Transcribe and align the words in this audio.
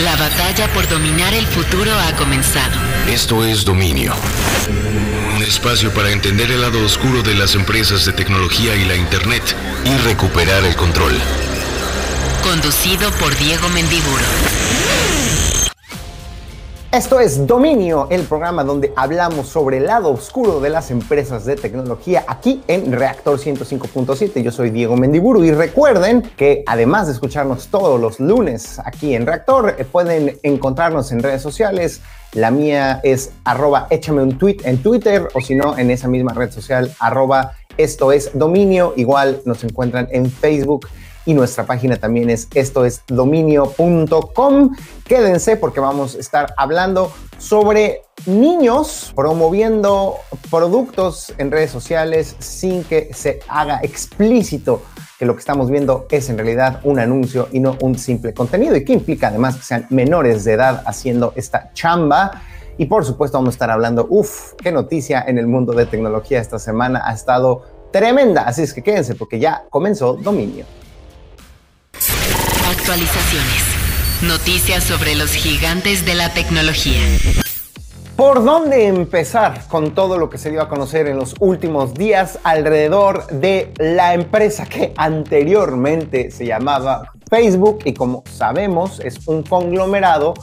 La 0.00 0.14
batalla 0.14 0.70
por 0.74 0.86
dominar 0.88 1.32
el 1.32 1.46
futuro 1.46 1.90
ha 1.98 2.14
comenzado. 2.16 2.76
Esto 3.08 3.46
es 3.46 3.64
Dominio. 3.64 4.14
Un 5.34 5.42
espacio 5.42 5.90
para 5.94 6.10
entender 6.10 6.50
el 6.50 6.60
lado 6.60 6.84
oscuro 6.84 7.22
de 7.22 7.34
las 7.34 7.54
empresas 7.54 8.04
de 8.04 8.12
tecnología 8.12 8.76
y 8.76 8.84
la 8.84 8.94
Internet 8.94 9.56
y 9.86 9.96
recuperar 10.06 10.64
el 10.66 10.76
control. 10.76 11.18
Conducido 12.42 13.10
por 13.12 13.34
Diego 13.38 13.70
Mendiburo. 13.70 14.24
Esto 16.96 17.20
es 17.20 17.46
Dominio, 17.46 18.08
el 18.10 18.22
programa 18.22 18.64
donde 18.64 18.90
hablamos 18.96 19.48
sobre 19.48 19.76
el 19.76 19.84
lado 19.84 20.10
oscuro 20.10 20.60
de 20.60 20.70
las 20.70 20.90
empresas 20.90 21.44
de 21.44 21.54
tecnología 21.54 22.24
aquí 22.26 22.62
en 22.68 22.90
Reactor 22.90 23.38
105.7. 23.38 24.42
Yo 24.42 24.50
soy 24.50 24.70
Diego 24.70 24.96
Mendiburu 24.96 25.44
y 25.44 25.52
recuerden 25.52 26.22
que 26.22 26.64
además 26.64 27.06
de 27.06 27.12
escucharnos 27.12 27.68
todos 27.68 28.00
los 28.00 28.18
lunes 28.18 28.80
aquí 28.82 29.14
en 29.14 29.26
Reactor, 29.26 29.76
eh, 29.76 29.84
pueden 29.84 30.38
encontrarnos 30.42 31.12
en 31.12 31.22
redes 31.22 31.42
sociales. 31.42 32.00
La 32.32 32.50
mía 32.50 33.02
es 33.04 33.30
arroba 33.44 33.88
échame 33.90 34.22
un 34.22 34.38
tweet 34.38 34.56
en 34.64 34.82
Twitter 34.82 35.28
o 35.34 35.42
si 35.42 35.54
no 35.54 35.76
en 35.76 35.90
esa 35.90 36.08
misma 36.08 36.32
red 36.32 36.50
social 36.50 36.90
arroba 36.98 37.52
esto 37.76 38.10
es 38.10 38.30
dominio. 38.32 38.94
Igual 38.96 39.42
nos 39.44 39.62
encuentran 39.64 40.08
en 40.12 40.30
Facebook 40.30 40.88
y 41.26 41.34
nuestra 41.34 41.66
página 41.66 41.96
también 41.96 42.30
es 42.30 42.48
esto 42.54 42.84
es 42.84 43.02
dominio.com. 43.08 44.70
Quédense 45.04 45.56
porque 45.56 45.80
vamos 45.80 46.14
a 46.14 46.18
estar 46.18 46.54
hablando 46.56 47.12
sobre 47.36 48.02
niños 48.24 49.12
promoviendo 49.14 50.16
productos 50.50 51.34
en 51.36 51.50
redes 51.50 51.70
sociales 51.70 52.36
sin 52.38 52.84
que 52.84 53.12
se 53.12 53.40
haga 53.48 53.80
explícito 53.82 54.82
que 55.18 55.26
lo 55.26 55.34
que 55.34 55.40
estamos 55.40 55.70
viendo 55.70 56.06
es 56.10 56.28
en 56.28 56.38
realidad 56.38 56.80
un 56.84 56.98
anuncio 56.98 57.48
y 57.52 57.60
no 57.60 57.76
un 57.82 57.98
simple 57.98 58.32
contenido 58.32 58.76
y 58.76 58.84
que 58.84 58.92
implica 58.92 59.28
además 59.28 59.56
que 59.56 59.62
sean 59.62 59.86
menores 59.90 60.44
de 60.44 60.52
edad 60.52 60.82
haciendo 60.86 61.32
esta 61.36 61.72
chamba. 61.72 62.42
Y 62.78 62.86
por 62.86 63.04
supuesto 63.04 63.38
vamos 63.38 63.54
a 63.54 63.56
estar 63.56 63.70
hablando, 63.70 64.06
uff, 64.10 64.52
qué 64.62 64.70
noticia 64.70 65.24
en 65.26 65.38
el 65.38 65.46
mundo 65.46 65.72
de 65.72 65.86
tecnología 65.86 66.40
esta 66.40 66.58
semana 66.58 67.02
ha 67.04 67.14
estado 67.14 67.62
tremenda. 67.90 68.42
Así 68.42 68.62
es 68.62 68.74
que 68.74 68.82
quédense 68.82 69.14
porque 69.14 69.38
ya 69.38 69.64
comenzó 69.70 70.14
Dominio. 70.14 70.66
Actualizaciones. 72.88 74.22
Noticias 74.22 74.84
sobre 74.84 75.16
los 75.16 75.32
gigantes 75.32 76.06
de 76.06 76.14
la 76.14 76.32
tecnología. 76.32 77.00
¿Por 78.14 78.44
dónde 78.44 78.86
empezar 78.86 79.66
con 79.66 79.92
todo 79.92 80.18
lo 80.18 80.30
que 80.30 80.38
se 80.38 80.52
dio 80.52 80.62
a 80.62 80.68
conocer 80.68 81.08
en 81.08 81.16
los 81.16 81.34
últimos 81.40 81.94
días 81.94 82.38
alrededor 82.44 83.26
de 83.26 83.74
la 83.78 84.14
empresa 84.14 84.66
que 84.66 84.94
anteriormente 84.96 86.30
se 86.30 86.46
llamaba 86.46 87.10
Facebook 87.28 87.80
y 87.84 87.92
como 87.92 88.22
sabemos 88.30 89.00
es 89.00 89.26
un 89.26 89.42
conglomerado 89.42 90.34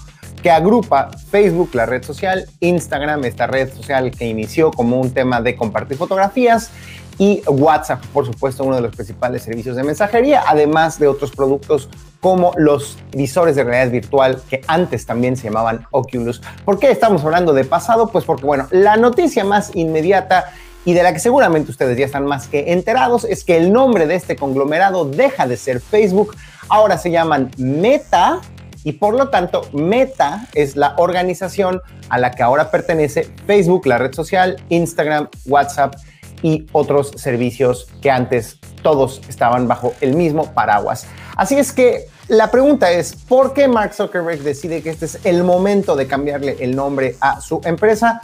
que 0.42 0.52
agrupa 0.52 1.12
Facebook, 1.32 1.70
la 1.72 1.86
red 1.86 2.04
social, 2.04 2.46
Instagram, 2.60 3.24
esta 3.24 3.48
red 3.48 3.74
social 3.74 4.12
que 4.12 4.26
inició 4.26 4.70
como 4.70 5.00
un 5.00 5.14
tema 5.14 5.40
de 5.40 5.56
compartir 5.56 5.96
fotografías, 5.96 6.72
y 7.18 7.42
WhatsApp, 7.48 8.04
por 8.08 8.26
supuesto, 8.26 8.64
uno 8.64 8.76
de 8.76 8.82
los 8.82 8.96
principales 8.96 9.44
servicios 9.44 9.76
de 9.76 9.84
mensajería, 9.84 10.44
además 10.48 11.00
de 11.00 11.08
otros 11.08 11.32
productos 11.32 11.90
como 12.24 12.54
los 12.56 12.98
visores 13.12 13.58
de 13.58 13.66
realidad 13.66 13.92
virtual 13.92 14.42
que 14.50 14.62
antes 14.68 15.06
también 15.06 15.36
se 15.36 15.44
llamaban 15.44 15.86
Oculus. 15.92 16.42
¿Por 16.64 16.80
qué 16.80 16.90
estamos 16.90 17.22
hablando 17.26 17.52
de 17.52 17.66
pasado? 17.66 18.08
Pues 18.08 18.24
porque, 18.24 18.46
bueno, 18.46 18.66
la 18.72 18.96
noticia 18.96 19.44
más 19.44 19.72
inmediata 19.76 20.46
y 20.86 20.94
de 20.94 21.04
la 21.04 21.12
que 21.12 21.20
seguramente 21.20 21.70
ustedes 21.70 21.98
ya 21.98 22.06
están 22.06 22.26
más 22.26 22.48
que 22.48 22.72
enterados 22.72 23.26
es 23.26 23.44
que 23.44 23.58
el 23.58 23.74
nombre 23.74 24.08
de 24.08 24.16
este 24.16 24.38
conglomerado 24.38 25.04
deja 25.04 25.48
de 25.48 25.58
ser 25.58 25.82
Facebook, 25.82 26.34
ahora 26.70 26.98
se 26.98 27.12
llaman 27.12 27.52
Meta 27.58 28.40
y 28.86 28.94
por 28.94 29.16
lo 29.16 29.28
tanto 29.28 29.64
Meta 29.74 30.48
es 30.54 30.78
la 30.78 30.96
organización 31.00 31.82
a 32.08 32.20
la 32.20 32.32
que 32.32 32.42
ahora 32.42 32.72
pertenece 32.72 33.28
Facebook, 33.46 33.86
la 33.86 33.98
red 33.98 34.14
social, 34.14 34.64
Instagram, 34.70 35.28
WhatsApp 35.46 35.96
y 36.42 36.68
otros 36.72 37.12
servicios 37.18 37.90
que 38.02 38.12
antes 38.12 38.60
todos 38.82 39.22
estaban 39.28 39.68
bajo 39.68 39.94
el 40.00 40.16
mismo 40.16 40.54
paraguas. 40.54 41.06
Así 41.36 41.56
es 41.56 41.74
que 41.74 42.13
la 42.34 42.50
pregunta 42.50 42.92
es, 42.92 43.14
¿por 43.14 43.54
qué 43.54 43.68
Mark 43.68 43.94
Zuckerberg 43.94 44.42
decide 44.42 44.82
que 44.82 44.90
este 44.90 45.06
es 45.06 45.20
el 45.24 45.44
momento 45.44 45.96
de 45.96 46.08
cambiarle 46.08 46.58
el 46.60 46.76
nombre 46.76 47.16
a 47.20 47.40
su 47.42 47.62
empresa? 47.64 48.22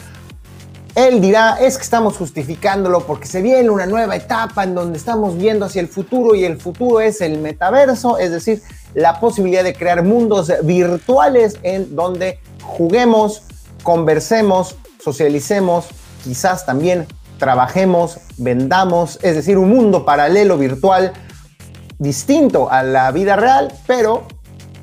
Él 0.96 1.20
dirá, 1.20 1.58
es 1.60 1.76
que 1.76 1.84
estamos 1.84 2.16
justificándolo 2.16 3.06
porque 3.06 3.26
se 3.26 3.40
viene 3.40 3.70
una 3.70 3.86
nueva 3.86 4.16
etapa 4.16 4.64
en 4.64 4.74
donde 4.74 4.98
estamos 4.98 5.38
viendo 5.38 5.66
hacia 5.66 5.80
el 5.80 5.88
futuro 5.88 6.34
y 6.34 6.44
el 6.44 6.60
futuro 6.60 7.00
es 7.00 7.20
el 7.20 7.38
metaverso, 7.38 8.18
es 8.18 8.32
decir, 8.32 8.62
la 8.94 9.20
posibilidad 9.20 9.62
de 9.62 9.74
crear 9.74 10.02
mundos 10.02 10.52
virtuales 10.64 11.58
en 11.62 11.94
donde 11.94 12.40
juguemos, 12.62 13.44
conversemos, 13.84 14.76
socialicemos, 15.02 15.86
quizás 16.24 16.66
también 16.66 17.06
trabajemos, 17.38 18.18
vendamos, 18.36 19.20
es 19.22 19.36
decir, 19.36 19.56
un 19.56 19.70
mundo 19.70 20.04
paralelo 20.04 20.58
virtual 20.58 21.12
distinto 22.00 22.72
a 22.72 22.82
la 22.82 23.12
vida 23.12 23.36
real, 23.36 23.72
pero 23.86 24.24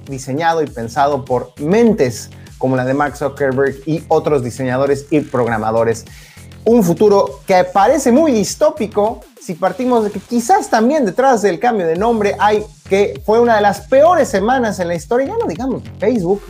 diseñado 0.07 0.61
y 0.61 0.67
pensado 0.67 1.25
por 1.25 1.51
mentes 1.59 2.29
como 2.57 2.75
la 2.75 2.85
de 2.85 2.93
Mark 2.93 3.17
Zuckerberg 3.17 3.75
y 3.85 4.03
otros 4.07 4.43
diseñadores 4.43 5.07
y 5.09 5.19
programadores. 5.21 6.05
Un 6.63 6.83
futuro 6.83 7.41
que 7.45 7.63
parece 7.65 8.11
muy 8.11 8.31
distópico 8.31 9.21
si 9.41 9.55
partimos 9.55 10.03
de 10.03 10.11
que 10.11 10.19
quizás 10.19 10.69
también 10.69 11.05
detrás 11.05 11.41
del 11.41 11.59
cambio 11.59 11.87
de 11.87 11.95
nombre 11.95 12.35
hay 12.39 12.65
que 12.89 13.21
fue 13.25 13.39
una 13.39 13.55
de 13.55 13.61
las 13.61 13.81
peores 13.81 14.27
semanas 14.27 14.79
en 14.79 14.87
la 14.87 14.95
historia, 14.95 15.27
ya 15.27 15.37
no 15.37 15.47
digamos 15.47 15.83
de 15.83 15.89
Facebook 15.91 16.41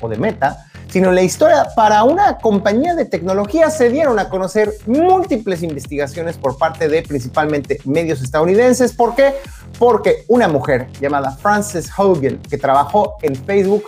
o 0.00 0.08
de 0.08 0.16
Meta, 0.16 0.66
sino 0.88 1.12
la 1.12 1.22
historia 1.22 1.68
para 1.74 2.04
una 2.04 2.38
compañía 2.38 2.94
de 2.94 3.04
tecnología 3.04 3.70
se 3.70 3.90
dieron 3.90 4.18
a 4.18 4.28
conocer 4.28 4.72
múltiples 4.86 5.62
investigaciones 5.62 6.36
por 6.36 6.58
parte 6.58 6.88
de 6.88 7.02
principalmente 7.02 7.80
medios 7.84 8.22
estadounidenses. 8.22 8.92
¿Por 8.92 9.14
qué? 9.14 9.34
Porque 9.78 10.24
una 10.28 10.48
mujer 10.48 10.88
llamada 11.00 11.32
Frances 11.32 11.90
Hogan, 11.96 12.38
que 12.48 12.56
trabajó 12.56 13.16
en 13.22 13.34
Facebook, 13.34 13.84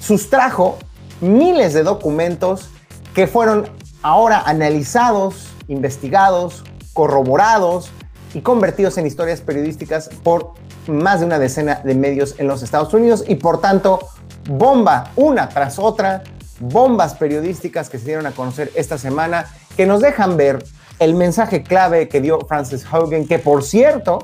sustrajo 0.00 0.78
miles 1.20 1.74
de 1.74 1.82
documentos 1.82 2.68
que 3.14 3.26
fueron 3.26 3.68
ahora 4.02 4.42
analizados, 4.46 5.48
investigados, 5.68 6.64
corroborados 6.92 7.90
y 8.34 8.40
convertidos 8.40 8.98
en 8.98 9.06
historias 9.06 9.40
periodísticas 9.40 10.08
por 10.22 10.52
más 10.86 11.20
de 11.20 11.26
una 11.26 11.38
decena 11.38 11.80
de 11.84 11.94
medios 11.94 12.34
en 12.38 12.48
los 12.48 12.62
Estados 12.62 12.92
Unidos 12.92 13.24
y 13.26 13.36
por 13.36 13.60
tanto 13.60 14.00
bomba 14.48 15.10
una 15.16 15.48
tras 15.48 15.78
otra, 15.78 16.22
bombas 16.60 17.14
periodísticas 17.14 17.88
que 17.88 17.98
se 17.98 18.06
dieron 18.06 18.26
a 18.26 18.32
conocer 18.32 18.70
esta 18.74 18.98
semana 18.98 19.46
que 19.76 19.86
nos 19.86 20.00
dejan 20.00 20.36
ver 20.36 20.64
el 20.98 21.14
mensaje 21.14 21.62
clave 21.62 22.08
que 22.08 22.20
dio 22.20 22.40
Francis 22.40 22.84
Hogan, 22.90 23.26
que 23.26 23.38
por 23.38 23.64
cierto 23.64 24.20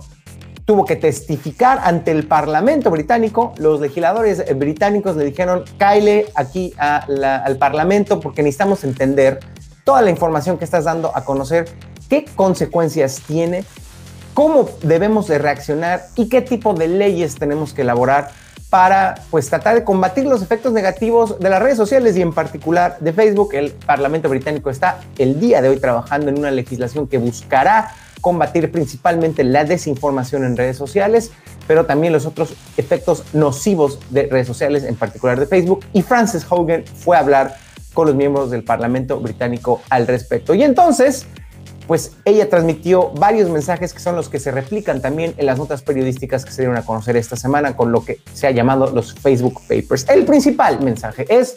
tuvo 0.64 0.84
que 0.84 0.96
testificar 0.96 1.80
ante 1.82 2.10
el 2.10 2.26
Parlamento 2.26 2.90
británico. 2.90 3.54
Los 3.56 3.80
legisladores 3.80 4.44
británicos 4.56 5.16
le 5.16 5.24
dijeron, 5.24 5.64
Kyle, 5.78 6.26
aquí 6.34 6.74
al 6.78 7.56
Parlamento 7.58 8.20
porque 8.20 8.42
necesitamos 8.42 8.84
entender 8.84 9.40
toda 9.84 10.02
la 10.02 10.10
información 10.10 10.58
que 10.58 10.66
estás 10.66 10.84
dando 10.84 11.10
a 11.16 11.24
conocer, 11.24 11.64
qué 12.10 12.26
consecuencias 12.36 13.22
tiene, 13.26 13.64
cómo 14.34 14.68
debemos 14.82 15.26
de 15.26 15.38
reaccionar 15.38 16.02
y 16.14 16.28
qué 16.28 16.42
tipo 16.42 16.74
de 16.74 16.88
leyes 16.88 17.36
tenemos 17.36 17.72
que 17.72 17.80
elaborar 17.80 18.30
para 18.70 19.14
pues 19.30 19.48
tratar 19.48 19.74
de 19.74 19.84
combatir 19.84 20.24
los 20.24 20.42
efectos 20.42 20.72
negativos 20.72 21.38
de 21.38 21.48
las 21.48 21.62
redes 21.62 21.76
sociales 21.76 22.16
y 22.16 22.22
en 22.22 22.32
particular 22.32 22.98
de 23.00 23.12
Facebook. 23.12 23.54
El 23.54 23.70
Parlamento 23.70 24.28
británico 24.28 24.70
está 24.70 25.00
el 25.16 25.40
día 25.40 25.62
de 25.62 25.70
hoy 25.70 25.80
trabajando 25.80 26.28
en 26.28 26.38
una 26.38 26.50
legislación 26.50 27.06
que 27.06 27.18
buscará 27.18 27.94
combatir 28.20 28.70
principalmente 28.70 29.44
la 29.44 29.64
desinformación 29.64 30.44
en 30.44 30.56
redes 30.56 30.76
sociales, 30.76 31.30
pero 31.66 31.86
también 31.86 32.12
los 32.12 32.26
otros 32.26 32.54
efectos 32.76 33.24
nocivos 33.32 33.98
de 34.10 34.26
redes 34.26 34.46
sociales, 34.46 34.84
en 34.84 34.96
particular 34.96 35.38
de 35.38 35.46
Facebook. 35.46 35.84
Y 35.93 36.02
Frances 36.02 36.44
Hogan 36.48 36.84
fue 36.84 37.16
a 37.16 37.20
hablar 37.20 37.56
con 37.94 38.06
los 38.06 38.16
miembros 38.16 38.50
del 38.50 38.64
Parlamento 38.64 39.19
británico 39.20 39.81
al 39.88 40.06
respecto. 40.06 40.54
Y 40.54 40.62
entonces, 40.62 41.26
pues 41.88 42.12
ella 42.26 42.50
transmitió 42.50 43.11
varios 43.12 43.49
mensajes 43.49 43.94
que 43.94 43.99
son 43.99 44.14
los 44.14 44.29
que 44.29 44.38
se 44.38 44.50
replican 44.50 45.00
también 45.00 45.35
en 45.38 45.46
las 45.46 45.56
notas 45.56 45.81
periodísticas 45.81 46.44
que 46.44 46.52
se 46.52 46.61
dieron 46.61 46.76
a 46.76 46.82
conocer 46.82 47.17
esta 47.17 47.35
semana 47.35 47.75
con 47.76 47.90
lo 47.90 48.05
que 48.05 48.20
se 48.35 48.46
ha 48.46 48.50
llamado 48.50 48.90
los 48.90 49.14
Facebook 49.14 49.62
Papers. 49.62 50.06
El 50.11 50.26
principal 50.26 50.81
mensaje 50.82 51.25
es 51.31 51.55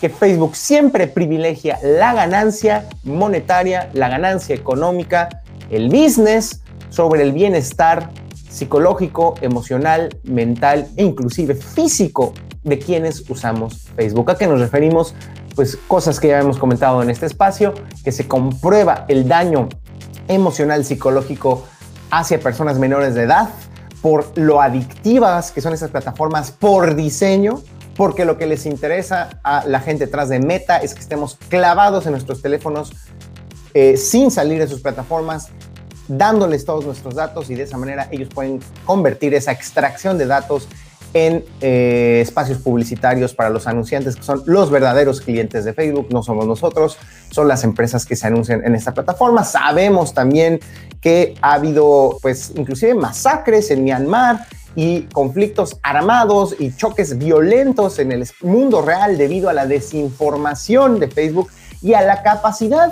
que 0.00 0.08
Facebook 0.08 0.54
siempre 0.54 1.08
privilegia 1.08 1.78
la 1.82 2.14
ganancia 2.14 2.88
monetaria, 3.02 3.90
la 3.94 4.08
ganancia 4.08 4.54
económica, 4.54 5.42
el 5.70 5.88
business 5.88 6.60
sobre 6.88 7.22
el 7.22 7.32
bienestar 7.32 8.10
psicológico, 8.48 9.34
emocional, 9.40 10.16
mental 10.22 10.86
e 10.96 11.02
inclusive 11.02 11.56
físico 11.56 12.32
de 12.62 12.78
quienes 12.78 13.28
usamos 13.28 13.88
Facebook. 13.96 14.30
¿A 14.30 14.38
qué 14.38 14.46
nos 14.46 14.60
referimos? 14.60 15.16
Pues 15.54 15.78
cosas 15.88 16.20
que 16.20 16.28
ya 16.28 16.40
hemos 16.40 16.58
comentado 16.58 17.02
en 17.02 17.10
este 17.10 17.26
espacio, 17.26 17.74
que 18.02 18.12
se 18.12 18.26
comprueba 18.26 19.04
el 19.08 19.28
daño 19.28 19.68
emocional 20.28 20.84
psicológico 20.84 21.64
hacia 22.10 22.40
personas 22.40 22.78
menores 22.78 23.14
de 23.14 23.22
edad 23.22 23.50
por 24.04 24.36
lo 24.36 24.60
adictivas 24.60 25.50
que 25.50 25.62
son 25.62 25.72
esas 25.72 25.90
plataformas 25.90 26.50
por 26.50 26.94
diseño, 26.94 27.62
porque 27.96 28.26
lo 28.26 28.36
que 28.36 28.46
les 28.46 28.66
interesa 28.66 29.40
a 29.42 29.64
la 29.66 29.80
gente 29.80 30.04
detrás 30.04 30.28
de 30.28 30.40
Meta 30.40 30.76
es 30.76 30.92
que 30.92 31.00
estemos 31.00 31.38
clavados 31.48 32.04
en 32.04 32.12
nuestros 32.12 32.42
teléfonos 32.42 32.92
eh, 33.72 33.96
sin 33.96 34.30
salir 34.30 34.58
de 34.58 34.68
sus 34.68 34.82
plataformas, 34.82 35.48
dándoles 36.06 36.66
todos 36.66 36.84
nuestros 36.84 37.14
datos 37.14 37.48
y 37.48 37.54
de 37.54 37.62
esa 37.62 37.78
manera 37.78 38.06
ellos 38.10 38.28
pueden 38.28 38.60
convertir 38.84 39.32
esa 39.32 39.52
extracción 39.52 40.18
de 40.18 40.26
datos 40.26 40.68
en 41.14 41.44
eh, 41.60 42.18
espacios 42.20 42.58
publicitarios 42.58 43.34
para 43.34 43.48
los 43.48 43.66
anunciantes, 43.68 44.16
que 44.16 44.22
son 44.22 44.42
los 44.46 44.70
verdaderos 44.70 45.20
clientes 45.20 45.64
de 45.64 45.72
Facebook, 45.72 46.08
no 46.10 46.22
somos 46.24 46.46
nosotros, 46.46 46.98
son 47.30 47.46
las 47.46 47.62
empresas 47.62 48.04
que 48.04 48.16
se 48.16 48.26
anuncian 48.26 48.64
en 48.64 48.74
esta 48.74 48.92
plataforma. 48.92 49.44
Sabemos 49.44 50.12
también 50.12 50.58
que 51.00 51.36
ha 51.40 51.54
habido, 51.54 52.18
pues, 52.20 52.52
inclusive 52.56 52.94
masacres 52.94 53.70
en 53.70 53.84
Myanmar 53.84 54.46
y 54.74 55.02
conflictos 55.02 55.78
armados 55.82 56.56
y 56.58 56.74
choques 56.74 57.16
violentos 57.16 58.00
en 58.00 58.10
el 58.10 58.28
mundo 58.42 58.82
real 58.82 59.16
debido 59.16 59.48
a 59.48 59.52
la 59.52 59.66
desinformación 59.66 60.98
de 60.98 61.08
Facebook 61.08 61.48
y 61.80 61.94
a 61.94 62.02
la 62.02 62.24
capacidad 62.24 62.90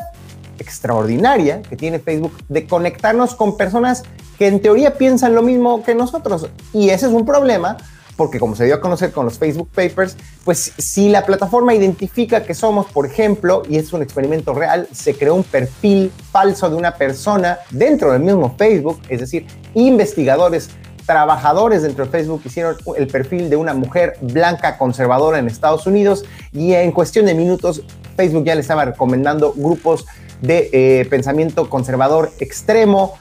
extraordinaria 0.61 1.61
que 1.63 1.77
tiene 1.77 1.99
Facebook 1.99 2.33
de 2.49 2.69
conectarnos 2.69 3.35
con 3.35 3.57
personas 3.57 4.05
que 4.39 4.47
en 4.47 4.61
teoría 4.61 4.95
piensan 4.95 5.35
lo 5.35 5.43
mismo 5.43 5.83
que 5.83 5.97
nosotros. 5.97 6.49
Y 6.73 6.91
ese 6.91 7.07
es 7.07 7.13
un 7.13 7.27
problema 7.27 7.79
porque 8.17 8.39
como 8.39 8.55
se 8.57 8.65
dio 8.65 8.75
a 8.75 8.81
conocer 8.81 9.13
con 9.13 9.25
los 9.25 9.39
Facebook 9.39 9.69
Papers, 9.75 10.17
pues 10.45 10.73
si 10.79 11.09
la 11.09 11.25
plataforma 11.25 11.75
identifica 11.75 12.43
que 12.45 12.55
somos, 12.55 12.87
por 12.87 13.07
ejemplo, 13.07 13.63
y 13.69 13.77
es 13.77 13.93
un 13.93 14.03
experimento 14.03 14.55
real, 14.55 14.89
se 14.93 15.15
creó 15.15 15.35
un 15.35 15.45
perfil 15.45 16.13
falso 16.31 16.69
de 16.69 16.77
una 16.77 16.95
persona 16.95 17.59
dentro 17.71 18.13
del 18.13 18.23
mismo 18.23 18.55
Facebook, 18.57 19.01
es 19.09 19.21
decir, 19.21 19.47
investigadores 19.75 20.71
trabajadores 21.07 21.83
dentro 21.83 22.05
de 22.05 22.11
Facebook 22.11 22.43
hicieron 22.45 22.77
el 22.97 23.09
perfil 23.09 23.51
de 23.51 23.57
una 23.57 23.75
mujer 23.75 24.17
blanca 24.21 24.79
conservadora 24.79 25.39
en 25.39 25.49
Estados 25.49 25.87
Unidos 25.87 26.25
y 26.53 26.75
en 26.75 26.93
cuestión 26.93 27.27
de 27.27 27.35
minutos 27.35 27.83
Facebook 28.17 28.45
ya 28.45 28.55
le 28.55 28.61
estaba 28.61 28.85
recomendando 28.85 29.53
grupos 29.53 30.07
de 30.41 30.71
eh, 30.73 31.07
pensamiento 31.09 31.71
conservador 31.71 32.33
extremo, 32.41 33.15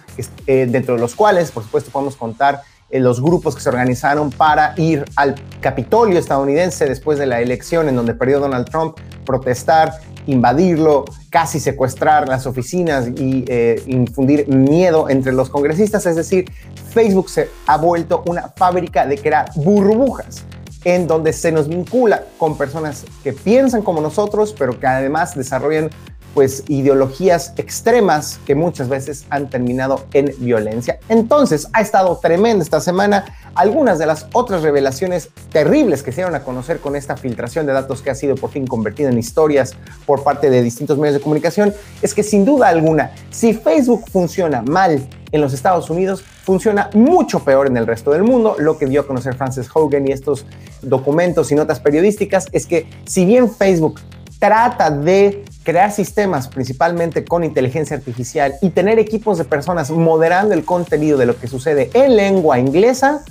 eh, 0.48 0.68
dentro 0.70 0.96
de 0.96 1.02
los 1.02 1.16
cuales, 1.16 1.52
por 1.52 1.64
supuesto, 1.64 1.92
podemos 1.92 2.16
contar 2.16 2.62
los 2.94 3.22
grupos 3.22 3.56
que 3.56 3.62
se 3.62 3.70
organizaron 3.70 4.30
para 4.32 4.74
ir 4.78 5.06
al 5.16 5.36
Capitolio 5.62 6.20
estadounidense 6.20 6.86
después 6.86 7.20
de 7.20 7.26
la 7.26 7.42
elección 7.42 7.88
en 7.90 7.96
donde 7.96 8.14
perdió 8.14 8.40
Donald 8.40 8.70
Trump, 8.70 8.98
protestar, 9.26 9.94
invadirlo, 10.28 11.06
casi 11.30 11.60
secuestrar 11.60 12.28
las 12.28 12.46
oficinas 12.46 13.08
y 13.08 13.46
infundir 13.88 14.48
miedo 14.48 15.10
entre 15.10 15.32
los 15.32 15.50
congresistas. 15.50 16.06
Es 16.06 16.16
decir, 16.16 16.46
Facebook 16.94 17.30
se 17.30 17.50
ha 17.68 17.78
vuelto 17.78 18.24
una 18.28 18.50
fábrica 18.50 19.06
de 19.06 19.18
crear 19.18 19.50
burbujas 19.56 20.44
en 20.84 21.08
donde 21.08 21.32
se 21.32 21.52
nos 21.52 21.68
vincula 21.68 22.24
con 22.38 22.58
personas 22.58 23.06
que 23.24 23.34
piensan 23.34 23.84
como 23.84 24.02
nosotros, 24.02 24.56
pero 24.58 24.80
que 24.80 24.88
además 24.88 25.36
desarrollan 25.36 25.92
pues 26.34 26.64
ideologías 26.68 27.54
extremas 27.58 28.40
que 28.46 28.56
muchas 28.56 28.88
veces 28.90 29.26
han 29.30 29.50
terminado 29.50 30.06
en 30.14 30.34
violencia. 30.38 31.00
Entonces, 31.10 31.68
ha 31.74 31.82
estado 31.82 32.18
tremenda 32.18 32.64
esta 32.64 32.80
semana. 32.80 33.26
Algunas 33.54 34.00
de 34.00 34.06
las 34.06 34.28
otras 34.34 34.62
revelaciones 34.62 35.30
terribles 35.52 36.04
que 36.04 36.12
se 36.12 36.18
dieron 36.18 36.36
a 36.36 36.44
conocer 36.44 36.80
con 36.80 36.96
esta 36.96 37.18
filtración 37.18 37.66
de 37.66 37.74
datos 37.74 38.02
que 38.02 38.10
ha 38.10 38.16
sido 38.16 38.36
por 38.36 38.52
fin 38.52 38.66
convertida 38.66 39.10
en 39.10 39.18
historias 39.18 39.76
por 40.06 40.24
parte 40.24 40.50
de 40.50 40.62
distintos 40.62 40.98
medios 40.98 41.16
de 41.16 41.22
comunicación 41.22 41.74
es 42.02 42.14
que 42.14 42.24
sin 42.24 42.46
duda 42.46 42.70
alguna, 42.70 43.12
si 43.30 43.54
Facebook 43.54 44.06
funciona 44.10 44.62
mal 44.62 45.06
en 45.32 45.42
los 45.42 45.54
Estados 45.54 45.90
Unidos, 45.90 46.24
funciona 46.44 46.90
mucho 46.94 47.44
peor 47.44 47.68
en 47.68 47.78
el 47.78 47.88
resto 47.88 48.12
del 48.12 48.24
mundo. 48.24 48.56
Lo 48.60 48.78
que 48.78 48.86
dio 48.86 49.02
a 49.02 49.08
conocer 49.08 49.36
Frances 49.36 49.70
Hogan 49.74 50.08
y 50.08 50.12
estos 50.12 50.46
documentos 50.82 51.52
y 51.52 51.56
notas 51.56 51.80
periodísticas 51.80 52.48
es 52.52 52.66
que 52.66 52.88
si 53.06 53.26
bien 53.26 53.50
Facebook 53.50 54.00
trata 54.40 54.90
de 54.90 55.46
crear 55.64 55.92
sistemas 55.92 56.48
principalmente 56.48 57.24
con 57.24 57.44
inteligencia 57.44 57.96
artificial 57.98 58.56
y 58.62 58.70
tener 58.72 59.00
equipos 59.00 59.38
de 59.38 59.46
personas 59.46 59.92
moderando 59.92 60.54
el 60.54 60.66
contenido 60.66 61.18
de 61.18 61.26
lo 61.26 61.38
que 61.38 61.48
sucede 61.48 61.90
en 61.94 62.16
lengua 62.16 62.60
inglesa, 62.60 63.24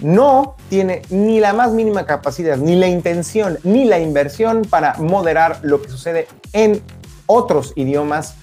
no 0.00 0.54
tiene 0.68 1.02
ni 1.10 1.40
la 1.40 1.52
más 1.52 1.72
mínima 1.72 2.06
capacidad, 2.06 2.56
ni 2.56 2.76
la 2.76 2.86
intención, 2.86 3.58
ni 3.64 3.84
la 3.84 3.98
inversión 3.98 4.62
para 4.62 4.94
moderar 4.94 5.58
lo 5.62 5.82
que 5.82 5.88
sucede 5.88 6.28
en 6.52 6.80
otros 7.26 7.72
idiomas 7.74 8.34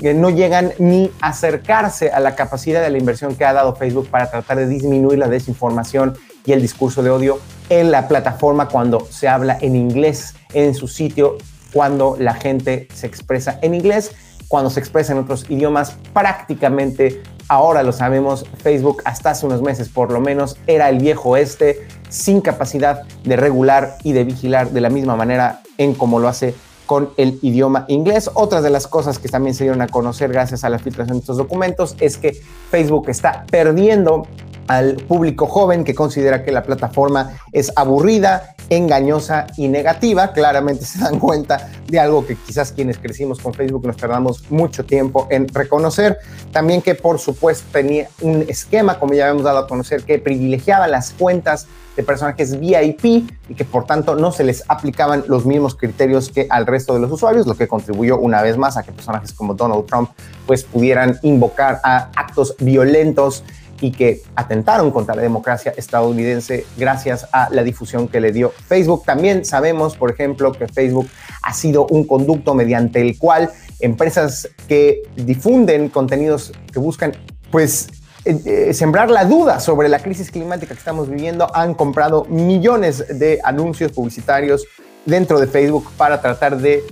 que 0.00 0.12
no 0.12 0.30
llegan 0.30 0.72
ni 0.78 1.12
acercarse 1.20 2.10
a 2.10 2.18
la 2.18 2.34
capacidad 2.34 2.82
de 2.82 2.90
la 2.90 2.98
inversión 2.98 3.36
que 3.36 3.44
ha 3.44 3.52
dado 3.52 3.76
Facebook 3.76 4.08
para 4.08 4.28
tratar 4.28 4.58
de 4.58 4.66
disminuir 4.66 5.18
la 5.18 5.28
desinformación 5.28 6.18
y 6.44 6.52
el 6.52 6.60
discurso 6.60 7.02
de 7.04 7.10
odio 7.10 7.38
en 7.70 7.92
la 7.92 8.08
plataforma 8.08 8.68
cuando 8.68 9.06
se 9.08 9.28
habla 9.28 9.56
en 9.60 9.76
inglés 9.76 10.34
en 10.52 10.74
su 10.74 10.88
sitio 10.88 11.38
cuando 11.74 12.16
la 12.18 12.34
gente 12.34 12.88
se 12.94 13.06
expresa 13.06 13.58
en 13.60 13.74
inglés, 13.74 14.12
cuando 14.48 14.70
se 14.70 14.78
expresa 14.78 15.12
en 15.12 15.18
otros 15.18 15.44
idiomas, 15.50 15.96
prácticamente 16.12 17.20
ahora 17.48 17.82
lo 17.82 17.92
sabemos, 17.92 18.46
Facebook 18.62 19.02
hasta 19.04 19.30
hace 19.30 19.44
unos 19.44 19.60
meses 19.60 19.88
por 19.88 20.12
lo 20.12 20.20
menos 20.20 20.56
era 20.66 20.88
el 20.88 20.98
viejo 20.98 21.36
este 21.36 21.86
sin 22.08 22.40
capacidad 22.40 23.02
de 23.24 23.36
regular 23.36 23.96
y 24.04 24.12
de 24.12 24.24
vigilar 24.24 24.70
de 24.70 24.80
la 24.80 24.88
misma 24.88 25.16
manera 25.16 25.62
en 25.76 25.94
como 25.94 26.20
lo 26.20 26.28
hace 26.28 26.54
con 26.86 27.10
el 27.16 27.38
idioma 27.42 27.86
inglés. 27.88 28.30
Otras 28.34 28.62
de 28.62 28.70
las 28.70 28.86
cosas 28.86 29.18
que 29.18 29.28
también 29.28 29.54
se 29.54 29.64
dieron 29.64 29.82
a 29.82 29.88
conocer 29.88 30.30
gracias 30.30 30.62
a 30.62 30.68
la 30.68 30.78
filtración 30.78 31.18
de 31.18 31.20
estos 31.22 31.38
documentos 31.38 31.96
es 31.98 32.16
que 32.16 32.40
Facebook 32.70 33.08
está 33.08 33.44
perdiendo 33.50 34.28
al 34.66 34.96
público 34.96 35.46
joven 35.46 35.84
que 35.84 35.94
considera 35.94 36.42
que 36.42 36.52
la 36.52 36.62
plataforma 36.62 37.36
es 37.52 37.72
aburrida, 37.76 38.54
engañosa 38.70 39.46
y 39.56 39.68
negativa. 39.68 40.32
Claramente 40.32 40.84
se 40.86 40.98
dan 40.98 41.18
cuenta 41.18 41.70
de 41.86 41.98
algo 41.98 42.26
que 42.26 42.36
quizás 42.36 42.72
quienes 42.72 42.98
crecimos 42.98 43.38
con 43.38 43.54
Facebook 43.54 43.86
nos 43.86 43.96
tardamos 43.96 44.50
mucho 44.50 44.84
tiempo 44.84 45.26
en 45.30 45.48
reconocer. 45.48 46.18
También 46.52 46.82
que 46.82 46.94
por 46.94 47.18
supuesto 47.18 47.64
tenía 47.72 48.08
un 48.20 48.44
esquema, 48.48 48.98
como 48.98 49.14
ya 49.14 49.28
hemos 49.28 49.42
dado 49.42 49.58
a 49.58 49.66
conocer, 49.66 50.02
que 50.02 50.18
privilegiaba 50.18 50.86
las 50.88 51.10
cuentas 51.10 51.66
de 51.96 52.02
personajes 52.02 52.58
VIP 52.58 53.04
y 53.48 53.54
que 53.54 53.64
por 53.64 53.86
tanto 53.86 54.16
no 54.16 54.32
se 54.32 54.44
les 54.44 54.64
aplicaban 54.68 55.24
los 55.28 55.46
mismos 55.46 55.76
criterios 55.76 56.28
que 56.28 56.46
al 56.50 56.66
resto 56.66 56.94
de 56.94 57.00
los 57.00 57.12
usuarios, 57.12 57.46
lo 57.46 57.54
que 57.54 57.68
contribuyó 57.68 58.18
una 58.18 58.42
vez 58.42 58.56
más 58.56 58.76
a 58.76 58.82
que 58.82 58.92
personajes 58.92 59.32
como 59.32 59.54
Donald 59.54 59.86
Trump 59.86 60.10
pues 60.46 60.64
pudieran 60.64 61.18
invocar 61.22 61.80
a 61.84 62.10
actos 62.16 62.56
violentos 62.58 63.44
y 63.80 63.92
que 63.92 64.22
atentaron 64.34 64.90
contra 64.90 65.14
la 65.14 65.22
democracia 65.22 65.72
estadounidense 65.76 66.66
gracias 66.76 67.26
a 67.32 67.48
la 67.50 67.62
difusión 67.62 68.08
que 68.08 68.20
le 68.20 68.32
dio 68.32 68.50
Facebook. 68.50 69.04
También 69.04 69.44
sabemos, 69.44 69.96
por 69.96 70.10
ejemplo, 70.10 70.52
que 70.52 70.68
Facebook 70.68 71.08
ha 71.42 71.52
sido 71.52 71.86
un 71.86 72.06
conducto 72.06 72.54
mediante 72.54 73.00
el 73.00 73.18
cual 73.18 73.50
empresas 73.80 74.48
que 74.68 75.02
difunden 75.16 75.88
contenidos 75.88 76.52
que 76.72 76.78
buscan, 76.78 77.12
pues, 77.50 77.88
eh, 78.24 78.40
eh, 78.46 78.74
sembrar 78.74 79.10
la 79.10 79.24
duda 79.24 79.60
sobre 79.60 79.88
la 79.88 79.98
crisis 79.98 80.30
climática 80.30 80.72
que 80.72 80.78
estamos 80.78 81.10
viviendo, 81.10 81.54
han 81.54 81.74
comprado 81.74 82.24
millones 82.24 83.18
de 83.18 83.40
anuncios 83.44 83.92
publicitarios 83.92 84.66
dentro 85.04 85.38
de 85.38 85.46
Facebook 85.46 85.90
para 85.98 86.22
tratar 86.22 86.56
de 86.56 86.84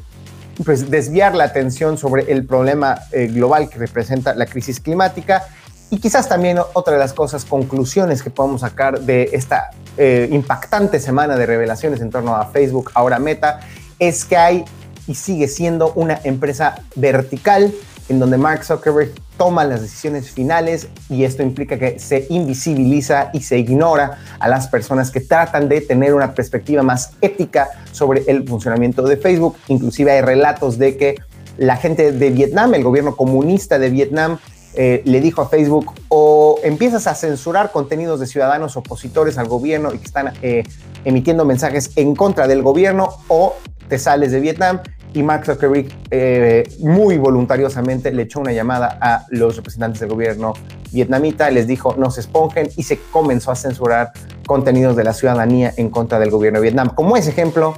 pues, 0.65 0.91
desviar 0.91 1.35
la 1.35 1.45
atención 1.45 1.97
sobre 1.97 2.31
el 2.31 2.45
problema 2.45 2.99
eh, 3.13 3.29
global 3.29 3.71
que 3.71 3.79
representa 3.79 4.35
la 4.35 4.45
crisis 4.45 4.81
climática 4.81 5.47
y 5.93 5.99
quizás 5.99 6.27
también 6.27 6.59
otra 6.73 6.95
de 6.95 6.99
las 6.99 7.13
cosas, 7.13 7.45
conclusiones 7.45 8.23
que 8.23 8.31
podemos 8.31 8.63
sacar 8.63 9.01
de 9.01 9.29
esta 9.35 9.73
eh, 9.99 10.27
impactante 10.33 10.99
semana 10.99 11.37
de 11.37 11.45
revelaciones 11.45 12.01
en 12.01 12.09
torno 12.09 12.35
a 12.35 12.47
Facebook, 12.47 12.91
ahora 12.95 13.19
Meta, 13.19 13.61
es 13.99 14.25
que 14.25 14.39
hay 14.39 14.65
y 15.07 15.15
sigue 15.15 15.49
siendo 15.49 15.93
una 15.93 16.19
empresa 16.25 16.77
vertical 16.97 17.75
en 18.09 18.19
donde 18.19 18.39
Mark 18.39 18.65
Zuckerberg 18.65 19.13
toma 19.37 19.65
las 19.65 19.83
decisiones 19.83 20.31
finales 20.31 20.89
y 21.11 21.25
esto 21.25 21.43
implica 21.43 21.79
que 21.79 21.99
se 21.99 22.27
invisibiliza 22.31 23.29
y 23.35 23.43
se 23.43 23.59
ignora 23.59 24.19
a 24.39 24.49
las 24.49 24.69
personas 24.69 25.11
que 25.11 25.21
tratan 25.21 25.69
de 25.69 25.83
tener 25.83 26.15
una 26.15 26.33
perspectiva 26.35 26.83
más 26.83 27.11
ética 27.21 27.69
sobre 27.93 28.23
el 28.29 28.49
funcionamiento 28.49 29.03
de 29.03 29.19
Facebook. 29.19 29.57
Inclusive 29.69 30.11
hay 30.13 30.23
relatos 30.23 30.79
de 30.79 30.97
que 30.97 31.17
la 31.59 31.77
gente 31.77 32.13
de 32.13 32.31
Vietnam, 32.31 32.73
el 32.73 32.83
gobierno 32.83 33.15
comunista 33.15 33.79
de 33.79 33.91
Vietnam, 33.91 34.39
eh, 34.75 35.03
le 35.05 35.21
dijo 35.21 35.43
a 35.43 35.49
Facebook 35.49 35.93
o 36.09 36.59
empiezas 36.63 37.07
a 37.07 37.15
censurar 37.15 37.73
contenidos 37.73 38.21
de 38.21 38.27
ciudadanos 38.27 38.77
opositores 38.77 39.37
al 39.37 39.47
gobierno 39.47 39.93
y 39.93 39.99
que 39.99 40.07
están 40.07 40.33
eh, 40.41 40.65
emitiendo 41.05 41.45
mensajes 41.45 41.91
en 41.97 42.15
contra 42.15 42.47
del 42.47 42.63
gobierno 42.63 43.11
o 43.29 43.55
te 43.89 43.99
sales 43.99 44.33
de 44.33 44.41
Vietnam 44.41 44.81
y 45.13 45.23
Mark 45.23 45.45
Zuckerberg 45.45 45.89
eh, 46.11 46.65
muy 46.81 47.19
voluntariosamente 47.19 48.13
le 48.13 48.23
echó 48.23 48.41
una 48.41 48.53
llamada 48.53 48.99
a 49.01 49.27
los 49.29 49.57
representantes 49.57 50.01
del 50.01 50.09
gobierno 50.09 50.55
vietnamita, 50.91 51.51
les 51.51 51.67
dijo 51.67 51.95
no 51.99 52.11
se 52.11 52.21
esponjen 52.21 52.71
y 52.77 52.85
se 52.85 52.99
comenzó 53.11 53.51
a 53.51 53.57
censurar 53.57 54.13
contenidos 54.47 54.97
de 54.97 55.05
la 55.05 55.13
ciudadanía 55.13 55.75
en 55.77 55.91
contra 55.91 56.19
del 56.19 56.31
gobierno 56.31 56.61
de 56.61 56.63
Vietnam. 56.63 56.95
Como 56.95 57.17
ese 57.17 57.31
ejemplo, 57.31 57.75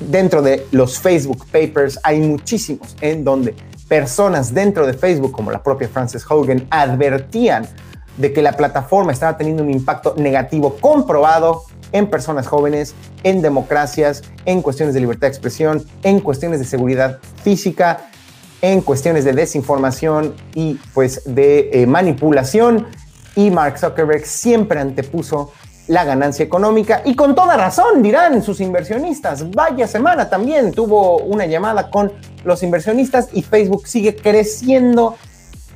dentro 0.00 0.42
de 0.42 0.66
los 0.70 0.98
Facebook 0.98 1.46
Papers 1.50 1.98
hay 2.02 2.20
muchísimos 2.20 2.94
en 3.00 3.24
donde 3.24 3.54
personas 3.90 4.54
dentro 4.54 4.86
de 4.86 4.92
Facebook, 4.92 5.32
como 5.32 5.50
la 5.50 5.64
propia 5.64 5.88
Frances 5.88 6.24
Hogan, 6.30 6.64
advertían 6.70 7.66
de 8.16 8.32
que 8.32 8.40
la 8.40 8.52
plataforma 8.52 9.10
estaba 9.10 9.36
teniendo 9.36 9.64
un 9.64 9.70
impacto 9.70 10.14
negativo 10.16 10.76
comprobado 10.80 11.64
en 11.90 12.08
personas 12.08 12.46
jóvenes, 12.46 12.94
en 13.24 13.42
democracias, 13.42 14.22
en 14.44 14.62
cuestiones 14.62 14.94
de 14.94 15.00
libertad 15.00 15.22
de 15.22 15.32
expresión, 15.32 15.84
en 16.04 16.20
cuestiones 16.20 16.60
de 16.60 16.66
seguridad 16.66 17.18
física, 17.42 18.08
en 18.62 18.80
cuestiones 18.80 19.24
de 19.24 19.32
desinformación 19.32 20.34
y 20.54 20.78
pues 20.94 21.22
de 21.24 21.70
eh, 21.72 21.86
manipulación. 21.86 22.86
Y 23.34 23.50
Mark 23.50 23.76
Zuckerberg 23.76 24.24
siempre 24.24 24.78
antepuso 24.78 25.50
la 25.90 26.04
ganancia 26.04 26.44
económica 26.44 27.02
y 27.04 27.16
con 27.16 27.34
toda 27.34 27.56
razón 27.56 28.00
dirán 28.00 28.44
sus 28.44 28.60
inversionistas. 28.60 29.50
Vaya 29.50 29.88
semana 29.88 30.30
también 30.30 30.70
tuvo 30.70 31.18
una 31.18 31.46
llamada 31.46 31.90
con 31.90 32.12
los 32.44 32.62
inversionistas 32.62 33.28
y 33.32 33.42
Facebook 33.42 33.88
sigue 33.88 34.14
creciendo 34.14 35.16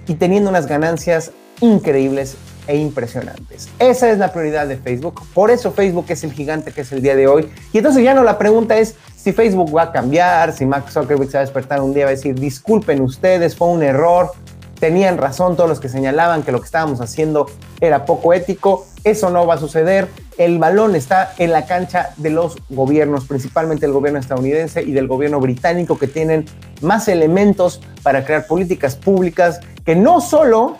y 0.06 0.14
teniendo 0.14 0.50
unas 0.50 0.66
ganancias 0.68 1.32
increíbles 1.60 2.36
e 2.68 2.76
impresionantes. 2.76 3.68
Esa 3.80 4.08
es 4.08 4.18
la 4.18 4.32
prioridad 4.32 4.68
de 4.68 4.76
Facebook. 4.76 5.20
Por 5.34 5.50
eso 5.50 5.72
Facebook 5.72 6.06
es 6.08 6.22
el 6.22 6.32
gigante 6.32 6.70
que 6.70 6.82
es 6.82 6.92
el 6.92 7.02
día 7.02 7.16
de 7.16 7.26
hoy. 7.26 7.50
Y 7.72 7.78
entonces 7.78 8.04
ya 8.04 8.14
no 8.14 8.22
la 8.22 8.38
pregunta 8.38 8.78
es 8.78 8.94
si 9.16 9.32
Facebook 9.32 9.76
va 9.76 9.82
a 9.82 9.92
cambiar, 9.92 10.52
si 10.52 10.64
Mark 10.64 10.92
Zuckerberg 10.92 11.28
se 11.28 11.38
va 11.38 11.40
a 11.42 11.44
despertar 11.44 11.80
un 11.80 11.92
día 11.92 12.02
y 12.02 12.04
va 12.04 12.10
a 12.10 12.14
decir, 12.14 12.38
disculpen 12.38 13.00
ustedes, 13.00 13.56
fue 13.56 13.66
un 13.66 13.82
error. 13.82 14.30
Tenían 14.78 15.18
razón 15.18 15.56
todos 15.56 15.68
los 15.68 15.80
que 15.80 15.88
señalaban 15.88 16.44
que 16.44 16.52
lo 16.52 16.60
que 16.60 16.66
estábamos 16.66 17.00
haciendo 17.00 17.46
era 17.80 18.04
poco 18.04 18.32
ético. 18.32 18.86
Eso 19.04 19.28
no 19.28 19.46
va 19.46 19.54
a 19.54 19.58
suceder. 19.58 20.08
El 20.38 20.58
balón 20.58 20.96
está 20.96 21.34
en 21.38 21.52
la 21.52 21.66
cancha 21.66 22.10
de 22.16 22.30
los 22.30 22.56
gobiernos, 22.70 23.26
principalmente 23.26 23.84
el 23.84 23.92
gobierno 23.92 24.18
estadounidense 24.18 24.82
y 24.82 24.92
del 24.92 25.06
gobierno 25.06 25.40
británico, 25.40 25.98
que 25.98 26.08
tienen 26.08 26.46
más 26.80 27.06
elementos 27.08 27.80
para 28.02 28.24
crear 28.24 28.46
políticas 28.46 28.96
públicas 28.96 29.60
que 29.84 29.94
no 29.94 30.22
solo 30.22 30.78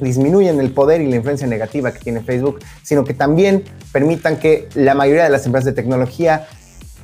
disminuyen 0.00 0.60
el 0.60 0.72
poder 0.72 1.00
y 1.02 1.08
la 1.08 1.16
influencia 1.16 1.46
negativa 1.46 1.92
que 1.92 1.98
tiene 1.98 2.22
Facebook, 2.22 2.60
sino 2.82 3.04
que 3.04 3.14
también 3.14 3.64
permitan 3.92 4.38
que 4.38 4.68
la 4.74 4.94
mayoría 4.94 5.24
de 5.24 5.30
las 5.30 5.44
empresas 5.44 5.66
de 5.66 5.72
tecnología 5.72 6.46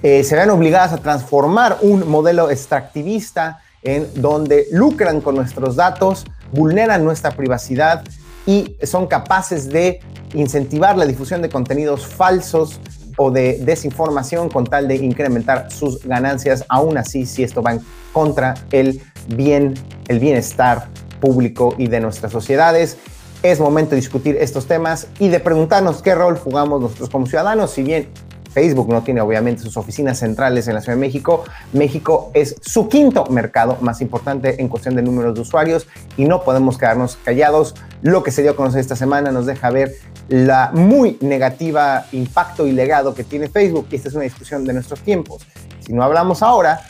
eh, 0.03 0.25
se 0.25 0.35
vean 0.35 0.51
obligadas 0.51 0.93
a 0.93 0.99
transformar 0.99 1.79
un 1.83 2.09
modelo 2.09 2.51
extractivista 2.51 3.61
en 3.83 4.09
donde 4.15 4.67
lucran 4.71 5.21
con 5.21 5.35
nuestros 5.35 5.77
datos, 5.77 6.25
vulneran 6.53 7.05
nuestra 7.05 7.33
privacidad 7.33 8.03
y 8.47 8.77
son 8.83 9.07
capaces 9.07 9.69
de 9.69 10.01
incentivar 10.35 10.97
la 10.97 11.07
difusión 11.07 11.43
de 11.43 11.49
contenidos 11.49 12.07
falsos 12.07 12.81
o 13.17 13.31
de 13.31 13.59
desinformación 13.59 14.49
con 14.49 14.65
tal 14.65 14.89
de 14.89 14.97
incrementar 14.97 15.71
sus 15.71 16.05
ganancias, 16.05 16.65
aún 16.69 16.99
así 16.99 17.27
si 17.27 17.43
esto 17.43 17.63
va 17.63 17.79
contra 18.13 18.55
el 18.73 19.01
bien, 19.29 19.75
el 20.09 20.19
bienestar 20.19 20.89
público 21.21 21.75
y 21.79 21.87
de 21.87 22.01
nuestras 22.01 22.33
sociedades. 22.33 22.99
Es 23.43 23.61
momento 23.61 23.91
de 23.91 23.97
discutir 23.97 24.37
estos 24.41 24.67
temas 24.67 25.07
y 25.19 25.29
de 25.29 25.39
preguntarnos 25.39 26.03
qué 26.03 26.15
rol 26.15 26.39
jugamos 26.39 26.81
nosotros 26.81 27.11
como 27.11 27.27
ciudadanos. 27.27 27.71
Si 27.71 27.83
bien 27.83 28.09
Facebook 28.55 28.89
no 28.89 29.03
tiene 29.03 29.21
obviamente 29.21 29.63
sus 29.63 29.77
oficinas 29.77 30.21
centrales 30.21 30.69
en 30.69 30.75
la 30.75 30.81
Ciudad 30.81 30.97
de 30.97 31.01
México, 31.01 31.45
México 31.73 32.31
es 32.35 32.55
su 32.63 32.89
quinto 32.89 33.27
mercado 33.27 33.79
más 33.81 34.01
importante 34.01 34.61
en 34.63 34.69
cuestión 34.69 34.95
de 34.95 35.03
números 35.03 35.35
de 35.35 35.41
usuarios 35.41 35.89
y 36.17 36.25
no 36.25 36.45
podemos 36.45 36.79
quedarnos 36.79 37.19
callados. 37.25 37.75
Lo 38.03 38.23
que 38.23 38.31
se 38.31 38.43
dio 38.43 38.53
a 38.53 38.57
conocer 38.57 38.81
esta 38.81 38.97
semana 38.97 39.33
nos 39.33 39.47
deja 39.47 39.71
ver 39.71 39.97
la 40.29 40.71
muy 40.73 41.19
negativa 41.21 42.07
impacto 42.13 42.67
y 42.67 42.73
legado 42.73 43.15
que 43.15 43.25
tiene 43.25 43.49
Facebook 43.49 43.89
y 43.91 43.97
esta 43.97 44.09
es 44.09 44.15
una 44.15 44.25
discusión 44.25 44.65
de 44.65 44.73
nuestros 44.73 45.01
tiempos. 45.01 45.43
Si 45.81 45.93
no 45.93 46.03
hablamos 46.03 46.43
ahora, 46.43 46.81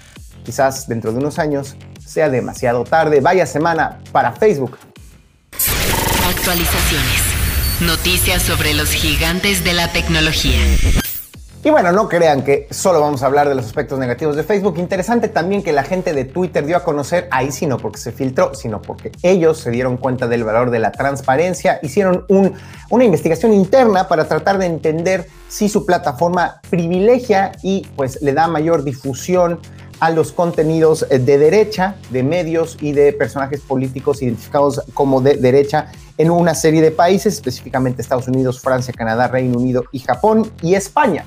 quizás 0.45 0.87
dentro 0.87 1.13
de 1.13 1.19
unos 1.19 1.39
años 1.39 1.77
sea 2.05 2.29
demasiado 2.29 2.85
tarde. 2.85 3.21
Vaya 3.21 3.47
semana 3.47 4.01
para 4.13 4.33
Facebook. 4.33 4.79
Actualizaciones. 6.29 7.23
Noticias 7.81 8.43
sobre 8.43 8.75
los 8.75 8.91
gigantes 8.91 9.65
de 9.65 9.73
la 9.73 9.91
tecnología. 9.93 10.61
Y 11.67 11.71
bueno, 11.71 11.93
no 11.93 12.11
crean 12.11 12.45
que 12.45 12.69
solo 12.71 13.01
vamos 13.01 13.23
a 13.23 13.27
hablar 13.27 13.49
de 13.49 13.55
los 13.55 13.65
aspectos 13.65 13.99
negativos 13.99 14.37
de 14.37 14.45
Facebook. 14.45 14.77
Interesante 14.77 15.29
también 15.29 15.63
que 15.63 15.73
la 15.73 15.83
gente 15.83 16.13
de 16.13 16.27
Twitter 16.27 16.67
dio 16.67 16.77
a 16.77 16.85
conocer, 16.85 17.27
ahí 17.31 17.51
sí 17.51 17.65
no 17.65 17.79
porque 17.79 17.99
se 17.99 18.13
filtró, 18.13 18.55
sino 18.55 18.83
porque 18.83 19.11
ellos 19.23 19.61
se 19.61 19.71
dieron 19.71 19.97
cuenta 19.97 20.29
del 20.29 20.45
valor 20.45 20.71
de 20.71 20.79
la 20.79 20.93
transparencia, 20.93 21.79
hicieron 21.83 22.27
una 22.29 23.05
investigación 23.05 23.55
interna 23.55 24.09
para 24.09 24.29
tratar 24.29 24.59
de 24.59 24.67
entender 24.67 25.27
si 25.49 25.71
su 25.71 25.87
plataforma 25.87 26.61
privilegia 26.69 27.53
y 27.63 27.87
pues 27.97 28.21
le 28.21 28.35
da 28.35 28.47
mayor 28.47 28.85
difusión 28.85 29.59
a 30.01 30.11
los 30.11 30.33
contenidos 30.33 31.07
de 31.09 31.39
derecha, 31.39 31.95
de 32.11 32.23
medios 32.23 32.77
y 32.79 32.93
de 32.93 33.15
personajes 33.15 33.61
políticos 33.63 34.21
identificados 34.21 34.83
como 34.93 35.23
de 35.23 35.37
derecha 35.37 35.91
en 36.19 36.31
una 36.31 36.55
serie 36.55 36.83
de 36.83 36.91
países, 36.91 37.35
específicamente 37.35 38.03
Estados 38.03 38.29
Unidos, 38.29 38.61
Francia, 38.61 38.93
Canadá, 38.93 39.29
Reino 39.29 39.57
Unido 39.57 39.85
y 39.93 40.01
Japón 40.01 40.53
y 40.61 40.75
España. 40.75 41.25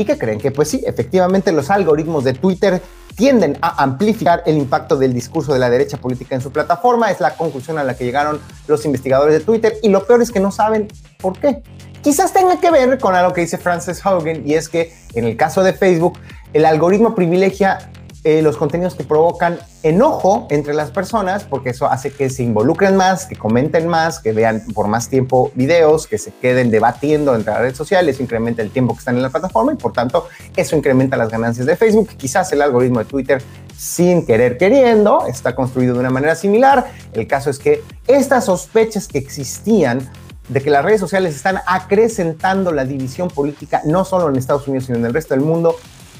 ¿Y 0.00 0.06
qué 0.06 0.16
creen? 0.16 0.40
Que 0.40 0.50
pues 0.50 0.70
sí, 0.70 0.82
efectivamente 0.86 1.52
los 1.52 1.68
algoritmos 1.68 2.24
de 2.24 2.32
Twitter 2.32 2.80
tienden 3.16 3.58
a 3.60 3.82
amplificar 3.82 4.42
el 4.46 4.56
impacto 4.56 4.96
del 4.96 5.12
discurso 5.12 5.52
de 5.52 5.58
la 5.58 5.68
derecha 5.68 5.98
política 5.98 6.34
en 6.34 6.40
su 6.40 6.50
plataforma. 6.50 7.10
Es 7.10 7.20
la 7.20 7.36
conclusión 7.36 7.76
a 7.76 7.84
la 7.84 7.94
que 7.94 8.04
llegaron 8.04 8.40
los 8.66 8.86
investigadores 8.86 9.34
de 9.34 9.40
Twitter 9.40 9.74
y 9.82 9.90
lo 9.90 10.06
peor 10.06 10.22
es 10.22 10.30
que 10.30 10.40
no 10.40 10.52
saben 10.52 10.88
por 11.20 11.38
qué. 11.38 11.62
Quizás 12.00 12.32
tenga 12.32 12.58
que 12.58 12.70
ver 12.70 12.98
con 12.98 13.14
algo 13.14 13.34
que 13.34 13.42
dice 13.42 13.58
Frances 13.58 14.00
Hogan 14.06 14.48
y 14.48 14.54
es 14.54 14.70
que 14.70 14.90
en 15.12 15.26
el 15.26 15.36
caso 15.36 15.62
de 15.62 15.74
Facebook 15.74 16.18
el 16.54 16.64
algoritmo 16.64 17.14
privilegia 17.14 17.90
eh, 18.22 18.42
los 18.42 18.58
contenidos 18.58 18.94
que 18.94 19.04
provocan 19.04 19.58
enojo 19.82 20.46
entre 20.50 20.74
las 20.74 20.90
personas, 20.90 21.44
porque 21.44 21.70
eso 21.70 21.86
hace 21.86 22.12
que 22.12 22.28
se 22.28 22.42
involucren 22.42 22.94
más, 22.94 23.24
que 23.24 23.34
comenten 23.34 23.88
más, 23.88 24.18
que 24.18 24.32
vean 24.32 24.62
por 24.74 24.88
más 24.88 25.08
tiempo 25.08 25.50
videos, 25.54 26.06
que 26.06 26.18
se 26.18 26.30
queden 26.30 26.70
debatiendo 26.70 27.34
entre 27.34 27.52
las 27.52 27.62
redes 27.62 27.78
sociales, 27.78 28.20
incrementa 28.20 28.60
el 28.60 28.70
tiempo 28.70 28.92
que 28.92 28.98
están 28.98 29.16
en 29.16 29.22
la 29.22 29.30
plataforma 29.30 29.72
y 29.72 29.76
por 29.76 29.94
tanto 29.94 30.28
eso 30.54 30.76
incrementa 30.76 31.16
las 31.16 31.30
ganancias 31.30 31.66
de 31.66 31.76
Facebook. 31.76 32.08
Quizás 32.18 32.52
el 32.52 32.60
algoritmo 32.60 32.98
de 32.98 33.06
Twitter 33.06 33.42
sin 33.74 34.26
querer 34.26 34.58
queriendo 34.58 35.26
está 35.26 35.54
construido 35.54 35.94
de 35.94 36.00
una 36.00 36.10
manera 36.10 36.34
similar. 36.34 36.92
El 37.14 37.26
caso 37.26 37.48
es 37.48 37.58
que 37.58 37.82
estas 38.06 38.44
sospechas 38.44 39.08
que 39.08 39.16
existían 39.16 40.06
de 40.50 40.60
que 40.60 40.68
las 40.68 40.84
redes 40.84 41.00
sociales 41.00 41.34
están 41.34 41.60
acrecentando 41.66 42.70
la 42.70 42.84
división 42.84 43.28
política 43.28 43.80
no 43.86 44.04
solo 44.04 44.28
en 44.28 44.36
Estados 44.36 44.68
Unidos 44.68 44.86
sino 44.86 44.98
en 44.98 45.06
el 45.06 45.14
resto 45.14 45.32
del 45.32 45.44
mundo 45.44 45.76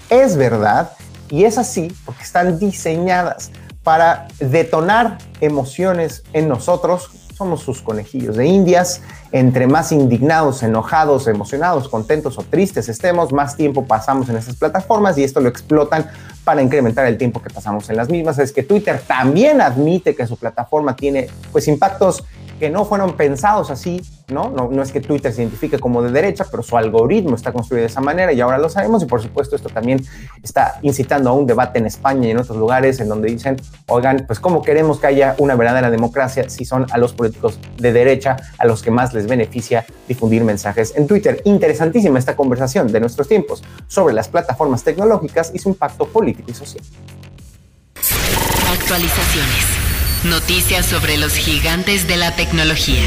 es 0.09 0.37
verdad 0.37 0.92
y 1.30 1.44
es 1.44 1.58
así 1.58 1.92
porque 2.04 2.22
están 2.22 2.58
diseñadas 2.58 3.50
para 3.82 4.28
detonar 4.38 5.18
emociones 5.40 6.22
en 6.32 6.49
nosotros. 6.49 7.10
Somos 7.37 7.62
sus 7.62 7.80
conejillos 7.80 8.37
de 8.37 8.46
indias. 8.46 9.00
Entre 9.32 9.66
más 9.66 9.92
indignados, 9.92 10.62
enojados, 10.62 11.28
emocionados, 11.28 11.88
contentos 11.88 12.37
o 12.37 12.42
tristes 12.42 12.88
estemos, 12.88 13.32
más 13.32 13.56
tiempo 13.56 13.87
pasamos 13.87 14.28
en 14.28 14.37
esas 14.37 14.56
plataformas 14.56 15.16
y 15.16 15.25
esto 15.25 15.40
lo 15.40 15.49
explotan 15.49 16.10
para 16.44 16.62
incrementar 16.62 17.06
el 17.06 17.16
tiempo 17.16 17.40
que 17.40 17.49
pasamos 17.49 17.88
en 17.88 17.96
las 17.96 18.10
mismas. 18.10 18.38
Es 18.38 18.52
que 18.52 18.64
Twitter 18.64 19.00
también 19.06 19.60
admite 19.60 20.16
que 20.16 20.26
su 20.26 20.37
plataforma 20.37 20.96
tiene 20.96 21.28
pues 21.52 21.68
impactos 21.68 22.25
que 22.61 22.71
no 22.71 22.85
fueron 22.85 23.14
pensados 23.14 23.71
así, 23.71 24.02
¿no? 24.29 24.50
¿no? 24.50 24.83
Es 24.83 24.93
que 24.93 25.00
Twitter 25.00 25.33
se 25.33 25.40
identifique 25.43 25.79
como 25.79 26.02
de 26.02 26.12
derecha, 26.12 26.45
pero 26.50 26.62
su 26.62 26.76
algoritmo 26.76 27.35
está 27.35 27.52
construido 27.52 27.81
de 27.81 27.87
esa 27.87 28.02
manera 28.02 28.33
y 28.33 28.40
ahora 28.40 28.59
lo 28.59 28.69
sabemos 28.69 29.02
y 29.02 29.07
por 29.07 29.23
supuesto 29.23 29.57
esto 29.57 29.71
también 29.71 30.05
está 30.43 30.79
incitando 30.83 31.31
a 31.31 31.33
un 31.33 31.47
debate 31.47 31.79
en 31.79 31.87
España 31.87 32.29
y 32.29 32.31
en 32.33 32.37
otros 32.37 32.59
lugares 32.59 33.00
en 33.00 33.09
donde 33.09 33.31
dicen, 33.31 33.57
oigan, 33.88 34.25
pues 34.26 34.38
cómo 34.38 34.61
queremos 34.61 35.00
que 35.00 35.07
haya 35.07 35.35
una 35.38 35.57
verdadera 35.57 35.90
democracia 35.90 36.50
si 36.50 36.67
son 36.67 36.87
a 36.93 36.99
los 36.99 37.14
políticos 37.14 37.59
de 37.79 37.93
derecha 37.93 38.37
a 38.59 38.67
los 38.67 38.83
que 38.83 38.90
más 38.90 39.14
les 39.14 39.26
beneficia 39.26 39.87
difundir 40.07 40.45
mensajes 40.45 40.95
en 40.97 41.07
Twitter. 41.07 41.40
Interesantísima 41.45 42.19
esta 42.19 42.37
conversación 42.37 42.93
de 42.93 43.00
nuestros 43.00 43.26
tiempos 43.26 43.64
sobre 43.88 44.14
las 44.14 44.29
plataformas 44.29 44.85
tecnológicas 44.85 45.50
y 45.55 45.59
su 45.59 45.71
impacto 45.71 46.07
político 46.07 46.50
y 46.50 46.55
social. 46.55 46.85
Actualizaciones. 48.71 49.79
Noticias 50.24 50.84
sobre 50.84 51.16
los 51.16 51.32
gigantes 51.32 52.06
de 52.06 52.18
la 52.18 52.36
tecnología. 52.36 53.00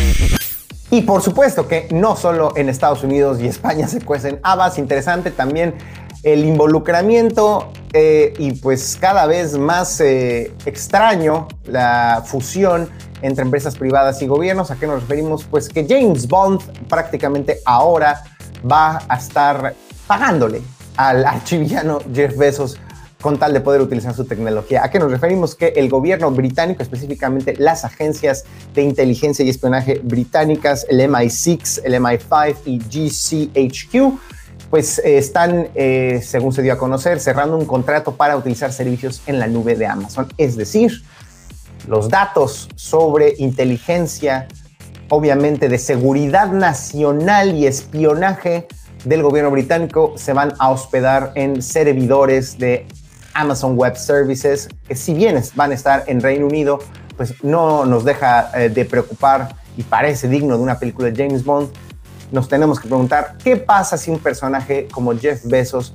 Y 0.89 1.03
por 1.03 1.21
supuesto 1.21 1.67
que 1.67 1.87
no 1.91 2.15
solo 2.15 2.53
en 2.55 2.69
Estados 2.69 3.03
Unidos 3.03 3.39
y 3.39 3.45
España 3.45 3.87
se 3.87 4.01
cuecen 4.01 4.39
habas, 4.41 4.79
interesante 4.79 5.29
también 5.29 5.75
el 6.23 6.43
involucramiento 6.43 7.71
eh, 7.93 8.33
y 8.39 8.53
pues 8.53 8.97
cada 8.99 9.27
vez 9.27 9.55
más 9.59 10.01
eh, 10.01 10.53
extraño 10.65 11.47
la 11.65 12.23
fusión 12.25 12.89
entre 13.21 13.43
empresas 13.43 13.75
privadas 13.75 14.19
y 14.23 14.25
gobiernos. 14.25 14.71
¿A 14.71 14.77
qué 14.77 14.87
nos 14.87 15.01
referimos? 15.01 15.43
Pues 15.43 15.69
que 15.69 15.85
James 15.87 16.27
Bond 16.27 16.61
prácticamente 16.87 17.59
ahora 17.65 18.23
va 18.69 19.03
a 19.07 19.17
estar 19.17 19.75
pagándole 20.07 20.63
al 20.97 21.23
archivillano 21.25 21.99
Jeff 22.11 22.35
Bezos 22.35 22.79
con 23.23 23.39
tal 23.39 23.53
de 23.53 23.61
poder 23.61 23.79
utilizar 23.79 24.13
su 24.13 24.25
tecnología. 24.25 24.83
¿A 24.83 24.91
qué 24.91 24.99
nos 24.99 25.09
referimos? 25.09 25.55
Que 25.55 25.67
el 25.77 25.87
gobierno 25.87 26.29
británico, 26.29 26.83
específicamente 26.83 27.55
las 27.57 27.85
agencias 27.85 28.43
de 28.75 28.81
inteligencia 28.83 29.45
y 29.45 29.49
espionaje 29.49 30.01
británicas, 30.03 30.85
el 30.89 30.99
MI6, 30.99 31.81
el 31.85 31.93
MI5 31.93 32.57
y 32.65 32.79
GCHQ, 32.79 34.19
pues 34.69 34.99
eh, 34.99 35.17
están, 35.17 35.69
eh, 35.73 36.21
según 36.21 36.51
se 36.51 36.63
dio 36.63 36.73
a 36.73 36.77
conocer, 36.77 37.21
cerrando 37.21 37.55
un 37.55 37.65
contrato 37.65 38.13
para 38.13 38.35
utilizar 38.35 38.73
servicios 38.73 39.21
en 39.25 39.39
la 39.39 39.47
nube 39.47 39.75
de 39.75 39.85
Amazon. 39.85 40.27
Es 40.37 40.57
decir, 40.57 40.91
los 41.87 42.09
datos 42.09 42.67
sobre 42.75 43.35
inteligencia, 43.37 44.49
obviamente 45.07 45.69
de 45.69 45.77
seguridad 45.77 46.51
nacional 46.51 47.55
y 47.55 47.67
espionaje 47.67 48.67
del 49.05 49.23
gobierno 49.23 49.49
británico 49.49 50.13
se 50.17 50.33
van 50.33 50.55
a 50.59 50.71
hospedar 50.71 51.31
en 51.35 51.61
servidores 51.61 52.57
de 52.57 52.85
Amazon 53.33 53.75
Web 53.75 53.95
Services, 53.97 54.69
que 54.87 54.95
si 54.95 55.13
bien 55.13 55.41
van 55.55 55.71
a 55.71 55.73
estar 55.73 56.03
en 56.07 56.21
Reino 56.21 56.45
Unido, 56.45 56.79
pues 57.17 57.43
no 57.43 57.85
nos 57.85 58.05
deja 58.05 58.49
eh, 58.55 58.69
de 58.69 58.85
preocupar 58.85 59.55
y 59.77 59.83
parece 59.83 60.27
digno 60.27 60.57
de 60.57 60.63
una 60.63 60.79
película 60.79 61.09
de 61.09 61.23
James 61.23 61.43
Bond. 61.43 61.69
Nos 62.31 62.47
tenemos 62.47 62.79
que 62.79 62.87
preguntar, 62.87 63.37
¿qué 63.43 63.57
pasa 63.57 63.97
si 63.97 64.09
un 64.09 64.19
personaje 64.19 64.87
como 64.91 65.15
Jeff 65.17 65.45
Bezos 65.45 65.93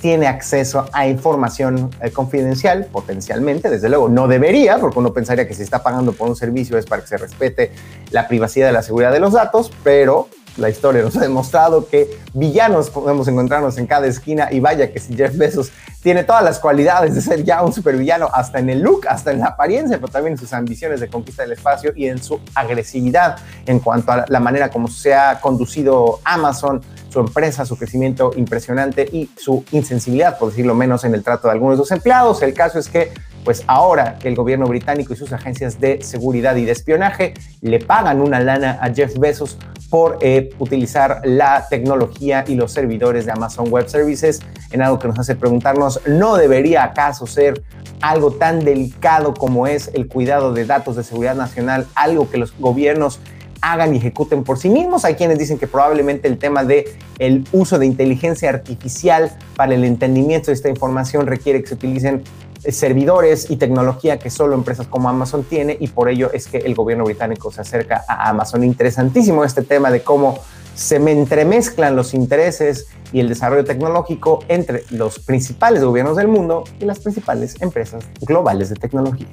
tiene 0.00 0.26
acceso 0.26 0.86
a 0.92 1.06
información 1.06 1.90
eh, 2.00 2.10
confidencial, 2.10 2.86
potencialmente, 2.86 3.68
desde 3.68 3.88
luego 3.88 4.08
no 4.08 4.28
debería, 4.28 4.78
porque 4.78 4.98
uno 4.98 5.12
pensaría 5.12 5.46
que 5.46 5.54
si 5.54 5.62
está 5.62 5.82
pagando 5.82 6.12
por 6.12 6.28
un 6.28 6.36
servicio 6.36 6.78
es 6.78 6.86
para 6.86 7.02
que 7.02 7.08
se 7.08 7.18
respete 7.18 7.72
la 8.10 8.26
privacidad 8.26 8.70
y 8.70 8.72
la 8.72 8.82
seguridad 8.82 9.12
de 9.12 9.20
los 9.20 9.34
datos, 9.34 9.70
pero 9.84 10.28
la 10.56 10.68
historia 10.68 11.02
nos 11.02 11.16
ha 11.16 11.20
demostrado 11.20 11.88
que 11.88 12.18
villanos 12.34 12.90
podemos 12.90 13.28
encontrarnos 13.28 13.78
en 13.78 13.86
cada 13.86 14.06
esquina 14.06 14.48
y 14.50 14.60
vaya 14.60 14.92
que 14.92 14.98
si 14.98 15.14
Jeff 15.14 15.36
Bezos 15.36 15.72
tiene 16.02 16.24
todas 16.24 16.42
las 16.42 16.58
cualidades 16.58 17.14
de 17.14 17.20
ser 17.20 17.44
ya 17.44 17.62
un 17.62 17.72
supervillano, 17.72 18.28
hasta 18.32 18.58
en 18.58 18.70
el 18.70 18.80
look, 18.80 19.06
hasta 19.08 19.32
en 19.32 19.40
la 19.40 19.46
apariencia, 19.48 19.98
pero 19.98 20.10
también 20.10 20.32
en 20.32 20.38
sus 20.38 20.52
ambiciones 20.52 21.00
de 21.00 21.08
conquista 21.08 21.42
del 21.42 21.52
espacio 21.52 21.92
y 21.94 22.06
en 22.06 22.22
su 22.22 22.40
agresividad 22.54 23.36
en 23.66 23.80
cuanto 23.80 24.12
a 24.12 24.24
la 24.26 24.40
manera 24.40 24.70
como 24.70 24.88
se 24.88 25.14
ha 25.14 25.40
conducido 25.40 26.20
Amazon, 26.24 26.80
su 27.10 27.20
empresa, 27.20 27.66
su 27.66 27.76
crecimiento 27.76 28.32
impresionante 28.36 29.08
y 29.12 29.30
su 29.36 29.64
insensibilidad, 29.72 30.38
por 30.38 30.50
decirlo 30.50 30.74
menos, 30.74 31.04
en 31.04 31.14
el 31.14 31.22
trato 31.22 31.48
de 31.48 31.52
algunos 31.52 31.76
de 31.76 31.84
sus 31.84 31.90
empleados. 31.90 32.40
El 32.42 32.54
caso 32.54 32.78
es 32.78 32.88
que 32.88 33.12
pues 33.44 33.64
ahora 33.66 34.18
el 34.22 34.34
gobierno 34.34 34.66
británico 34.66 35.14
y 35.14 35.16
sus 35.16 35.32
agencias 35.32 35.80
de 35.80 36.02
seguridad 36.02 36.56
y 36.56 36.64
de 36.64 36.72
espionaje 36.72 37.34
le 37.62 37.78
pagan 37.78 38.20
una 38.20 38.40
lana 38.40 38.78
a 38.80 38.92
Jeff 38.92 39.16
Bezos 39.18 39.58
por 39.90 40.18
eh, 40.20 40.50
utilizar 40.58 41.20
la 41.24 41.66
tecnología 41.68 42.44
y 42.46 42.54
los 42.54 42.72
servidores 42.72 43.26
de 43.26 43.32
Amazon 43.32 43.68
Web 43.70 43.88
Services 43.88 44.40
en 44.70 44.82
algo 44.82 44.98
que 44.98 45.08
nos 45.08 45.18
hace 45.18 45.34
preguntarnos, 45.34 46.00
¿no 46.06 46.36
debería 46.36 46.84
acaso 46.84 47.26
ser 47.26 47.62
algo 48.00 48.32
tan 48.32 48.60
delicado 48.60 49.34
como 49.34 49.66
es 49.66 49.90
el 49.94 50.08
cuidado 50.08 50.52
de 50.52 50.64
datos 50.64 50.96
de 50.96 51.04
seguridad 51.04 51.34
nacional, 51.34 51.86
algo 51.94 52.30
que 52.30 52.38
los 52.38 52.56
gobiernos 52.58 53.20
hagan 53.60 53.94
y 53.94 53.98
ejecuten 53.98 54.42
por 54.42 54.58
sí 54.58 54.70
mismos. 54.70 55.04
Hay 55.04 55.14
quienes 55.14 55.38
dicen 55.38 55.58
que 55.58 55.66
probablemente 55.66 56.28
el 56.28 56.38
tema 56.38 56.64
de 56.64 56.94
el 57.18 57.44
uso 57.52 57.78
de 57.78 57.86
inteligencia 57.86 58.48
artificial 58.48 59.30
para 59.56 59.74
el 59.74 59.84
entendimiento 59.84 60.46
de 60.46 60.54
esta 60.54 60.70
información 60.70 61.26
requiere 61.26 61.60
que 61.60 61.68
se 61.68 61.74
utilicen 61.74 62.22
servidores 62.68 63.50
y 63.50 63.56
tecnología 63.56 64.18
que 64.18 64.30
solo 64.30 64.54
empresas 64.54 64.86
como 64.86 65.08
Amazon 65.08 65.44
tiene 65.44 65.76
y 65.78 65.88
por 65.88 66.08
ello 66.08 66.30
es 66.32 66.46
que 66.46 66.58
el 66.58 66.74
gobierno 66.74 67.04
británico 67.04 67.50
se 67.50 67.62
acerca 67.62 68.04
a 68.06 68.28
Amazon. 68.28 68.64
Interesantísimo 68.64 69.44
este 69.44 69.62
tema 69.62 69.90
de 69.90 70.02
cómo 70.02 70.38
se 70.74 70.98
me 70.98 71.12
entremezclan 71.12 71.96
los 71.96 72.14
intereses 72.14 72.86
y 73.12 73.20
el 73.20 73.28
desarrollo 73.28 73.64
tecnológico 73.64 74.44
entre 74.48 74.84
los 74.90 75.18
principales 75.18 75.82
gobiernos 75.82 76.16
del 76.16 76.28
mundo 76.28 76.64
y 76.80 76.84
las 76.84 77.00
principales 77.00 77.56
empresas 77.60 78.04
globales 78.20 78.68
de 78.68 78.76
tecnología. 78.76 79.26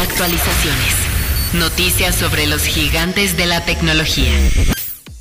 Actualizaciones. 0.00 0.94
Noticias 1.54 2.14
sobre 2.14 2.46
los 2.46 2.62
gigantes 2.62 3.36
de 3.36 3.46
la 3.46 3.64
tecnología. 3.64 4.32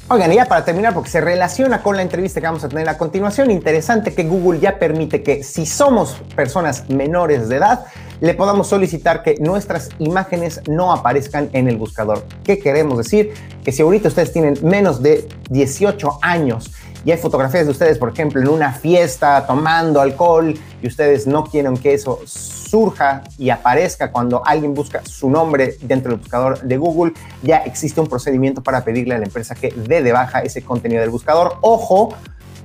Oigan, 0.10 0.32
y 0.32 0.36
ya 0.36 0.46
para 0.46 0.64
terminar, 0.64 0.94
porque 0.94 1.10
se 1.10 1.20
relaciona 1.20 1.84
con 1.84 1.98
la 1.98 2.02
entrevista 2.02 2.40
que 2.40 2.48
vamos 2.48 2.64
a 2.64 2.70
tener 2.70 2.88
a 2.88 2.98
continuación, 2.98 3.52
interesante 3.52 4.14
que 4.14 4.24
Google 4.24 4.58
ya 4.62 4.80
permite 4.80 5.22
que 5.22 5.44
si 5.44 5.66
somos 5.66 6.22
personas 6.34 6.90
menores 6.90 7.50
de 7.50 7.58
edad, 7.58 7.88
le 8.22 8.34
podamos 8.34 8.68
solicitar 8.68 9.22
que 9.22 9.36
nuestras 9.42 9.90
imágenes 10.00 10.62
no 10.70 10.94
aparezcan 10.94 11.50
en 11.52 11.68
el 11.68 11.76
buscador. 11.76 12.26
¿Qué 12.46 12.58
queremos 12.58 12.98
decir? 12.98 13.34
Que 13.66 13.74
si 13.74 13.82
ahorita 13.82 14.08
ustedes 14.08 14.32
tienen 14.32 14.58
menos 14.64 15.04
de 15.04 15.28
18 15.50 16.20
años 16.22 16.72
y 17.08 17.12
hay 17.12 17.18
fotografías 17.18 17.66
de 17.66 17.72
ustedes, 17.72 17.98
por 17.98 18.10
ejemplo, 18.10 18.42
en 18.42 18.50
una 18.50 18.74
fiesta 18.74 19.46
tomando 19.48 20.02
alcohol 20.02 20.54
y 20.82 20.88
ustedes 20.88 21.26
no 21.26 21.46
quieren 21.46 21.78
que 21.78 21.94
eso 21.94 22.20
surja 22.26 23.24
y 23.38 23.50
aparezca 23.50 24.12
cuando 24.12 24.46
alguien 24.46 24.74
busca 24.74 25.02
su 25.06 25.30
nombre 25.30 25.78
dentro 25.80 26.12
del 26.12 26.20
buscador 26.20 26.60
de 26.60 26.76
Google, 26.76 27.14
ya 27.42 27.60
existe 27.60 28.02
un 28.02 28.08
procedimiento 28.08 28.62
para 28.62 28.84
pedirle 28.84 29.16
a 29.16 29.20
la 29.20 29.24
empresa 29.24 29.56
que 29.56 29.70
dé 29.70 30.04
de 30.04 30.12
baja 30.12 30.42
ese 30.42 30.62
contenido 30.64 31.00
del 31.00 31.10
buscador. 31.10 31.56
Ojo, 31.62 32.14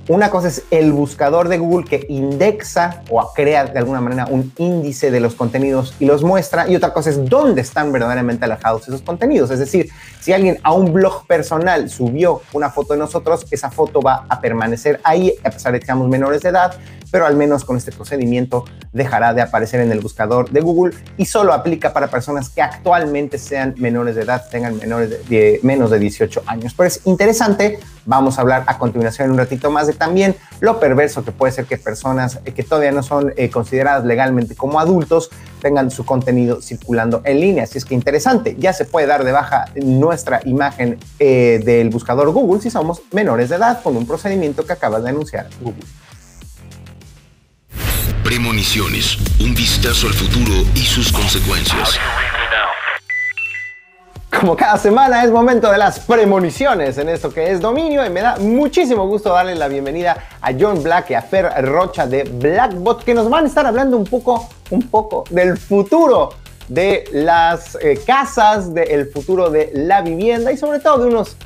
una 0.09 0.29
cosa 0.29 0.49
es 0.49 0.63
el 0.69 0.91
buscador 0.91 1.47
de 1.47 1.57
Google 1.57 1.85
que 1.85 2.05
indexa 2.09 3.03
o 3.09 3.31
crea 3.33 3.65
de 3.65 3.79
alguna 3.79 4.01
manera 4.01 4.25
un 4.29 4.51
índice 4.57 5.11
de 5.11 5.21
los 5.21 5.35
contenidos 5.35 5.93
y 5.99 6.05
los 6.05 6.23
muestra. 6.23 6.67
Y 6.67 6.75
otra 6.75 6.91
cosa 6.91 7.09
es 7.09 7.29
dónde 7.29 7.61
están 7.61 7.91
verdaderamente 7.93 8.43
alojados 8.43 8.87
esos 8.87 9.01
contenidos. 9.01 9.49
Es 9.51 9.59
decir, 9.59 9.89
si 10.19 10.33
alguien 10.33 10.59
a 10.63 10.73
un 10.73 10.91
blog 10.91 11.25
personal 11.25 11.89
subió 11.89 12.41
una 12.51 12.69
foto 12.69 12.93
de 12.93 12.99
nosotros, 12.99 13.45
esa 13.49 13.71
foto 13.71 14.01
va 14.01 14.25
a 14.27 14.41
permanecer 14.41 14.99
ahí 15.05 15.33
a 15.43 15.51
pesar 15.51 15.71
de 15.71 15.79
que 15.79 15.85
seamos 15.85 16.09
menores 16.09 16.41
de 16.41 16.49
edad 16.49 16.73
pero 17.13 17.27
al 17.27 17.35
menos 17.35 17.63
con 17.63 17.77
este 17.77 17.91
procedimiento 17.91 18.65
dejará 18.91 19.35
de 19.35 19.41
aparecer 19.43 19.79
en 19.81 19.91
el 19.91 19.99
buscador 19.99 20.49
de 20.49 20.61
Google 20.61 20.95
y 21.15 21.25
solo 21.25 21.53
aplica 21.53 21.93
para 21.93 22.07
personas 22.07 22.49
que 22.49 22.63
actualmente 22.63 23.37
sean 23.37 23.75
menores 23.77 24.15
de 24.15 24.23
edad, 24.23 24.49
tengan 24.49 24.79
menores 24.79 25.29
de, 25.29 25.59
menos 25.61 25.91
de 25.91 25.99
18 25.99 26.41
años. 26.47 26.73
Pero 26.75 26.87
es 26.87 27.01
interesante, 27.05 27.77
vamos 28.07 28.39
a 28.39 28.41
hablar 28.41 28.63
a 28.65 28.79
continuación 28.79 29.29
un 29.29 29.37
ratito 29.37 29.69
más 29.69 29.85
de 29.85 29.92
también 29.93 30.35
lo 30.59 30.79
perverso 30.79 31.23
que 31.23 31.31
puede 31.31 31.51
ser 31.51 31.65
que 31.65 31.77
personas 31.77 32.39
que 32.43 32.63
todavía 32.63 32.91
no 32.91 33.03
son 33.03 33.33
eh, 33.35 33.49
consideradas 33.49 34.05
legalmente 34.05 34.55
como 34.55 34.79
adultos 34.79 35.29
tengan 35.61 35.91
su 35.91 36.05
contenido 36.05 36.61
circulando 36.61 37.21
en 37.23 37.39
línea. 37.39 37.63
Así 37.63 37.77
es 37.77 37.85
que 37.85 37.95
interesante, 37.95 38.55
ya 38.59 38.73
se 38.73 38.85
puede 38.85 39.07
dar 39.07 39.23
de 39.23 39.31
baja 39.31 39.65
nuestra 39.75 40.41
imagen 40.45 40.99
eh, 41.19 41.61
del 41.63 41.89
buscador 41.89 42.31
Google 42.31 42.61
si 42.61 42.69
somos 42.69 43.01
menores 43.11 43.49
de 43.49 43.55
edad 43.55 43.81
con 43.81 43.95
un 43.97 44.05
procedimiento 44.05 44.65
que 44.65 44.73
acaba 44.73 44.99
de 44.99 45.09
anunciar 45.09 45.47
Google. 45.61 45.83
Premoniciones, 48.23 49.17
un 49.39 49.53
vistazo 49.53 50.07
al 50.07 50.13
futuro 50.13 50.53
y 50.75 50.79
sus 50.79 51.11
consecuencias. 51.11 51.99
Como 54.39 54.55
cada 54.55 54.77
semana 54.77 55.23
es 55.23 55.31
momento 55.31 55.71
de 55.71 55.77
las 55.77 55.99
premoniciones 55.99 56.97
en 56.97 57.07
esto 57.07 57.33
que 57.33 57.51
es 57.51 57.61
dominio 57.61 58.05
y 58.05 58.09
me 58.09 58.21
da 58.21 58.37
muchísimo 58.37 59.07
gusto 59.07 59.31
darle 59.31 59.55
la 59.55 59.67
bienvenida 59.67 60.17
a 60.41 60.51
John 60.57 60.81
Black 60.81 61.11
y 61.11 61.13
a 61.13 61.21
Fer 61.21 61.49
Rocha 61.65 62.07
de 62.07 62.23
Blackbot 62.23 63.03
que 63.03 63.13
nos 63.13 63.29
van 63.29 63.45
a 63.45 63.47
estar 63.47 63.65
hablando 63.65 63.95
un 63.95 64.05
poco, 64.05 64.49
un 64.71 64.81
poco 64.89 65.23
del 65.29 65.57
futuro 65.57 66.29
de 66.67 67.05
las 67.11 67.77
eh, 67.81 67.99
casas, 68.05 68.73
del 68.73 69.07
futuro 69.11 69.49
de 69.49 69.71
la 69.75 70.01
vivienda 70.01 70.51
y 70.51 70.57
sobre 70.57 70.79
todo 70.79 70.99
de 70.99 71.07
unos 71.07 71.37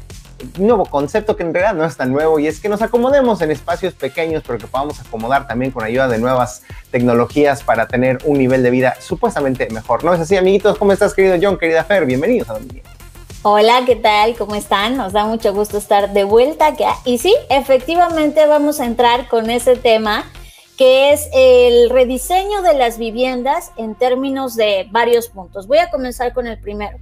nuevo 0.57 0.85
concepto 0.85 1.35
que 1.35 1.43
en 1.43 1.53
realidad 1.53 1.73
no 1.73 1.85
es 1.85 1.97
tan 1.97 2.11
nuevo 2.11 2.39
y 2.39 2.47
es 2.47 2.59
que 2.59 2.69
nos 2.69 2.81
acomodemos 2.81 3.41
en 3.41 3.51
espacios 3.51 3.93
pequeños, 3.93 4.43
pero 4.45 4.59
que 4.59 4.67
podamos 4.67 4.99
acomodar 4.99 5.47
también 5.47 5.71
con 5.71 5.83
ayuda 5.83 6.07
de 6.07 6.17
nuevas 6.17 6.63
tecnologías 6.91 7.63
para 7.63 7.87
tener 7.87 8.19
un 8.25 8.37
nivel 8.37 8.63
de 8.63 8.69
vida 8.69 8.95
supuestamente 8.99 9.69
mejor. 9.69 10.03
¿No 10.03 10.13
es 10.13 10.19
así, 10.19 10.35
amiguitos? 10.35 10.77
¿Cómo 10.77 10.91
estás, 10.91 11.13
querido 11.13 11.37
John, 11.41 11.57
querida 11.57 11.83
Fer? 11.83 12.05
Bienvenidos 12.05 12.49
a 12.49 12.53
Dominio. 12.53 12.83
Hola, 13.43 13.83
¿qué 13.85 13.95
tal? 13.95 14.35
¿Cómo 14.35 14.55
están? 14.55 14.97
Nos 14.97 15.13
da 15.13 15.25
mucho 15.25 15.53
gusto 15.53 15.77
estar 15.77 16.11
de 16.11 16.23
vuelta 16.23 16.67
acá. 16.67 16.95
Y 17.05 17.17
sí, 17.17 17.33
efectivamente 17.49 18.45
vamos 18.45 18.79
a 18.79 18.85
entrar 18.85 19.27
con 19.29 19.49
ese 19.49 19.75
tema 19.75 20.25
que 20.77 21.11
es 21.11 21.27
el 21.33 21.89
rediseño 21.89 22.61
de 22.61 22.75
las 22.75 22.97
viviendas 22.97 23.71
en 23.77 23.95
términos 23.95 24.55
de 24.55 24.87
varios 24.91 25.27
puntos. 25.27 25.65
Voy 25.67 25.79
a 25.79 25.89
comenzar 25.89 26.33
con 26.33 26.45
el 26.45 26.59
primero. 26.59 26.97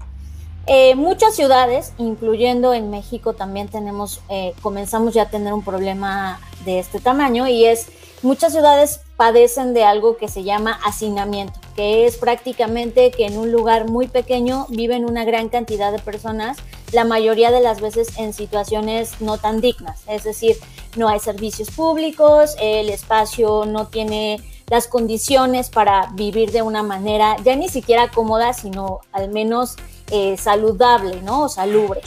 Eh, 0.68 0.96
muchas 0.96 1.36
ciudades, 1.36 1.94
incluyendo 2.00 2.74
en 2.74 2.90
México, 2.90 3.34
también 3.34 3.68
tenemos, 3.68 4.22
eh, 4.30 4.54
comenzamos 4.62 5.14
ya 5.14 5.24
a 5.24 5.30
tener 5.30 5.54
un 5.54 5.64
problema 5.64 6.40
de 6.66 6.80
este 6.80 7.00
tamaño 7.00 7.48
y 7.48 7.66
es 7.66 7.88
muchas 8.24 8.54
ciudades 8.54 9.02
padecen 9.16 9.76
de 9.76 9.84
algo 9.84 10.18
que 10.18 10.28
se 10.28 10.44
llama 10.44 10.80
hacinamiento, 10.84 11.60
que 11.76 12.08
es 12.08 12.18
prácticamente 12.18 13.12
que 13.12 13.28
en 13.28 13.38
un 13.38 13.52
lugar 13.52 13.88
muy 13.88 14.08
pequeño 14.08 14.66
viven 14.70 15.06
una 15.06 15.24
gran 15.24 15.50
cantidad 15.50 15.92
de 15.92 16.00
personas, 16.00 16.58
la 16.92 17.04
mayoría 17.04 17.52
de 17.52 17.62
las 17.62 17.80
veces 17.80 18.18
en 18.18 18.34
situaciones 18.34 19.22
no 19.22 19.38
tan 19.38 19.62
dignas, 19.62 20.02
es 20.08 20.24
decir, 20.24 20.58
no 20.96 21.08
hay 21.10 21.20
servicios 21.20 21.70
públicos, 21.70 22.56
el 22.60 22.90
espacio 22.90 23.66
no 23.66 23.88
tiene 23.88 24.42
las 24.68 24.88
condiciones 24.88 25.70
para 25.70 26.10
vivir 26.14 26.52
de 26.52 26.64
una 26.64 26.82
manera 26.82 27.36
ya 27.44 27.56
ni 27.56 27.70
siquiera 27.70 28.10
cómoda, 28.10 28.54
sino 28.54 29.02
al 29.12 29.30
menos 29.30 29.76
eh, 30.12 30.38
saludable, 30.38 31.22
¿no? 31.22 31.44
O 31.44 31.50
salubre. 31.50 32.02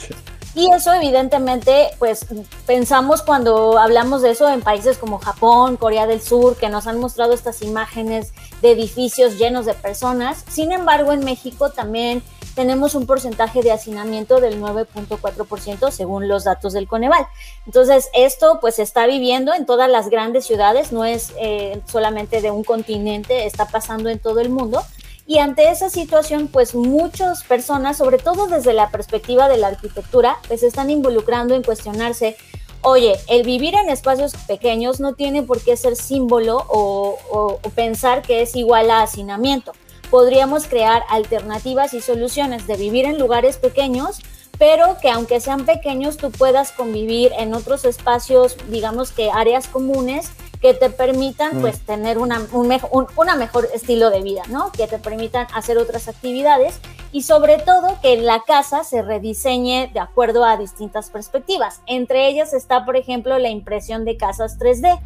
Y 0.55 0.71
eso 0.73 0.91
evidentemente, 0.93 1.91
pues 1.99 2.25
pensamos 2.65 3.21
cuando 3.21 3.77
hablamos 3.77 4.21
de 4.21 4.31
eso 4.31 4.49
en 4.49 4.61
países 4.61 4.97
como 4.97 5.19
Japón, 5.19 5.77
Corea 5.77 6.07
del 6.07 6.21
Sur, 6.21 6.57
que 6.57 6.69
nos 6.69 6.87
han 6.87 6.99
mostrado 6.99 7.33
estas 7.33 7.61
imágenes 7.61 8.33
de 8.61 8.71
edificios 8.71 9.37
llenos 9.37 9.65
de 9.65 9.73
personas. 9.75 10.43
Sin 10.49 10.71
embargo, 10.71 11.13
en 11.13 11.23
México 11.23 11.69
también 11.69 12.23
tenemos 12.55 12.95
un 12.95 13.05
porcentaje 13.05 13.61
de 13.61 13.71
hacinamiento 13.71 14.41
del 14.41 14.61
9.4% 14.61 15.91
según 15.91 16.27
los 16.27 16.43
datos 16.43 16.73
del 16.73 16.87
Coneval. 16.87 17.25
Entonces, 17.65 18.09
esto 18.13 18.59
pues 18.59 18.75
se 18.75 18.81
está 18.81 19.07
viviendo 19.07 19.53
en 19.53 19.65
todas 19.65 19.89
las 19.89 20.09
grandes 20.09 20.45
ciudades, 20.45 20.91
no 20.91 21.05
es 21.05 21.31
eh, 21.39 21.79
solamente 21.85 22.41
de 22.41 22.51
un 22.51 22.63
continente, 22.63 23.45
está 23.45 23.65
pasando 23.65 24.09
en 24.09 24.19
todo 24.19 24.39
el 24.39 24.49
mundo. 24.49 24.83
Y 25.29 25.37
ante 25.37 25.69
esa 25.69 25.91
situación, 25.91 26.47
pues 26.47 26.73
muchas 26.73 27.43
personas, 27.43 27.97
sobre 27.97 28.17
todo 28.17 28.47
desde 28.47 28.73
la 28.73 28.89
perspectiva 28.89 29.47
de 29.47 29.57
la 29.57 29.67
arquitectura, 29.67 30.39
pues 30.47 30.63
están 30.63 30.89
involucrando 30.89 31.53
en 31.53 31.61
cuestionarse 31.61 32.35
oye, 32.81 33.13
el 33.27 33.43
vivir 33.43 33.75
en 33.75 33.89
espacios 33.89 34.33
pequeños 34.47 34.99
no 34.99 35.13
tiene 35.13 35.43
por 35.43 35.61
qué 35.61 35.77
ser 35.77 35.95
símbolo 35.95 36.65
o, 36.67 37.59
pensar 37.75 38.23
que 38.23 38.41
es 38.41 38.55
igual 38.55 38.89
a 38.89 39.03
hacinamiento. 39.03 39.73
Podríamos 40.09 40.65
crear 40.65 41.03
alternativas 41.09 41.93
y 41.93 42.01
soluciones 42.01 42.65
de 42.65 42.77
vivir 42.77 43.05
en 43.05 43.19
lugares 43.19 43.57
pequeños 43.57 44.21
pero 44.57 44.97
que 45.01 45.09
aunque 45.09 45.39
sean 45.39 45.65
pequeños, 45.65 46.17
tú 46.17 46.31
puedas 46.31 46.73
convivir 46.73 47.31
en 47.37 47.53
otros 47.53 47.85
espacios, 47.85 48.57
digamos 48.69 49.11
que 49.11 49.31
áreas 49.31 49.67
comunes 49.67 50.31
que 50.61 50.73
te 50.73 50.89
permitan 50.89 51.57
mm. 51.57 51.61
pues 51.61 51.79
tener 51.79 52.17
una, 52.17 52.41
un, 52.51 52.67
mejor 52.67 53.69
estilo 53.73 54.09
de 54.09 54.21
vida, 54.21 54.43
¿no? 54.49 54.71
Que 54.71 54.87
te 54.87 54.97
permitan 54.97 55.47
hacer 55.53 55.77
otras 55.77 56.07
actividades 56.07 56.79
y 57.11 57.23
sobre 57.23 57.57
todo 57.57 57.97
que 58.01 58.17
la 58.17 58.41
casa 58.45 58.83
se 58.83 59.01
rediseñe 59.01 59.89
de 59.93 59.99
acuerdo 59.99 60.43
a 60.43 60.57
distintas 60.57 61.09
perspectivas. 61.09 61.81
Entre 61.85 62.27
ellas 62.27 62.53
está, 62.53 62.85
por 62.85 62.97
ejemplo, 62.97 63.39
la 63.39 63.49
impresión 63.49 64.03
de 64.05 64.17
casas 64.17 64.59
3D 64.59 64.99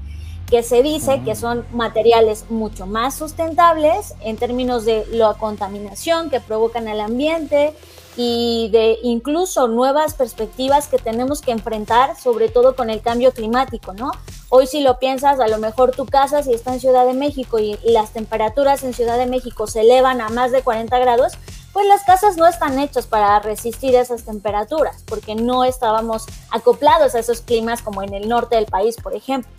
que 0.50 0.62
se 0.62 0.84
dice 0.84 1.22
que 1.24 1.36
son 1.36 1.66
materiales 1.72 2.46
mucho 2.50 2.86
más 2.86 3.16
sustentables 3.16 4.14
en 4.22 4.38
términos 4.38 4.86
de 4.86 5.06
la 5.12 5.34
contaminación 5.36 6.30
que 6.30 6.40
provocan 6.40 6.88
al 6.88 7.00
ambiente, 7.00 7.74
y 8.16 8.70
de 8.72 9.00
incluso 9.04 9.68
nuevas 9.68 10.14
perspectivas 10.14 10.88
que 10.88 10.98
tenemos 10.98 11.42
que 11.42 11.52
enfrentar, 11.52 12.20
sobre 12.20 12.50
todo 12.50 12.76
con 12.76 12.90
el 12.90 13.02
cambio 13.02 13.32
climático, 13.32 13.94
¿no? 13.94 14.12
Hoy 14.50 14.68
si 14.68 14.82
lo 14.82 15.00
piensas, 15.00 15.40
a 15.40 15.48
lo 15.48 15.58
mejor 15.58 15.92
tu 15.92 16.06
casa, 16.06 16.44
si 16.44 16.54
está 16.54 16.74
en 16.74 16.80
Ciudad 16.80 17.06
de 17.06 17.14
México 17.14 17.60
y, 17.60 17.78
las 17.84 18.12
temperaturas 18.12 18.84
en 18.84 18.94
Ciudad 18.94 19.18
de 19.18 19.26
México 19.26 19.68
se 19.68 19.82
elevan 19.82 20.22
a 20.22 20.30
más 20.30 20.52
de 20.52 20.62
40 20.62 20.98
grados, 21.00 21.34
pues 21.74 21.88
las 21.88 22.04
casas 22.04 22.38
no 22.38 22.46
están 22.46 22.80
hechas 22.80 23.08
para 23.08 23.40
resistir 23.40 23.96
esas 23.96 24.24
temperaturas, 24.24 25.04
porque 25.08 25.34
no 25.34 25.64
estábamos 25.64 26.26
acoplados 26.52 27.16
a 27.16 27.20
esos 27.20 27.42
climas 27.42 27.82
como 27.82 28.04
en 28.04 28.14
el 28.14 28.30
norte 28.30 28.56
del 28.56 28.68
país, 28.68 28.96
por 29.02 29.16
ejemplo. 29.16 29.52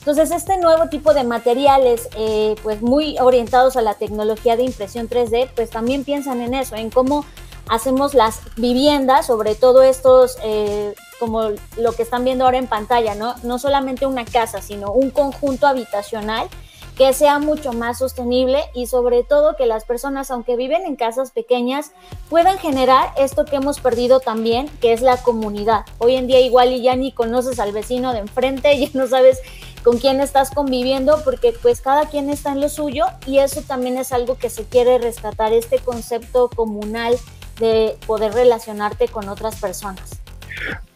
Entonces, 0.00 0.32
este 0.32 0.58
nuevo 0.58 0.88
tipo 0.88 1.14
de 1.14 1.22
materiales, 1.22 2.08
eh, 2.16 2.56
pues 2.64 2.82
muy 2.82 3.16
orientados 3.20 3.76
a 3.76 3.82
la 3.82 3.94
tecnología 3.94 4.56
de 4.56 4.64
impresión 4.64 5.08
3D, 5.08 5.50
pues 5.54 5.70
también 5.70 6.02
piensan 6.02 6.40
en 6.40 6.54
eso, 6.54 6.74
en 6.74 6.90
cómo 6.90 7.24
hacemos 7.68 8.14
las 8.14 8.40
viviendas, 8.56 9.26
sobre 9.26 9.54
todo 9.54 9.82
estos, 9.82 10.36
eh, 10.42 10.94
como 11.18 11.50
lo 11.76 11.92
que 11.92 12.02
están 12.02 12.24
viendo 12.24 12.44
ahora 12.44 12.58
en 12.58 12.66
pantalla, 12.66 13.14
¿no? 13.14 13.34
No 13.42 13.58
solamente 13.58 14.06
una 14.06 14.24
casa, 14.24 14.60
sino 14.60 14.92
un 14.92 15.10
conjunto 15.10 15.66
habitacional 15.66 16.48
que 16.96 17.12
sea 17.14 17.38
mucho 17.38 17.72
más 17.72 17.98
sostenible 17.98 18.64
y 18.74 18.86
sobre 18.86 19.24
todo 19.24 19.56
que 19.56 19.66
las 19.66 19.84
personas, 19.84 20.30
aunque 20.30 20.56
viven 20.56 20.84
en 20.84 20.96
casas 20.96 21.30
pequeñas, 21.30 21.92
puedan 22.28 22.58
generar 22.58 23.12
esto 23.16 23.44
que 23.44 23.56
hemos 23.56 23.80
perdido 23.80 24.20
también, 24.20 24.68
que 24.80 24.92
es 24.92 25.00
la 25.00 25.16
comunidad. 25.16 25.86
Hoy 25.98 26.16
en 26.16 26.26
día 26.26 26.40
igual 26.40 26.72
y 26.72 26.82
ya 26.82 26.94
ni 26.96 27.12
conoces 27.12 27.58
al 27.60 27.72
vecino 27.72 28.12
de 28.12 28.20
enfrente, 28.20 28.78
ya 28.86 28.88
no 28.92 29.06
sabes 29.06 29.40
con 29.82 29.98
quién 29.98 30.20
estás 30.20 30.50
conviviendo 30.50 31.22
porque 31.24 31.52
pues 31.60 31.80
cada 31.80 32.06
quien 32.06 32.30
está 32.30 32.52
en 32.52 32.60
lo 32.60 32.68
suyo 32.68 33.06
y 33.26 33.38
eso 33.38 33.62
también 33.62 33.98
es 33.98 34.12
algo 34.12 34.36
que 34.36 34.50
se 34.50 34.64
quiere 34.64 34.98
rescatar, 34.98 35.52
este 35.52 35.78
concepto 35.78 36.50
comunal 36.54 37.18
de 37.58 37.96
poder 38.06 38.32
relacionarte 38.32 39.08
con 39.08 39.28
otras 39.28 39.56
personas. 39.56 40.20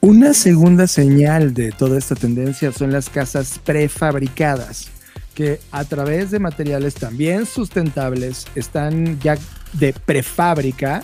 Una 0.00 0.34
segunda 0.34 0.86
señal 0.86 1.54
de 1.54 1.72
toda 1.72 1.98
esta 1.98 2.14
tendencia 2.14 2.72
son 2.72 2.92
las 2.92 3.08
casas 3.08 3.58
prefabricadas, 3.64 4.88
que 5.34 5.60
a 5.72 5.84
través 5.84 6.30
de 6.30 6.38
materiales 6.38 6.94
también 6.94 7.46
sustentables 7.46 8.46
están 8.54 9.18
ya 9.20 9.36
de 9.72 9.92
prefábrica, 9.92 11.02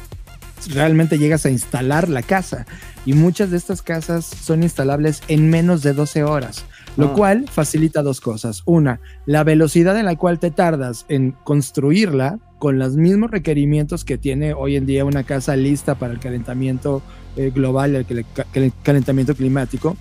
realmente 0.68 1.18
llegas 1.18 1.44
a 1.46 1.50
instalar 1.50 2.08
la 2.08 2.22
casa 2.22 2.66
y 3.04 3.14
muchas 3.14 3.50
de 3.50 3.56
estas 3.56 3.82
casas 3.82 4.26
son 4.26 4.62
instalables 4.62 5.22
en 5.28 5.50
menos 5.50 5.82
de 5.82 5.92
12 5.92 6.22
horas 6.22 6.64
lo 6.96 7.08
ah. 7.08 7.14
cual 7.14 7.48
facilita 7.48 8.02
dos 8.02 8.20
cosas. 8.20 8.62
Una, 8.64 9.00
la 9.26 9.44
velocidad 9.44 9.98
en 9.98 10.06
la 10.06 10.16
cual 10.16 10.38
te 10.38 10.50
tardas 10.50 11.06
en 11.08 11.32
construirla 11.44 12.38
con 12.62 12.78
los 12.78 12.94
mismos 12.94 13.32
requerimientos 13.32 14.04
que 14.04 14.18
tiene 14.18 14.54
hoy 14.54 14.76
en 14.76 14.86
día 14.86 15.04
una 15.04 15.24
casa 15.24 15.56
lista 15.56 15.96
para 15.96 16.12
el 16.12 16.20
calentamiento 16.20 17.02
eh, 17.34 17.50
global, 17.52 17.96
el, 17.96 18.24
el 18.54 18.72
calentamiento 18.84 19.34
climático. 19.34 19.96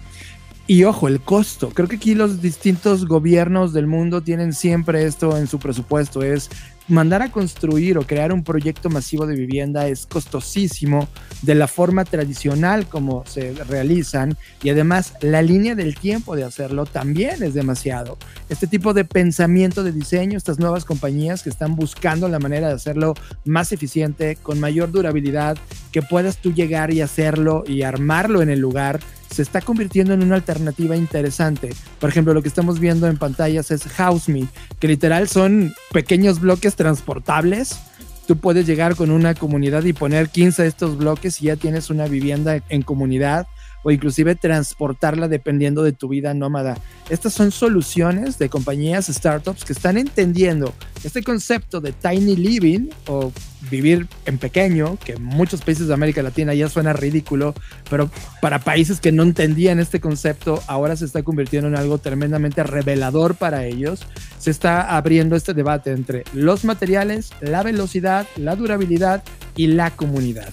Y 0.67 0.83
ojo, 0.83 1.07
el 1.07 1.21
costo. 1.21 1.71
Creo 1.71 1.87
que 1.87 1.95
aquí 1.95 2.13
los 2.13 2.39
distintos 2.39 3.07
gobiernos 3.07 3.73
del 3.73 3.87
mundo 3.87 4.21
tienen 4.21 4.53
siempre 4.53 5.05
esto 5.05 5.35
en 5.39 5.47
su 5.47 5.57
presupuesto. 5.57 6.21
Es 6.21 6.51
mandar 6.87 7.21
a 7.21 7.31
construir 7.31 7.97
o 7.97 8.05
crear 8.05 8.33
un 8.33 8.43
proyecto 8.43 8.89
masivo 8.89 9.25
de 9.25 9.35
vivienda 9.35 9.87
es 9.87 10.05
costosísimo 10.05 11.07
de 11.41 11.55
la 11.55 11.67
forma 11.67 12.05
tradicional 12.05 12.87
como 12.87 13.25
se 13.25 13.53
realizan 13.65 14.37
y 14.61 14.69
además 14.69 15.13
la 15.21 15.41
línea 15.41 15.75
del 15.75 15.95
tiempo 15.95 16.35
de 16.35 16.43
hacerlo 16.43 16.85
también 16.85 17.43
es 17.43 17.53
demasiado. 17.53 18.17
Este 18.49 18.67
tipo 18.67 18.93
de 18.93 19.05
pensamiento 19.05 19.83
de 19.83 19.91
diseño, 19.91 20.37
estas 20.37 20.59
nuevas 20.59 20.85
compañías 20.85 21.43
que 21.43 21.49
están 21.49 21.75
buscando 21.75 22.27
la 22.27 22.39
manera 22.39 22.67
de 22.67 22.73
hacerlo 22.73 23.13
más 23.45 23.71
eficiente, 23.71 24.35
con 24.35 24.59
mayor 24.59 24.91
durabilidad, 24.91 25.57
que 25.91 26.01
puedas 26.01 26.37
tú 26.37 26.53
llegar 26.53 26.93
y 26.93 27.01
hacerlo 27.01 27.63
y 27.67 27.83
armarlo 27.83 28.41
en 28.41 28.49
el 28.49 28.59
lugar 28.59 28.99
se 29.33 29.41
está 29.41 29.61
convirtiendo 29.61 30.13
en 30.13 30.23
una 30.23 30.35
alternativa 30.35 30.95
interesante. 30.95 31.73
Por 31.99 32.09
ejemplo, 32.09 32.33
lo 32.33 32.41
que 32.41 32.49
estamos 32.49 32.79
viendo 32.79 33.07
en 33.07 33.17
pantallas 33.17 33.71
es 33.71 33.83
House 33.83 34.27
Me, 34.27 34.47
que 34.79 34.87
literal 34.87 35.29
son 35.29 35.73
pequeños 35.91 36.41
bloques 36.41 36.75
transportables. 36.75 37.79
Tú 38.27 38.37
puedes 38.37 38.67
llegar 38.67 38.95
con 38.95 39.09
una 39.09 39.33
comunidad 39.33 39.83
y 39.85 39.93
poner 39.93 40.29
15 40.29 40.63
de 40.63 40.67
estos 40.67 40.97
bloques 40.97 41.41
y 41.41 41.45
ya 41.45 41.55
tienes 41.55 41.89
una 41.89 42.07
vivienda 42.07 42.61
en 42.69 42.81
comunidad 42.81 43.47
o 43.83 43.91
inclusive 43.91 44.35
transportarla 44.35 45.27
dependiendo 45.27 45.83
de 45.83 45.93
tu 45.93 46.07
vida 46.07 46.33
nómada. 46.33 46.77
Estas 47.09 47.33
son 47.33 47.51
soluciones 47.51 48.37
de 48.37 48.49
compañías, 48.49 49.07
startups 49.07 49.65
que 49.65 49.73
están 49.73 49.97
entendiendo 49.97 50.73
este 51.03 51.23
concepto 51.23 51.81
de 51.81 51.91
tiny 51.91 52.35
living 52.35 52.89
o 53.07 53.31
vivir 53.69 54.07
en 54.25 54.37
pequeño, 54.37 54.97
que 55.03 55.13
en 55.13 55.23
muchos 55.23 55.61
países 55.61 55.87
de 55.87 55.93
América 55.93 56.23
Latina 56.23 56.53
ya 56.53 56.69
suena 56.69 56.93
ridículo, 56.93 57.53
pero 57.89 58.09
para 58.41 58.59
países 58.59 58.99
que 58.99 59.11
no 59.11 59.23
entendían 59.23 59.79
este 59.79 59.99
concepto, 59.99 60.61
ahora 60.67 60.95
se 60.95 61.05
está 61.05 61.23
convirtiendo 61.23 61.67
en 61.67 61.75
algo 61.75 61.97
tremendamente 61.97 62.63
revelador 62.63 63.35
para 63.35 63.65
ellos. 63.65 64.01
Se 64.39 64.51
está 64.51 64.95
abriendo 64.95 65.35
este 65.35 65.53
debate 65.53 65.91
entre 65.91 66.23
los 66.33 66.65
materiales, 66.65 67.31
la 67.41 67.63
velocidad, 67.63 68.27
la 68.35 68.55
durabilidad 68.55 69.23
y 69.55 69.67
la 69.67 69.91
comunidad. 69.91 70.49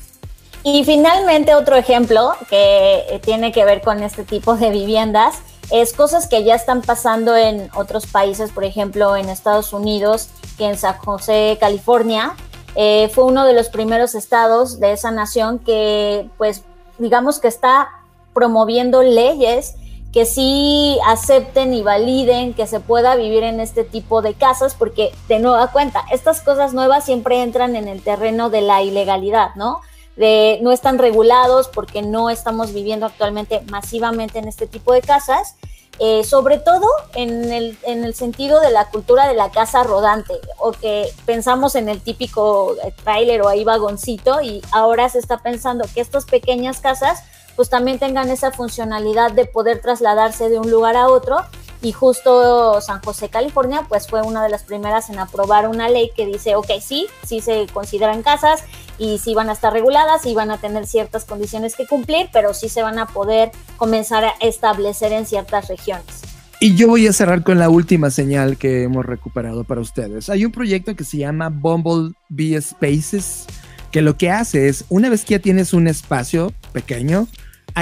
Y 0.65 0.85
finalmente 0.85 1.55
otro 1.55 1.77
ejemplo 1.77 2.33
que 2.51 3.21
tiene 3.23 3.53
que 3.53 3.65
ver 3.65 3.81
con 3.81 4.03
este 4.03 4.25
tipo 4.25 4.57
de 4.57 4.71
viviendas 4.71 5.37
es 5.71 5.93
cosas 5.93 6.27
que 6.27 6.45
ya 6.45 6.55
están 6.55 6.83
pasando 6.83 7.37
en 7.37 7.71
otros 7.75 8.07
países, 8.07 8.51
por 8.51 8.65
ejemplo 8.65 9.17
en 9.17 9.29
Estados 9.29 9.73
Unidos, 9.73 10.29
que 10.57 10.67
en 10.67 10.79
San 10.79 10.97
José, 10.99 11.59
California, 11.61 12.35
eh, 12.75 13.11
fue 13.15 13.25
uno 13.25 13.45
de 13.45 13.53
los 13.53 13.69
primeros 13.69 14.15
estados 14.15 14.81
de 14.81 14.93
esa 14.93 15.11
nación 15.11 15.59
que 15.59 16.29
pues 16.39 16.63
digamos 16.99 17.39
que 17.39 17.49
está 17.49 17.89
promoviendo 18.35 19.03
leyes 19.03 19.75
que 20.13 20.25
sí 20.25 20.99
acepten 21.07 21.75
y 21.75 21.83
validen 21.83 22.55
que 22.55 22.67
se 22.67 22.81
pueda 22.81 23.15
vivir 23.15 23.43
en 23.43 23.61
este 23.61 23.85
tipo 23.85 24.23
de 24.23 24.35
casas, 24.35 24.75
porque 24.75 25.13
de 25.29 25.39
nueva 25.39 25.71
cuenta, 25.71 26.05
estas 26.11 26.41
cosas 26.41 26.73
nuevas 26.73 27.05
siempre 27.05 27.43
entran 27.43 27.77
en 27.77 27.89
el 27.89 28.03
terreno 28.03 28.49
de 28.49 28.63
la 28.63 28.83
ilegalidad, 28.83 29.55
¿no? 29.55 29.81
De 30.19 30.59
no 30.63 30.73
están 30.73 30.99
regulados 30.99 31.69
porque 31.69 32.03
no 32.03 32.29
estamos 32.29 32.73
viviendo 32.73 33.07
actualmente 33.07 33.63
masivamente 33.71 34.39
en 34.39 34.49
este 34.49 34.67
tipo 34.67 34.93
de 34.93 35.01
casas, 35.01 35.55
eh, 36.01 36.25
sobre 36.25 36.59
todo 36.59 36.87
en 37.15 37.53
el, 37.53 37.79
en 37.85 38.05
el 38.05 38.15
sentido 38.15 38.61
de 38.61 38.71
la 38.71 38.89
cultura 38.91 39.27
de 39.29 39.35
la 39.35 39.51
casa 39.51 39.85
rodante, 39.85 40.35
o 40.59 40.73
que 40.73 41.07
pensamos 41.25 41.77
en 41.77 41.89
el 41.89 42.01
típico 42.01 42.77
eh, 42.85 42.93
trailer 43.03 43.43
o 43.43 43.49
ahí 43.49 43.65
vagoncito 43.65 44.41
y 44.43 44.61
ahora 44.73 45.09
se 45.09 45.19
está 45.21 45.39
pensando 45.39 45.85
que 45.95 46.01
estas 46.01 46.25
pequeñas 46.25 46.81
casas 46.81 47.23
pues 47.57 47.69
también 47.69 47.99
tengan 47.99 48.31
esa 48.31 48.53
funcionalidad 48.53 49.33
de 49.33 49.45
poder 49.45 49.81
trasladarse 49.81 50.49
de 50.49 50.61
un 50.61 50.71
lugar 50.71 50.97
a 50.97 51.09
otro 51.09 51.39
y 51.81 51.93
justo 51.93 52.81
San 52.81 53.01
José, 53.03 53.29
California, 53.29 53.85
pues 53.89 54.09
fue 54.09 54.23
una 54.23 54.43
de 54.43 54.49
las 54.49 54.65
primeras 54.65 55.11
en 55.11 55.19
aprobar 55.19 55.69
una 55.69 55.89
ley 55.89 56.11
que 56.17 56.27
dice, 56.27 56.57
ok, 56.57 56.71
sí, 56.81 57.07
sí 57.25 57.41
se 57.41 57.67
consideran 57.73 58.23
casas 58.23 58.65
y 58.99 59.19
sí 59.19 59.35
van 59.35 59.49
a 59.49 59.53
estar 59.53 59.73
reguladas 59.73 60.27
y 60.27 60.35
van 60.35 60.51
a 60.51 60.59
tener 60.59 60.87
ciertas 60.87 61.25
condiciones 61.25 61.77
que 61.77 61.87
cumplir, 61.87 62.29
pero 62.33 62.53
sí 62.53 62.69
se 62.69 62.83
van 62.83 62.99
a 62.99 63.07
poder 63.07 63.53
comenzar 63.77 64.25
a 64.25 64.35
establecer 64.41 65.13
en 65.13 65.27
ciertas 65.27 65.69
regiones. 65.69 66.23
Y 66.61 66.75
yo 66.75 66.89
voy 66.89 67.07
a 67.07 67.13
cerrar 67.13 67.45
con 67.45 67.61
la 67.61 67.71
última 67.71 68.11
señal 68.11 68.57
que 68.57 68.83
hemos 68.83 69.07
recuperado 69.07 69.63
para 69.63 69.81
ustedes. 69.81 70.29
Hay 70.29 70.45
un 70.45 70.51
proyecto 70.51 70.97
que 70.97 71.05
se 71.05 71.19
llama 71.19 71.51
Bumblebee 71.51 72.61
Spaces, 72.61 73.47
que 73.93 74.03
lo 74.03 74.17
que 74.17 74.31
hace 74.31 74.69
es, 74.69 74.85
una 74.89 75.09
vez 75.09 75.25
que 75.25 75.35
ya 75.35 75.39
tienes 75.39 75.73
un 75.73 75.87
espacio 75.87 76.53
pequeño, 76.73 77.29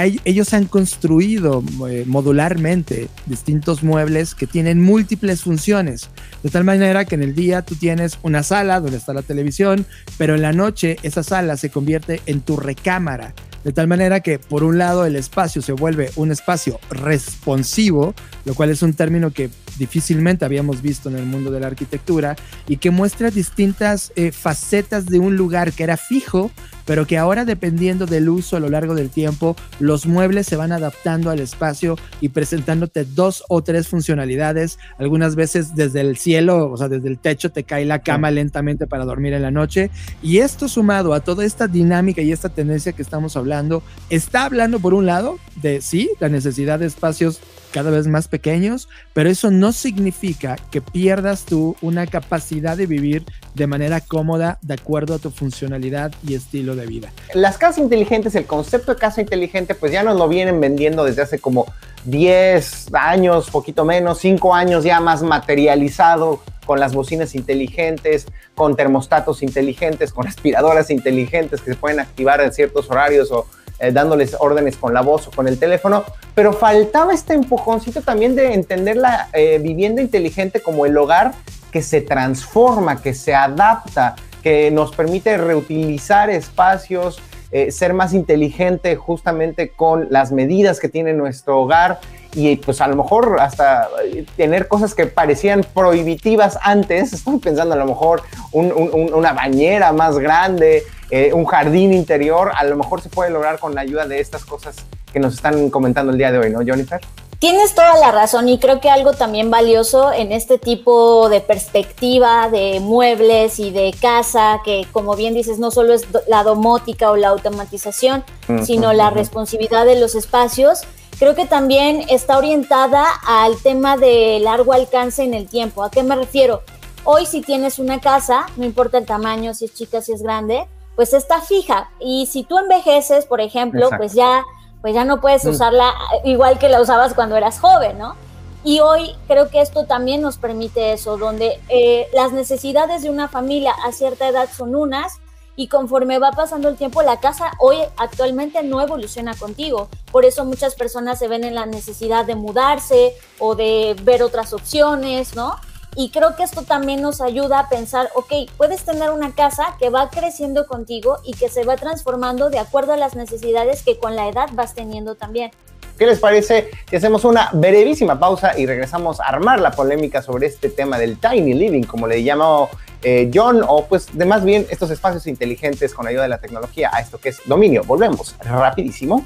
ellos 0.05 0.53
han 0.53 0.65
construido 0.65 1.63
eh, 1.89 2.03
modularmente 2.05 3.09
distintos 3.25 3.83
muebles 3.83 4.35
que 4.35 4.47
tienen 4.47 4.81
múltiples 4.81 5.41
funciones, 5.41 6.09
de 6.43 6.49
tal 6.49 6.63
manera 6.63 7.05
que 7.05 7.15
en 7.15 7.23
el 7.23 7.33
día 7.33 7.63
tú 7.63 7.75
tienes 7.75 8.19
una 8.21 8.43
sala 8.43 8.79
donde 8.79 8.97
está 8.97 9.13
la 9.13 9.21
televisión, 9.21 9.85
pero 10.17 10.35
en 10.35 10.41
la 10.41 10.53
noche 10.53 10.97
esa 11.03 11.23
sala 11.23 11.57
se 11.57 11.69
convierte 11.69 12.21
en 12.25 12.41
tu 12.41 12.57
recámara. 12.57 13.33
De 13.63 13.73
tal 13.73 13.87
manera 13.87 14.21
que 14.21 14.39
por 14.39 14.63
un 14.63 14.77
lado 14.77 15.05
el 15.05 15.15
espacio 15.15 15.61
se 15.61 15.73
vuelve 15.73 16.11
un 16.15 16.31
espacio 16.31 16.79
responsivo, 16.89 18.13
lo 18.45 18.53
cual 18.53 18.69
es 18.69 18.81
un 18.81 18.93
término 18.93 19.31
que 19.31 19.49
difícilmente 19.77 20.45
habíamos 20.45 20.81
visto 20.81 21.09
en 21.09 21.17
el 21.17 21.25
mundo 21.25 21.51
de 21.51 21.59
la 21.59 21.67
arquitectura 21.67 22.35
y 22.67 22.77
que 22.77 22.91
muestra 22.91 23.29
distintas 23.29 24.13
eh, 24.15 24.31
facetas 24.31 25.05
de 25.07 25.19
un 25.19 25.35
lugar 25.35 25.73
que 25.73 25.83
era 25.83 25.97
fijo, 25.97 26.51
pero 26.87 27.05
que 27.05 27.19
ahora 27.19 27.45
dependiendo 27.45 28.07
del 28.07 28.29
uso 28.29 28.57
a 28.57 28.59
lo 28.59 28.69
largo 28.69 28.95
del 28.95 29.11
tiempo, 29.11 29.55
los 29.79 30.07
muebles 30.07 30.47
se 30.47 30.55
van 30.55 30.71
adaptando 30.71 31.29
al 31.29 31.39
espacio 31.39 31.97
y 32.21 32.29
presentándote 32.29 33.05
dos 33.05 33.43
o 33.49 33.61
tres 33.61 33.87
funcionalidades. 33.87 34.79
Algunas 34.97 35.35
veces 35.35 35.75
desde 35.75 36.01
el 36.01 36.17
cielo, 36.17 36.71
o 36.71 36.77
sea, 36.77 36.87
desde 36.87 37.09
el 37.09 37.19
techo 37.19 37.51
te 37.51 37.63
cae 37.63 37.85
la 37.85 37.99
cama 37.99 38.31
lentamente 38.31 38.87
para 38.87 39.05
dormir 39.05 39.33
en 39.33 39.43
la 39.43 39.51
noche. 39.51 39.91
Y 40.23 40.37
esto 40.39 40.67
sumado 40.67 41.13
a 41.13 41.19
toda 41.19 41.45
esta 41.45 41.67
dinámica 41.67 42.21
y 42.21 42.31
esta 42.31 42.49
tendencia 42.49 42.93
que 42.93 43.01
estamos 43.01 43.35
hablando, 43.35 43.83
está 44.09 44.45
hablando 44.45 44.79
por 44.79 44.93
un 44.93 45.05
lado 45.05 45.37
de, 45.61 45.81
sí, 45.81 46.09
la 46.19 46.29
necesidad 46.29 46.79
de 46.79 46.85
espacios 46.85 47.41
cada 47.77 47.91
vez 47.91 48.07
más 48.07 48.27
pequeños, 48.27 48.89
pero 49.13 49.29
eso 49.29 49.51
no 49.51 49.71
significa 49.71 50.55
que 50.71 50.81
pierdas 50.81 51.45
tú 51.45 51.75
una 51.83 52.07
capacidad 52.07 52.75
de 52.75 52.87
vivir 52.87 53.23
de 53.53 53.67
manera 53.67 54.01
cómoda 54.01 54.57
de 54.63 54.73
acuerdo 54.73 55.13
a 55.13 55.19
tu 55.19 55.29
funcionalidad 55.29 56.11
y 56.27 56.33
estilo 56.33 56.75
de 56.75 56.87
vida. 56.87 57.11
Las 57.35 57.59
casas 57.59 57.77
inteligentes, 57.77 58.33
el 58.33 58.47
concepto 58.47 58.95
de 58.95 58.99
casa 58.99 59.21
inteligente, 59.21 59.75
pues 59.75 59.91
ya 59.91 60.01
nos 60.01 60.17
lo 60.17 60.27
vienen 60.27 60.59
vendiendo 60.59 61.03
desde 61.03 61.21
hace 61.21 61.37
como 61.37 61.71
10 62.05 62.95
años, 62.95 63.51
poquito 63.51 63.85
menos, 63.85 64.17
5 64.21 64.55
años 64.55 64.83
ya 64.83 64.99
más 64.99 65.21
materializado 65.21 66.41
con 66.65 66.79
las 66.79 66.95
bocinas 66.95 67.35
inteligentes, 67.35 68.25
con 68.55 68.75
termostatos 68.75 69.43
inteligentes, 69.43 70.11
con 70.11 70.25
aspiradoras 70.27 70.89
inteligentes 70.89 71.61
que 71.61 71.73
se 71.73 71.77
pueden 71.77 71.99
activar 71.99 72.41
en 72.41 72.51
ciertos 72.51 72.89
horarios 72.89 73.31
o 73.31 73.45
eh, 73.79 73.91
dándoles 73.91 74.35
órdenes 74.39 74.77
con 74.77 74.93
la 74.93 75.01
voz 75.01 75.27
o 75.27 75.31
con 75.31 75.47
el 75.47 75.59
teléfono, 75.59 76.03
pero 76.33 76.53
faltaba 76.53 77.13
este 77.13 77.33
empujoncito 77.33 78.01
también 78.01 78.35
de 78.35 78.53
entender 78.53 78.97
la 78.97 79.29
eh, 79.33 79.59
vivienda 79.59 80.01
inteligente 80.01 80.61
como 80.61 80.85
el 80.85 80.97
hogar 80.97 81.33
que 81.71 81.81
se 81.81 82.01
transforma, 82.01 83.01
que 83.01 83.13
se 83.13 83.35
adapta, 83.35 84.15
que 84.41 84.71
nos 84.71 84.95
permite 84.95 85.37
reutilizar 85.37 86.29
espacios, 86.29 87.19
eh, 87.51 87.71
ser 87.71 87.93
más 87.93 88.13
inteligente 88.13 88.95
justamente 88.95 89.69
con 89.69 90.07
las 90.09 90.31
medidas 90.31 90.79
que 90.79 90.89
tiene 90.89 91.13
nuestro 91.13 91.61
hogar 91.61 91.99
y 92.33 92.57
pues 92.57 92.81
a 92.81 92.87
lo 92.87 92.95
mejor 92.95 93.37
hasta 93.39 93.87
tener 94.35 94.67
cosas 94.67 94.93
que 94.93 95.07
parecían 95.07 95.65
prohibitivas 95.73 96.59
antes, 96.61 97.13
estoy 97.13 97.39
pensando 97.39 97.73
a 97.73 97.77
lo 97.77 97.85
mejor 97.85 98.21
una 98.51 99.33
bañera 99.33 99.91
más 99.93 100.17
grande, 100.17 100.83
eh, 101.09 101.31
un 101.33 101.45
jardín 101.45 101.93
interior, 101.93 102.51
a 102.55 102.63
lo 102.65 102.75
mejor 102.75 103.01
se 103.01 103.09
puede 103.09 103.31
lograr 103.31 103.59
con 103.59 103.73
la 103.73 103.81
ayuda 103.81 104.05
de 104.07 104.19
estas 104.19 104.43
cosas 104.43 104.75
que 105.11 105.19
nos 105.19 105.35
están 105.35 105.69
comentando 105.69 106.11
el 106.11 106.17
día 106.17 106.31
de 106.31 106.39
hoy, 106.39 106.51
¿no, 106.51 106.59
Jennifer? 106.65 106.99
Tienes 107.39 107.75
toda 107.75 107.95
la 107.99 108.11
razón 108.11 108.49
y 108.49 108.57
creo 108.57 108.79
que 108.79 108.89
algo 108.89 109.13
también 109.13 109.51
valioso 109.51 110.11
en 110.11 110.31
este 110.31 110.57
tipo 110.57 111.29
de 111.29 111.39
perspectiva 111.39 112.49
de 112.49 112.79
muebles 112.79 113.59
y 113.59 113.69
de 113.69 113.93
casa, 114.01 114.61
que 114.65 114.87
como 114.91 115.15
bien 115.15 115.35
dices, 115.35 115.59
no 115.59 115.69
solo 115.69 115.93
es 115.93 116.07
la 116.27 116.41
domótica 116.41 117.11
o 117.11 117.15
la 117.15 117.27
automatización, 117.29 118.23
sino 118.63 118.91
la 118.91 119.11
responsabilidad 119.11 119.85
de 119.85 119.99
los 119.99 120.15
espacios, 120.15 120.81
creo 121.19 121.35
que 121.35 121.45
también 121.45 122.05
está 122.09 122.39
orientada 122.39 123.05
al 123.27 123.55
tema 123.61 123.97
de 123.97 124.39
largo 124.41 124.73
alcance 124.73 125.23
en 125.23 125.35
el 125.35 125.47
tiempo. 125.47 125.83
¿A 125.83 125.91
qué 125.91 126.01
me 126.01 126.15
refiero? 126.15 126.63
Hoy 127.03 127.27
si 127.27 127.41
tienes 127.41 127.77
una 127.77 128.01
casa, 128.01 128.47
no 128.57 128.65
importa 128.65 128.97
el 128.97 129.05
tamaño, 129.05 129.53
si 129.53 129.65
es 129.65 129.75
chica, 129.75 130.01
si 130.01 130.11
es 130.11 130.23
grande, 130.23 130.67
pues 130.95 131.13
está 131.13 131.39
fija. 131.41 131.91
Y 131.99 132.25
si 132.25 132.43
tú 132.43 132.57
envejeces, 132.57 133.27
por 133.27 133.41
ejemplo, 133.41 133.89
pues 133.95 134.13
ya, 134.13 134.43
pues 134.81 134.93
ya 134.93 135.05
no 135.05 135.21
puedes 135.21 135.45
mm. 135.45 135.49
usarla 135.49 135.93
igual 136.23 136.59
que 136.59 136.69
la 136.69 136.81
usabas 136.81 137.13
cuando 137.13 137.35
eras 137.35 137.59
joven, 137.59 137.97
¿no? 137.97 138.15
Y 138.63 138.79
hoy 138.79 139.15
creo 139.27 139.49
que 139.49 139.61
esto 139.61 139.85
también 139.85 140.21
nos 140.21 140.37
permite 140.37 140.91
eso, 140.91 141.17
donde 141.17 141.59
eh, 141.69 142.07
las 142.13 142.33
necesidades 142.33 143.01
de 143.01 143.09
una 143.09 143.27
familia 143.27 143.73
a 143.85 143.91
cierta 143.91 144.27
edad 144.27 144.49
son 144.55 144.75
unas 144.75 145.19
y 145.55 145.69
conforme 145.69 146.19
va 146.19 146.31
pasando 146.31 146.69
el 146.69 146.75
tiempo, 146.75 147.01
la 147.01 147.19
casa 147.19 147.51
hoy 147.59 147.77
actualmente 147.97 148.61
no 148.61 148.79
evoluciona 148.79 149.33
contigo. 149.35 149.89
Por 150.11 150.23
eso 150.23 150.45
muchas 150.45 150.75
personas 150.75 151.17
se 151.17 151.27
ven 151.27 151.43
en 151.43 151.55
la 151.55 151.65
necesidad 151.65 152.25
de 152.25 152.35
mudarse 152.35 153.15
o 153.39 153.55
de 153.55 153.95
ver 154.03 154.21
otras 154.21 154.53
opciones, 154.53 155.35
¿no? 155.35 155.55
Y 155.99 156.11
creo 156.11 156.35
que 156.35 156.43
esto 156.43 156.61
también 156.61 157.01
nos 157.01 157.21
ayuda 157.21 157.57
a 157.57 157.69
pensar, 157.69 158.11
ok, 158.13 158.31
puedes 158.55 158.83
tener 158.83 159.09
una 159.09 159.33
casa 159.33 159.75
que 159.79 159.89
va 159.89 160.11
creciendo 160.11 160.67
contigo 160.67 161.17
y 161.25 161.33
que 161.33 161.49
se 161.49 161.63
va 161.63 161.75
transformando 161.75 162.51
de 162.51 162.59
acuerdo 162.59 162.93
a 162.93 162.97
las 162.97 163.15
necesidades 163.15 163.81
que 163.81 163.97
con 163.97 164.15
la 164.15 164.27
edad 164.27 164.47
vas 164.53 164.75
teniendo 164.75 165.15
también. 165.15 165.49
¿Qué 165.97 166.05
les 166.05 166.19
parece 166.19 166.69
si 166.87 166.95
hacemos 166.95 167.25
una 167.25 167.49
brevísima 167.51 168.19
pausa 168.19 168.59
y 168.59 168.67
regresamos 168.67 169.19
a 169.19 169.23
armar 169.23 169.59
la 169.59 169.71
polémica 169.71 170.21
sobre 170.21 170.45
este 170.45 170.69
tema 170.69 170.99
del 170.99 171.17
tiny 171.17 171.55
living, 171.55 171.81
como 171.81 172.05
le 172.05 172.21
llamó 172.21 172.69
eh, 173.01 173.31
John, 173.33 173.63
o 173.67 173.87
pues 173.87 174.15
de 174.15 174.25
más 174.25 174.43
bien 174.43 174.67
estos 174.69 174.91
espacios 174.91 175.25
inteligentes 175.25 175.95
con 175.95 176.05
ayuda 176.05 176.21
de 176.21 176.29
la 176.29 176.37
tecnología 176.37 176.91
a 176.93 176.99
esto 176.99 177.17
que 177.17 177.29
es 177.29 177.39
dominio? 177.47 177.81
Volvemos 177.83 178.35
rapidísimo. 178.41 179.25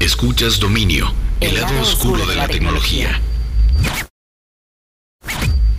Escuchas 0.00 0.58
Dominio, 0.58 1.12
el 1.42 1.60
lado 1.60 1.78
oscuro 1.78 2.24
de 2.24 2.34
la 2.34 2.48
tecnología. 2.48 3.20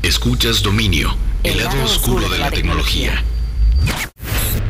Escuchas 0.03 0.61
Dominio, 0.61 1.09
el 1.43 1.57
lado 1.57 1.83
oscuro 1.83 2.29
de 2.29 2.37
la 2.37 2.51
tecnología. 2.51 3.23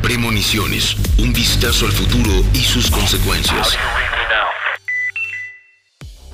Premoniciones, 0.00 0.96
un 1.18 1.34
vistazo 1.34 1.84
al 1.84 1.92
futuro 1.92 2.32
y 2.54 2.60
sus 2.60 2.90
consecuencias. 2.90 3.76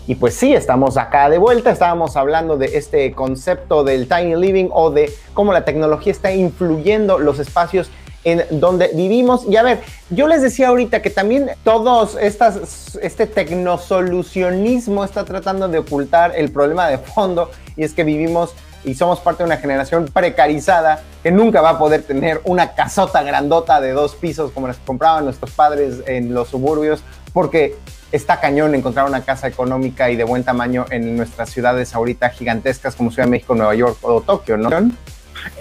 Y 0.07 0.14
pues 0.14 0.35
sí, 0.35 0.54
estamos 0.54 0.96
acá 0.96 1.28
de 1.28 1.38
vuelta, 1.38 1.72
estábamos 1.72 2.16
hablando 2.16 2.57
de 2.57 2.78
este 2.78 3.11
concepto 3.14 3.83
del 3.83 4.07
tiny 4.07 4.37
living 4.37 4.68
o 4.70 4.92
de 4.92 5.12
cómo 5.35 5.52
la 5.52 5.64
tecnología 5.64 6.12
está 6.12 6.33
influyendo 6.33 7.18
los 7.18 7.40
espacios 7.40 7.90
en 8.24 8.44
donde 8.61 8.90
vivimos. 8.94 9.44
Y 9.48 9.57
a 9.57 9.62
ver, 9.62 9.81
yo 10.11 10.26
les 10.26 10.42
decía 10.42 10.68
ahorita 10.68 11.02
que 11.02 11.11
también 11.11 11.50
todos 11.64 12.16
estas, 12.20 12.96
este 13.00 13.26
tecnosolucionismo 13.26 15.04
está 15.04 15.24
tratando 15.24 15.68
de 15.68 15.78
ocultar 15.78 16.33
el 16.37 16.50
problema 16.50 16.88
de 16.88 16.98
fondo 16.98 17.50
y 17.76 17.85
es 17.85 17.92
que 17.92 18.04
vivimos 18.04 18.54
y 18.85 18.94
somos 18.94 19.20
parte 19.20 19.42
de 19.42 19.48
una 19.48 19.57
generación 19.57 20.07
precarizada 20.07 21.02
que 21.22 21.31
nunca 21.31 21.61
va 21.61 21.70
a 21.70 21.78
poder 21.78 22.02
tener 22.02 22.40
una 22.44 22.74
casota 22.74 23.22
grandota 23.22 23.81
de 23.81 23.90
dos 23.92 24.14
pisos 24.14 24.52
como 24.52 24.68
las 24.68 24.76
que 24.76 24.85
compraban 24.85 25.24
nuestros 25.24 25.50
padres 25.50 25.96
en 26.07 26.33
los 26.33 26.48
suburbios 26.48 27.02
porque 27.33 27.76
está 28.12 28.40
cañón 28.40 28.74
encontrar 28.74 29.07
una 29.07 29.22
casa 29.22 29.48
económica 29.48 30.11
y 30.11 30.16
de 30.16 30.24
buen 30.24 30.44
tamaño 30.44 30.87
en 30.90 31.16
nuestras 31.16 31.50
ciudades 31.50 31.94
ahorita 31.94 32.31
gigantescas 32.31 32.94
como 32.94 33.11
Ciudad 33.11 33.26
de 33.26 33.33
México, 33.33 33.54
Nueva 33.54 33.74
York 33.74 33.98
o 34.02 34.20
Tokio, 34.22 34.57
¿no? 34.57 34.70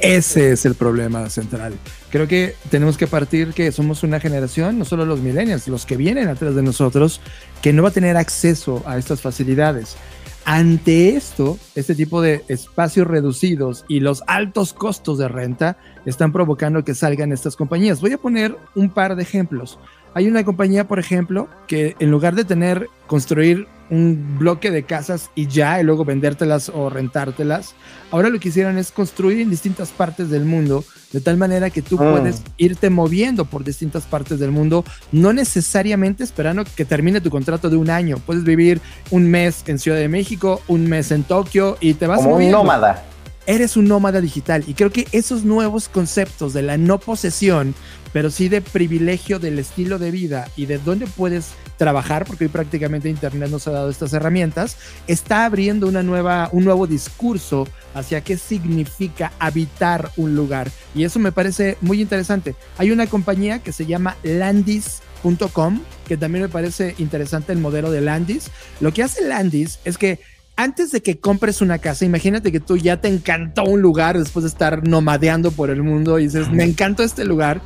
Ese 0.02 0.54
es 0.54 0.65
el 0.65 0.76
problema 0.76 1.30
central. 1.30 1.74
Creo 2.10 2.28
que 2.28 2.56
tenemos 2.70 2.98
que 2.98 3.08
partir 3.08 3.54
que 3.54 3.72
somos 3.72 4.04
una 4.04 4.20
generación, 4.20 4.80
no 4.80 4.86
solo 4.86 5.06
los 5.06 5.20
millennials, 5.20 5.67
los 5.67 5.86
que 5.86 5.98
vienen 5.98 6.30
atrás 6.30 6.56
de 6.56 6.63
nosotros, 6.63 7.20
que 7.62 7.74
no 7.74 7.84
va 7.84 7.89
a 7.89 7.93
tener 7.93 8.15
acceso 8.15 8.82
a 8.86 8.98
estas 8.98 9.22
facilidades. 9.22 9.98
Ante 10.46 11.10
esto, 11.10 11.60
este 11.76 11.93
tipo 11.93 12.22
de 12.22 12.46
espacios 12.48 13.06
reducidos 13.06 13.84
y 13.89 14.00
los 14.00 14.24
altos 14.28 14.72
costos 14.72 15.17
de 15.17 15.28
renta 15.28 15.78
están 16.06 16.32
provocando 16.32 16.86
que 16.86 16.96
salgan 16.96 17.34
estas 17.34 17.58
compañías. 17.58 18.00
Voy 18.00 18.13
a 18.13 18.17
poner 18.17 18.56
un 18.74 18.89
par 18.89 19.17
de 19.17 19.24
ejemplos. 19.24 19.78
Hay 20.17 20.27
una 20.27 20.43
compañía, 20.43 20.88
por 20.88 20.97
ejemplo, 20.97 21.47
que 21.67 21.95
en 21.99 22.10
lugar 22.10 22.34
de 22.34 22.43
tener, 22.43 22.89
construir 23.06 23.67
un 23.91 24.39
bloque 24.39 24.71
de 24.71 24.82
casas 24.82 25.30
y 25.36 25.45
ya, 25.45 25.80
y 25.80 25.84
luego 25.84 26.06
vendértelas 26.06 26.69
o 26.69 26.89
rentártelas, 26.89 27.75
ahora 28.10 28.30
lo 28.30 28.39
que 28.39 28.49
hicieron 28.49 28.80
es 28.80 28.91
construir 28.91 29.41
en 29.41 29.51
distintas 29.51 29.89
partes 29.89 30.32
del 30.32 30.43
mundo, 30.43 30.84
de 31.13 31.21
tal 31.21 31.38
manera 31.38 31.69
que 31.69 31.84
tú 31.84 31.99
ah. 31.99 32.13
puedes 32.13 32.41
irte 32.58 32.89
moviendo 32.89 33.45
por 33.45 33.63
distintas 33.63 34.06
partes 34.06 34.39
del 34.39 34.49
mundo, 34.49 34.84
no 35.12 35.34
necesariamente 35.34 36.23
esperando 36.23 36.63
que 36.63 36.84
termine 36.84 37.21
tu 37.21 37.30
contrato 37.30 37.69
de 37.69 37.77
un 37.77 37.91
año. 37.91 38.17
Puedes 38.25 38.43
vivir 38.43 38.82
un 39.12 39.30
mes 39.30 39.65
en 39.67 39.77
Ciudad 39.77 39.99
de 39.99 40.10
México, 40.10 40.63
un 40.67 40.89
mes 40.89 41.12
en 41.12 41.21
Tokio 41.21 41.77
y 41.80 41.93
te 41.93 42.08
vas 42.08 42.21
Como 42.21 42.38
un 42.38 42.49
nómada 42.49 43.06
eres 43.47 43.77
un 43.77 43.88
nómada 43.88 44.21
digital. 44.21 44.63
Y 44.67 44.73
creo 44.73 44.91
que 44.91 45.08
esos 45.13 45.43
nuevos 45.43 45.88
conceptos 45.88 46.53
de 46.53 46.62
la 46.62 46.77
no 46.77 46.99
posesión, 46.99 47.73
pero 48.17 48.32
sí 48.32 48.49
de 48.49 48.62
privilegio 48.62 49.38
del 49.38 49.60
estilo 49.60 49.99
de 49.99 50.10
vida 50.10 50.49
y 50.56 50.65
de 50.65 50.80
dónde 50.80 51.06
puedes 51.06 51.49
trabajar, 51.77 52.25
porque 52.25 52.45
hoy 52.45 52.49
prácticamente 52.49 53.10
Internet 53.10 53.51
nos 53.51 53.67
ha 53.67 53.71
dado 53.71 53.91
estas 53.91 54.12
herramientas, 54.12 54.75
está 55.06 55.45
abriendo 55.45 55.88
una 55.88 56.01
nueva, 56.01 56.49
un 56.51 56.65
nuevo 56.65 56.88
discurso 56.88 57.67
hacia 57.93 58.21
qué 58.21 58.36
significa 58.36 59.34
habitar 59.38 60.10
un 60.17 60.36
lugar. 60.36 60.71
Y 60.95 61.03
eso 61.03 61.19
me 61.19 61.32
parece 61.32 61.77
muy 61.82 62.01
interesante. 62.01 62.56
Hay 62.80 62.89
una 62.89 63.06
compañía 63.06 63.60
que 63.60 63.71
se 63.71 63.86
llama 63.86 64.17
Landis.com, 64.23 65.82
que 66.08 66.17
también 66.17 66.41
me 66.41 66.49
parece 66.49 66.95
interesante 66.97 67.53
el 67.53 67.60
modelo 67.60 67.91
de 67.91 68.01
Landis. 68.01 68.49
Lo 68.80 68.91
que 68.93 69.03
hace 69.03 69.27
Landis 69.27 69.77
es 69.86 69.99
que 69.99 70.21
antes 70.56 70.89
de 70.89 71.03
que 71.03 71.19
compres 71.19 71.62
una 71.62 71.77
casa, 71.77 72.03
imagínate 72.03 72.51
que 72.51 72.60
tú 72.60 72.77
ya 72.77 72.99
te 72.99 73.08
encantó 73.08 73.63
un 73.63 73.80
lugar 73.80 74.17
después 74.17 74.43
de 74.43 74.49
estar 74.49 74.88
nomadeando 74.88 75.51
por 75.51 75.69
el 75.69 75.84
mundo 75.84 76.17
y 76.17 76.23
dices, 76.23 76.49
me 76.49 76.63
encantó 76.63 77.03
este 77.03 77.25
lugar. 77.25 77.62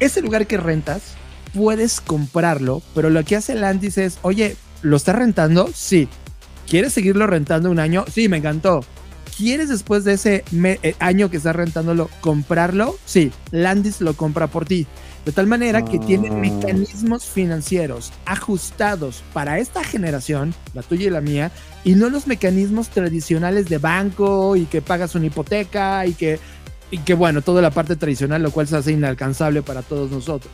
Ese 0.00 0.22
lugar 0.22 0.46
que 0.46 0.56
rentas, 0.56 1.14
puedes 1.52 2.00
comprarlo, 2.00 2.82
pero 2.94 3.10
lo 3.10 3.24
que 3.24 3.36
hace 3.36 3.54
Landis 3.54 3.98
es, 3.98 4.18
oye, 4.22 4.56
¿lo 4.82 4.96
estás 4.96 5.16
rentando? 5.16 5.68
Sí. 5.74 6.08
¿Quieres 6.68 6.92
seguirlo 6.92 7.26
rentando 7.26 7.70
un 7.70 7.78
año? 7.78 8.04
Sí, 8.12 8.28
me 8.28 8.36
encantó. 8.36 8.84
¿Quieres 9.36 9.68
después 9.68 10.04
de 10.04 10.14
ese 10.14 10.44
eh, 10.52 10.94
año 10.98 11.30
que 11.30 11.38
estás 11.38 11.56
rentándolo 11.56 12.10
comprarlo? 12.20 12.98
Sí, 13.06 13.32
Landis 13.50 14.00
lo 14.00 14.14
compra 14.14 14.48
por 14.48 14.66
ti. 14.66 14.86
De 15.24 15.32
tal 15.32 15.46
manera 15.46 15.84
que 15.84 15.98
tienen 15.98 16.32
ah. 16.32 16.36
mecanismos 16.36 17.26
financieros 17.26 18.12
ajustados 18.24 19.22
para 19.32 19.58
esta 19.58 19.84
generación, 19.84 20.54
la 20.74 20.82
tuya 20.82 21.06
y 21.06 21.10
la 21.10 21.20
mía, 21.20 21.52
y 21.84 21.94
no 21.94 22.08
los 22.08 22.26
mecanismos 22.26 22.88
tradicionales 22.88 23.68
de 23.68 23.78
banco 23.78 24.56
y 24.56 24.64
que 24.64 24.82
pagas 24.82 25.14
una 25.14 25.26
hipoteca 25.26 26.06
y 26.06 26.14
que, 26.14 26.40
y 26.90 26.98
que 26.98 27.14
bueno, 27.14 27.42
toda 27.42 27.62
la 27.62 27.70
parte 27.70 27.96
tradicional, 27.96 28.42
lo 28.42 28.50
cual 28.50 28.66
se 28.66 28.76
hace 28.76 28.92
inalcanzable 28.92 29.62
para 29.62 29.82
todos 29.82 30.10
nosotros. 30.10 30.52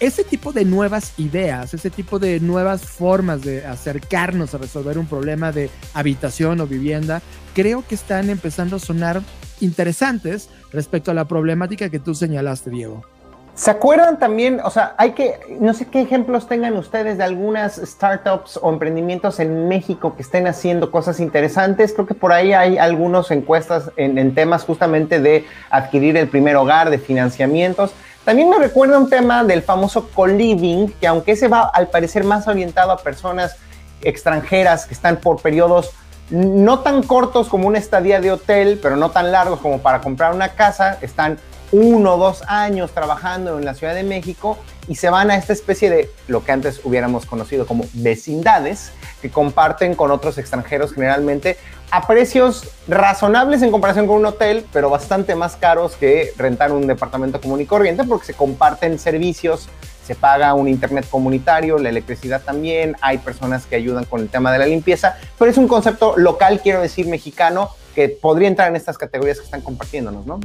Ese 0.00 0.24
tipo 0.24 0.52
de 0.52 0.64
nuevas 0.64 1.12
ideas, 1.18 1.74
ese 1.74 1.90
tipo 1.90 2.18
de 2.18 2.40
nuevas 2.40 2.82
formas 2.82 3.42
de 3.42 3.64
acercarnos 3.66 4.54
a 4.54 4.58
resolver 4.58 4.98
un 4.98 5.06
problema 5.06 5.52
de 5.52 5.70
habitación 5.92 6.60
o 6.60 6.66
vivienda, 6.66 7.22
creo 7.54 7.86
que 7.86 7.94
están 7.94 8.30
empezando 8.30 8.76
a 8.76 8.80
sonar 8.80 9.22
interesantes 9.60 10.48
respecto 10.72 11.10
a 11.10 11.14
la 11.14 11.26
problemática 11.26 11.90
que 11.90 12.00
tú 12.00 12.14
señalaste, 12.14 12.70
Diego. 12.70 13.13
¿Se 13.54 13.70
acuerdan 13.70 14.18
también, 14.18 14.60
o 14.64 14.70
sea, 14.70 14.94
hay 14.98 15.12
que, 15.12 15.38
no 15.60 15.74
sé 15.74 15.86
qué 15.86 16.00
ejemplos 16.00 16.48
tengan 16.48 16.76
ustedes 16.76 17.18
de 17.18 17.24
algunas 17.24 17.76
startups 17.76 18.58
o 18.60 18.68
emprendimientos 18.68 19.38
en 19.38 19.68
México 19.68 20.16
que 20.16 20.22
estén 20.22 20.48
haciendo 20.48 20.90
cosas 20.90 21.20
interesantes? 21.20 21.92
Creo 21.92 22.04
que 22.04 22.14
por 22.14 22.32
ahí 22.32 22.52
hay 22.52 22.78
algunas 22.78 23.30
encuestas 23.30 23.92
en, 23.96 24.34
temas 24.34 24.64
justamente 24.64 25.20
de 25.20 25.46
adquirir 25.70 26.16
el 26.16 26.28
primer 26.28 26.56
hogar, 26.56 26.90
de 26.90 26.98
financiamientos. 26.98 27.92
También 28.24 28.50
me 28.50 28.58
recuerda 28.58 28.98
un 28.98 29.08
tema 29.08 29.44
del 29.44 29.62
famoso 29.62 30.10
co-living, 30.12 30.88
que 31.00 31.06
aunque 31.06 31.36
se 31.36 31.46
va 31.46 31.62
al 31.62 31.86
parecer 31.86 32.24
más 32.24 32.48
orientado 32.48 32.90
a 32.90 32.96
personas 32.96 33.56
extranjeras 34.02 34.86
que 34.86 34.94
están 34.94 35.18
por 35.18 35.40
periodos 35.40 35.92
no 36.30 36.80
tan 36.80 37.02
cortos 37.02 37.48
como 37.48 37.68
una 37.68 37.78
estadía 37.78 38.20
de 38.20 38.32
hotel, 38.32 38.80
pero 38.82 38.96
no 38.96 39.10
tan 39.10 39.30
largos 39.30 39.60
como 39.60 39.78
para 39.78 40.00
comprar 40.00 40.34
una 40.34 40.48
casa, 40.48 40.98
están 41.02 41.38
uno 41.74 42.14
o 42.14 42.18
dos 42.18 42.42
años 42.46 42.92
trabajando 42.92 43.58
en 43.58 43.64
la 43.64 43.74
Ciudad 43.74 43.96
de 43.96 44.04
México 44.04 44.56
y 44.86 44.94
se 44.94 45.10
van 45.10 45.32
a 45.32 45.36
esta 45.36 45.52
especie 45.52 45.90
de 45.90 46.08
lo 46.28 46.44
que 46.44 46.52
antes 46.52 46.80
hubiéramos 46.84 47.26
conocido 47.26 47.66
como 47.66 47.84
vecindades 47.94 48.92
que 49.20 49.28
comparten 49.30 49.96
con 49.96 50.12
otros 50.12 50.38
extranjeros 50.38 50.92
generalmente 50.92 51.56
a 51.90 52.06
precios 52.06 52.68
razonables 52.86 53.60
en 53.62 53.72
comparación 53.72 54.06
con 54.06 54.16
un 54.18 54.26
hotel, 54.26 54.64
pero 54.72 54.88
bastante 54.88 55.34
más 55.34 55.56
caros 55.56 55.96
que 55.96 56.32
rentar 56.36 56.70
un 56.70 56.86
departamento 56.86 57.40
común 57.40 57.60
y 57.60 57.66
corriente 57.66 58.04
porque 58.04 58.26
se 58.26 58.34
comparten 58.34 58.96
servicios, 59.00 59.68
se 60.06 60.14
paga 60.14 60.54
un 60.54 60.68
internet 60.68 61.06
comunitario, 61.10 61.78
la 61.78 61.88
electricidad 61.88 62.42
también, 62.42 62.94
hay 63.00 63.18
personas 63.18 63.66
que 63.66 63.74
ayudan 63.74 64.04
con 64.04 64.20
el 64.20 64.28
tema 64.28 64.52
de 64.52 64.60
la 64.60 64.66
limpieza, 64.66 65.16
pero 65.38 65.50
es 65.50 65.58
un 65.58 65.66
concepto 65.66 66.16
local, 66.16 66.60
quiero 66.62 66.80
decir, 66.80 67.08
mexicano, 67.08 67.70
que 67.96 68.08
podría 68.08 68.46
entrar 68.46 68.68
en 68.68 68.76
estas 68.76 68.96
categorías 68.96 69.38
que 69.38 69.44
están 69.44 69.60
compartiéndonos, 69.60 70.24
¿no? 70.24 70.38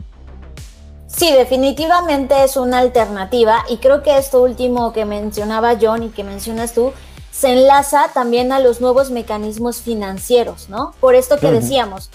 Sí, 1.20 1.34
definitivamente 1.34 2.46
es 2.46 2.56
una 2.56 2.78
alternativa 2.78 3.66
y 3.68 3.80
creo 3.80 4.04
que 4.04 4.18
esto 4.18 4.42
último 4.42 4.94
que 4.94 5.04
mencionaba 5.04 5.76
John 5.80 6.04
y 6.04 6.10
que 6.12 6.24
mencionas 6.24 6.74
tú 6.74 6.94
se 7.30 7.52
enlaza 7.52 8.08
también 8.14 8.54
a 8.54 8.62
los 8.62 8.80
nuevos 8.80 9.12
mecanismos 9.12 9.82
financieros, 9.82 10.70
¿no? 10.70 10.94
Por 11.02 11.16
esto 11.16 11.38
que 11.38 11.52
decíamos, 11.52 12.10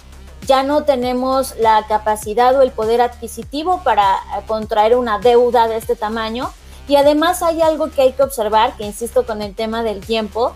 ya 0.47 0.63
no 0.63 0.85
tenemos 0.85 1.55
la 1.59 1.85
capacidad 1.87 2.57
o 2.57 2.63
el 2.63 2.71
poder 2.71 3.03
adquisitivo 3.03 3.83
para 3.85 4.15
eh, 4.15 4.41
contraer 4.47 4.97
una 4.97 5.19
deuda 5.19 5.69
de 5.69 5.77
este 5.77 5.97
tamaño 5.97 6.51
y 6.89 6.97
además 6.97 7.43
hay 7.43 7.61
algo 7.61 7.91
que 7.91 8.01
hay 8.01 8.13
que 8.13 8.23
observar, 8.23 8.75
que 8.79 8.85
insisto 8.85 9.27
con 9.27 9.43
el 9.43 9.55
tema 9.55 9.83
del 9.83 10.01
tiempo, 10.01 10.55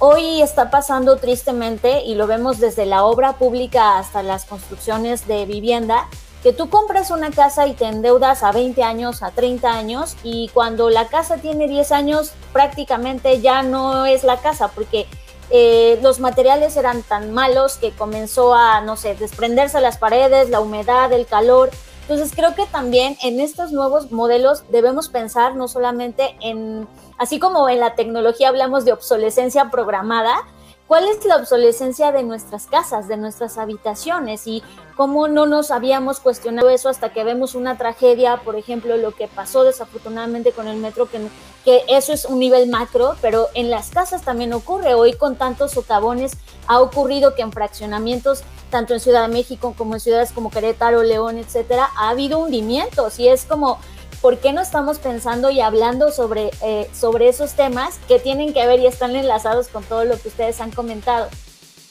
hoy 0.00 0.42
está 0.42 0.68
pasando 0.68 1.18
tristemente 1.18 2.02
y 2.02 2.16
lo 2.16 2.26
vemos 2.26 2.58
desde 2.58 2.86
la 2.86 3.04
obra 3.04 3.34
pública 3.34 3.98
hasta 3.98 4.24
las 4.24 4.46
construcciones 4.46 5.28
de 5.28 5.46
vivienda, 5.46 6.08
que 6.44 6.52
tú 6.52 6.68
compras 6.68 7.10
una 7.10 7.30
casa 7.30 7.66
y 7.66 7.72
te 7.72 7.86
endeudas 7.86 8.42
a 8.42 8.52
20 8.52 8.82
años, 8.82 9.22
a 9.22 9.30
30 9.30 9.72
años, 9.72 10.14
y 10.22 10.50
cuando 10.52 10.90
la 10.90 11.08
casa 11.08 11.38
tiene 11.38 11.66
10 11.66 11.90
años, 11.90 12.32
prácticamente 12.52 13.40
ya 13.40 13.62
no 13.62 14.04
es 14.04 14.24
la 14.24 14.36
casa, 14.36 14.68
porque 14.68 15.06
eh, 15.48 15.98
los 16.02 16.20
materiales 16.20 16.76
eran 16.76 17.02
tan 17.02 17.32
malos 17.32 17.78
que 17.78 17.92
comenzó 17.92 18.54
a, 18.54 18.82
no 18.82 18.96
sé, 18.96 19.14
desprenderse 19.14 19.80
las 19.80 19.96
paredes, 19.96 20.50
la 20.50 20.60
humedad, 20.60 21.10
el 21.14 21.24
calor. 21.24 21.70
Entonces 22.02 22.32
creo 22.36 22.54
que 22.54 22.66
también 22.66 23.16
en 23.22 23.40
estos 23.40 23.72
nuevos 23.72 24.12
modelos 24.12 24.64
debemos 24.68 25.08
pensar 25.08 25.56
no 25.56 25.66
solamente 25.66 26.36
en, 26.42 26.86
así 27.16 27.38
como 27.38 27.70
en 27.70 27.80
la 27.80 27.94
tecnología 27.94 28.50
hablamos 28.50 28.84
de 28.84 28.92
obsolescencia 28.92 29.70
programada, 29.70 30.36
¿Cuál 30.86 31.08
es 31.08 31.24
la 31.24 31.36
obsolescencia 31.36 32.12
de 32.12 32.22
nuestras 32.22 32.66
casas, 32.66 33.08
de 33.08 33.16
nuestras 33.16 33.56
habitaciones? 33.56 34.46
Y 34.46 34.62
cómo 34.96 35.28
no 35.28 35.46
nos 35.46 35.70
habíamos 35.70 36.20
cuestionado 36.20 36.68
eso 36.68 36.90
hasta 36.90 37.10
que 37.10 37.24
vemos 37.24 37.54
una 37.54 37.78
tragedia, 37.78 38.36
por 38.44 38.56
ejemplo, 38.56 38.98
lo 38.98 39.12
que 39.12 39.26
pasó 39.26 39.64
desafortunadamente 39.64 40.52
con 40.52 40.68
el 40.68 40.76
metro, 40.76 41.08
que, 41.08 41.26
que 41.64 41.84
eso 41.88 42.12
es 42.12 42.26
un 42.26 42.38
nivel 42.38 42.68
macro, 42.68 43.16
pero 43.22 43.48
en 43.54 43.70
las 43.70 43.88
casas 43.88 44.22
también 44.22 44.52
ocurre. 44.52 44.92
Hoy 44.92 45.14
con 45.14 45.36
tantos 45.36 45.72
socavones 45.72 46.32
ha 46.66 46.80
ocurrido 46.80 47.34
que 47.34 47.40
en 47.40 47.52
fraccionamientos, 47.52 48.42
tanto 48.68 48.92
en 48.92 49.00
Ciudad 49.00 49.26
de 49.26 49.32
México 49.32 49.74
como 49.78 49.94
en 49.94 50.00
ciudades 50.00 50.32
como 50.32 50.50
Querétaro, 50.50 51.02
León, 51.02 51.38
etcétera, 51.38 51.88
ha 51.96 52.10
habido 52.10 52.38
hundimientos 52.38 53.18
y 53.18 53.28
es 53.28 53.46
como 53.46 53.78
¿por 54.24 54.38
qué 54.38 54.54
no 54.54 54.62
estamos 54.62 55.00
pensando 55.00 55.50
y 55.50 55.60
hablando 55.60 56.10
sobre, 56.10 56.50
eh, 56.62 56.88
sobre 56.98 57.28
esos 57.28 57.52
temas 57.52 57.98
que 58.08 58.18
tienen 58.18 58.54
que 58.54 58.66
ver 58.66 58.80
y 58.80 58.86
están 58.86 59.14
enlazados 59.14 59.68
con 59.68 59.84
todo 59.84 60.06
lo 60.06 60.18
que 60.18 60.28
ustedes 60.28 60.62
han 60.62 60.70
comentado? 60.70 61.28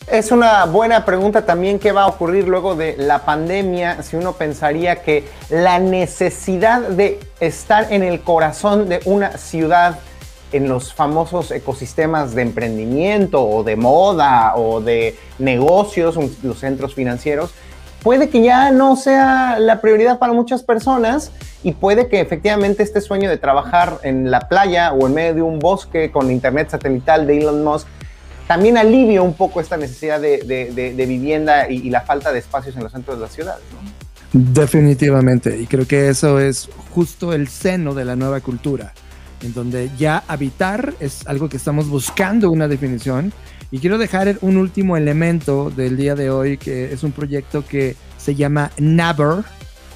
Es 0.07 0.31
una 0.31 0.65
buena 0.65 1.05
pregunta 1.05 1.45
también 1.45 1.77
qué 1.77 1.91
va 1.91 2.05
a 2.05 2.07
ocurrir 2.07 2.47
luego 2.47 2.73
de 2.73 2.95
la 2.97 3.23
pandemia, 3.23 4.01
si 4.01 4.15
uno 4.15 4.33
pensaría 4.33 5.03
que 5.03 5.25
la 5.51 5.77
necesidad 5.77 6.81
de 6.81 7.19
estar 7.39 7.93
en 7.93 8.01
el 8.01 8.21
corazón 8.21 8.89
de 8.89 9.01
una 9.05 9.37
ciudad, 9.37 9.99
en 10.51 10.67
los 10.67 10.91
famosos 10.91 11.51
ecosistemas 11.51 12.33
de 12.33 12.41
emprendimiento 12.41 13.43
o 13.43 13.63
de 13.63 13.75
moda 13.75 14.55
o 14.55 14.81
de 14.81 15.19
negocios, 15.37 16.17
los 16.41 16.57
centros 16.57 16.95
financieros, 16.95 17.53
puede 18.03 18.29
que 18.29 18.43
ya 18.43 18.71
no 18.71 18.95
sea 18.95 19.57
la 19.59 19.81
prioridad 19.81 20.19
para 20.19 20.33
muchas 20.33 20.61
personas 20.61 21.31
y 21.63 21.71
puede 21.71 22.09
que 22.09 22.19
efectivamente 22.19 22.83
este 22.83 22.99
sueño 23.01 23.29
de 23.29 23.37
trabajar 23.37 23.99
en 24.03 24.29
la 24.29 24.41
playa 24.41 24.91
o 24.93 25.07
en 25.07 25.13
medio 25.13 25.33
de 25.35 25.41
un 25.41 25.59
bosque 25.59 26.11
con 26.11 26.29
internet 26.29 26.69
satelital 26.69 27.25
de 27.25 27.39
Elon 27.39 27.63
Musk 27.63 27.87
también 28.47 28.77
alivie 28.77 29.19
un 29.19 29.33
poco 29.33 29.61
esta 29.61 29.77
necesidad 29.77 30.19
de, 30.19 31.05
vivienda 31.07 31.69
y, 31.69 31.89
la 31.89 32.01
falta 32.01 32.33
de 32.33 32.39
espacios 32.39 32.75
en 32.75 32.83
los 32.83 32.91
centros 32.91 33.17
de 33.17 33.21
las 33.21 33.33
ciudades. 33.33 33.63
Definitivamente, 34.33 35.57
y 35.59 35.65
creo 35.65 35.87
que 35.87 36.09
eso 36.09 36.39
es 36.39 36.69
justo 36.93 37.33
el 37.33 37.47
seno 37.47 37.93
de 37.93 38.03
la 38.03 38.15
nueva 38.15 38.41
cultura, 38.41 38.93
en 39.41 39.53
donde 39.53 39.89
ya 39.97 40.23
habitar 40.27 40.93
es 40.99 41.25
algo 41.27 41.47
que 41.49 41.57
estamos 41.57 41.87
buscando 41.87 42.51
una 42.51 42.67
definición 42.67 43.31
y 43.73 43.79
quiero 43.79 43.97
dejar 43.97 44.37
un 44.41 44.57
último 44.57 44.97
elemento 44.97 45.71
del 45.75 45.97
día 45.97 46.13
de 46.13 46.29
hoy, 46.29 46.57
que 46.59 46.93
es 46.93 47.01
un 47.01 47.11
proyecto 47.11 47.65
que 47.65 47.95
se 48.19 48.35
llama 48.35 48.69
Neighbor. 48.77 49.45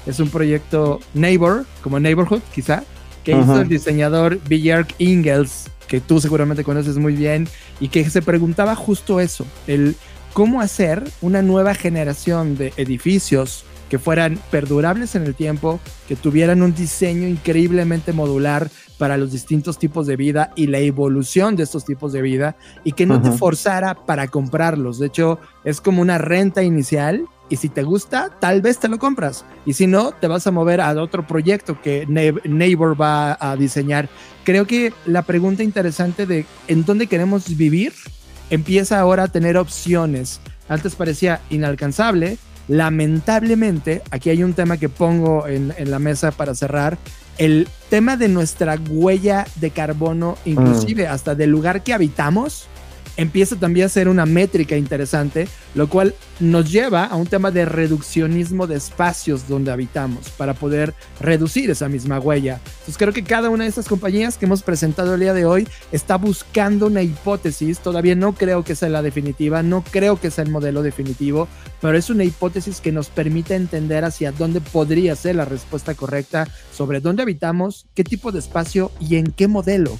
Es 0.04 0.18
un 0.18 0.30
proyecto 0.30 0.98
Neighbor, 1.14 1.64
como 1.80 2.00
Neighborhood 2.00 2.40
quizá, 2.52 2.82
que 3.22 3.38
hizo 3.38 3.60
el 3.60 3.68
diseñador 3.68 4.40
Björk 4.48 4.96
Ingels, 4.98 5.70
que 5.86 6.00
tú 6.00 6.20
seguramente 6.20 6.64
conoces 6.64 6.96
muy 6.96 7.14
bien, 7.14 7.46
y 7.78 7.86
que 7.86 8.10
se 8.10 8.20
preguntaba 8.20 8.74
justo 8.74 9.20
eso, 9.20 9.46
el 9.68 9.94
cómo 10.32 10.60
hacer 10.60 11.04
una 11.20 11.42
nueva 11.42 11.72
generación 11.72 12.56
de 12.56 12.72
edificios 12.78 13.64
que 13.88 14.00
fueran 14.00 14.40
perdurables 14.50 15.14
en 15.14 15.22
el 15.22 15.36
tiempo, 15.36 15.78
que 16.08 16.16
tuvieran 16.16 16.62
un 16.62 16.74
diseño 16.74 17.28
increíblemente 17.28 18.12
modular 18.12 18.70
para 18.98 19.16
los 19.16 19.32
distintos 19.32 19.78
tipos 19.78 20.06
de 20.06 20.16
vida 20.16 20.52
y 20.56 20.66
la 20.66 20.78
evolución 20.78 21.56
de 21.56 21.62
estos 21.62 21.84
tipos 21.84 22.12
de 22.12 22.22
vida 22.22 22.56
y 22.84 22.92
que 22.92 23.06
no 23.06 23.22
te 23.22 23.30
forzara 23.30 23.94
para 23.94 24.28
comprarlos. 24.28 24.98
De 24.98 25.06
hecho, 25.06 25.38
es 25.64 25.80
como 25.80 26.02
una 26.02 26.18
renta 26.18 26.62
inicial 26.62 27.24
y 27.48 27.56
si 27.56 27.68
te 27.68 27.82
gusta, 27.82 28.30
tal 28.40 28.60
vez 28.60 28.78
te 28.78 28.88
lo 28.88 28.98
compras. 28.98 29.44
Y 29.64 29.72
si 29.72 29.86
no, 29.86 30.12
te 30.12 30.26
vas 30.26 30.46
a 30.46 30.50
mover 30.50 30.80
a 30.80 30.90
otro 31.00 31.26
proyecto 31.26 31.80
que 31.80 32.06
Neighbor 32.06 33.00
va 33.00 33.38
a 33.40 33.56
diseñar. 33.56 34.08
Creo 34.44 34.66
que 34.66 34.92
la 35.06 35.22
pregunta 35.22 35.62
interesante 35.62 36.26
de 36.26 36.44
en 36.66 36.84
dónde 36.84 37.06
queremos 37.06 37.56
vivir 37.56 37.94
empieza 38.50 39.00
ahora 39.00 39.24
a 39.24 39.28
tener 39.28 39.56
opciones. 39.56 40.40
Antes 40.68 40.94
parecía 40.94 41.40
inalcanzable, 41.48 42.38
Lamentablemente, 42.68 44.02
aquí 44.10 44.28
hay 44.28 44.44
un 44.44 44.52
tema 44.52 44.76
que 44.76 44.90
pongo 44.90 45.46
en, 45.48 45.72
la 45.90 45.98
mesa 45.98 46.32
para 46.32 46.54
cerrar, 46.54 46.98
el 47.38 47.68
tema 47.88 48.16
de 48.16 48.28
nuestra 48.28 48.78
huella 48.90 49.46
de 49.56 49.70
carbono, 49.70 50.36
inclusive 50.44 51.08
mm. 51.08 51.12
hasta 51.12 51.34
del 51.34 51.50
lugar 51.50 51.82
que 51.82 51.94
habitamos, 51.94 52.66
empieza 53.18 53.56
también 53.56 53.86
a 53.86 53.90
ser 53.90 54.08
una 54.08 54.24
métrica 54.24 54.76
interesante, 54.76 55.48
lo 55.74 55.88
cual 55.88 56.14
nos 56.38 56.70
lleva 56.70 57.04
a 57.04 57.16
un 57.16 57.26
tema 57.26 57.50
de 57.50 57.64
reduccionismo 57.64 58.68
de 58.68 58.76
espacios 58.76 59.48
donde 59.48 59.72
habitamos 59.72 60.30
para 60.30 60.54
poder 60.54 60.94
reducir 61.20 61.68
esa 61.68 61.88
misma 61.88 62.20
huella. 62.20 62.60
Entonces 62.64 62.96
creo 62.96 63.12
que 63.12 63.24
cada 63.24 63.50
una 63.50 63.64
de 63.64 63.70
estas 63.70 63.88
compañías 63.88 64.38
que 64.38 64.46
hemos 64.46 64.62
presentado 64.62 65.14
el 65.14 65.20
día 65.20 65.34
de 65.34 65.44
hoy 65.44 65.68
está 65.90 66.16
buscando 66.16 66.86
una 66.86 67.02
hipótesis, 67.02 67.80
todavía 67.80 68.14
no 68.14 68.34
creo 68.34 68.62
que 68.62 68.76
sea 68.76 68.88
la 68.88 69.02
definitiva, 69.02 69.64
no 69.64 69.82
creo 69.82 70.20
que 70.20 70.30
sea 70.30 70.44
el 70.44 70.50
modelo 70.50 70.82
definitivo, 70.82 71.48
pero 71.80 71.98
es 71.98 72.10
una 72.10 72.22
hipótesis 72.22 72.80
que 72.80 72.92
nos 72.92 73.08
permite 73.08 73.56
entender 73.56 74.04
hacia 74.04 74.30
dónde 74.30 74.60
podría 74.60 75.16
ser 75.16 75.34
la 75.34 75.44
respuesta 75.44 75.94
correcta 75.94 76.46
sobre 76.72 77.00
dónde 77.00 77.22
habitamos, 77.22 77.86
qué 77.94 78.04
tipo 78.04 78.30
de 78.30 78.38
espacio 78.38 78.92
y 79.00 79.16
en 79.16 79.32
qué 79.32 79.48
modelo. 79.48 79.98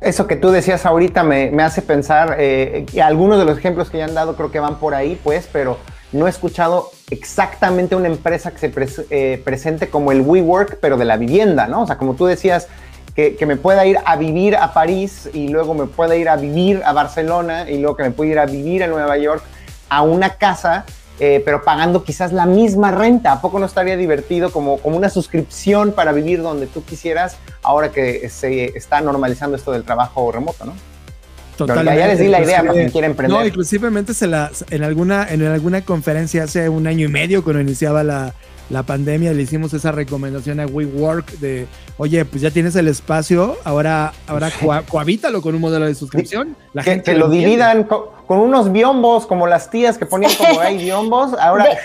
Eso 0.00 0.26
que 0.26 0.36
tú 0.36 0.50
decías 0.50 0.86
ahorita 0.86 1.22
me, 1.22 1.50
hace 1.62 1.82
pensar, 1.82 2.36
eh, 2.38 2.86
algunos 3.02 3.38
de 3.38 3.44
los 3.44 3.58
ejemplos 3.58 3.90
que 3.90 3.98
ya 3.98 4.06
han 4.06 4.14
dado 4.14 4.34
creo 4.34 4.50
que 4.50 4.60
van 4.60 4.76
por 4.76 4.94
ahí, 4.94 5.18
pues, 5.22 5.48
pero 5.52 5.78
no 6.12 6.26
he 6.26 6.30
escuchado 6.30 6.90
exactamente 7.10 7.94
una 7.94 8.08
empresa 8.08 8.50
que 8.50 8.58
se 8.58 8.72
eh, 9.10 9.40
presente 9.44 9.88
como 9.88 10.12
el 10.12 10.22
WeWork, 10.22 10.78
pero 10.80 10.96
de 10.96 11.04
la 11.04 11.16
vivienda, 11.16 11.66
¿no? 11.66 11.82
O 11.82 11.86
sea, 11.86 11.98
como 11.98 12.14
tú 12.14 12.26
decías, 12.26 12.68
que, 13.14 13.36
que, 13.36 13.44
me 13.44 13.56
pueda 13.56 13.84
ir 13.86 13.98
a 14.04 14.16
vivir 14.16 14.56
a 14.56 14.72
París 14.72 15.28
y 15.32 15.48
luego 15.48 15.74
me 15.74 15.86
pueda 15.86 16.16
ir 16.16 16.28
a 16.28 16.36
vivir 16.36 16.80
a 16.84 16.92
Barcelona 16.92 17.68
y 17.68 17.78
luego 17.78 17.96
que 17.96 18.04
me 18.04 18.12
pueda 18.12 18.30
ir 18.30 18.38
a 18.38 18.46
vivir 18.46 18.84
a 18.84 18.86
Nueva 18.86 19.18
York 19.18 19.42
a 19.88 20.02
una 20.02 20.36
casa 20.36 20.86
eh, 21.20 21.42
pero 21.44 21.62
pagando 21.62 22.02
quizás 22.02 22.32
la 22.32 22.46
misma 22.46 22.90
renta. 22.90 23.32
¿A 23.32 23.40
poco 23.40 23.58
no 23.58 23.66
estaría 23.66 23.96
divertido 23.96 24.50
como, 24.50 24.78
como 24.78 24.96
una 24.96 25.10
suscripción 25.10 25.92
para 25.92 26.12
vivir 26.12 26.42
donde 26.42 26.66
tú 26.66 26.82
quisieras 26.82 27.36
ahora 27.62 27.92
que 27.92 28.28
se 28.30 28.76
está 28.76 29.00
normalizando 29.00 29.56
esto 29.56 29.70
del 29.72 29.84
trabajo 29.84 30.32
remoto, 30.32 30.64
¿no? 30.64 30.72
Totalmente. 31.56 32.00
Ya 32.00 32.06
les 32.06 32.18
di 32.18 32.28
la 32.28 32.40
idea 32.40 32.62
quien 32.62 32.90
quiera 32.90 33.06
emprender. 33.06 33.38
No, 33.38 33.44
inclusivemente 33.44 34.14
se 34.14 34.26
la, 34.26 34.50
en, 34.70 34.82
alguna, 34.82 35.28
en 35.28 35.42
alguna 35.42 35.84
conferencia 35.84 36.44
hace 36.44 36.70
un 36.70 36.86
año 36.86 37.06
y 37.06 37.10
medio, 37.10 37.44
cuando 37.44 37.60
iniciaba 37.60 38.02
la, 38.02 38.34
la 38.70 38.84
pandemia 38.84 39.32
le 39.32 39.42
hicimos 39.42 39.74
esa 39.74 39.90
recomendación 39.90 40.60
a 40.60 40.66
WeWork 40.66 41.32
de, 41.38 41.66
oye, 41.98 42.24
pues 42.24 42.40
ya 42.40 42.50
tienes 42.50 42.76
el 42.76 42.86
espacio, 42.86 43.56
ahora, 43.64 44.12
ahora 44.28 44.50
cohabítalo 44.88 45.42
con 45.42 45.56
un 45.56 45.60
modelo 45.60 45.86
de 45.86 45.94
suscripción. 45.94 46.56
La 46.72 46.84
que, 46.84 46.92
gente 46.92 47.14
lo, 47.14 47.28
dividan 47.28 47.84
con, 47.84 48.38
unos 48.38 48.70
biombos, 48.70 49.26
como 49.26 49.48
las 49.48 49.70
tías 49.70 49.98
que 49.98 50.06
ponían 50.06 50.32
como 50.36 50.60
ahí 50.60 50.78
biombos, 50.78 51.34
ahora... 51.38 51.76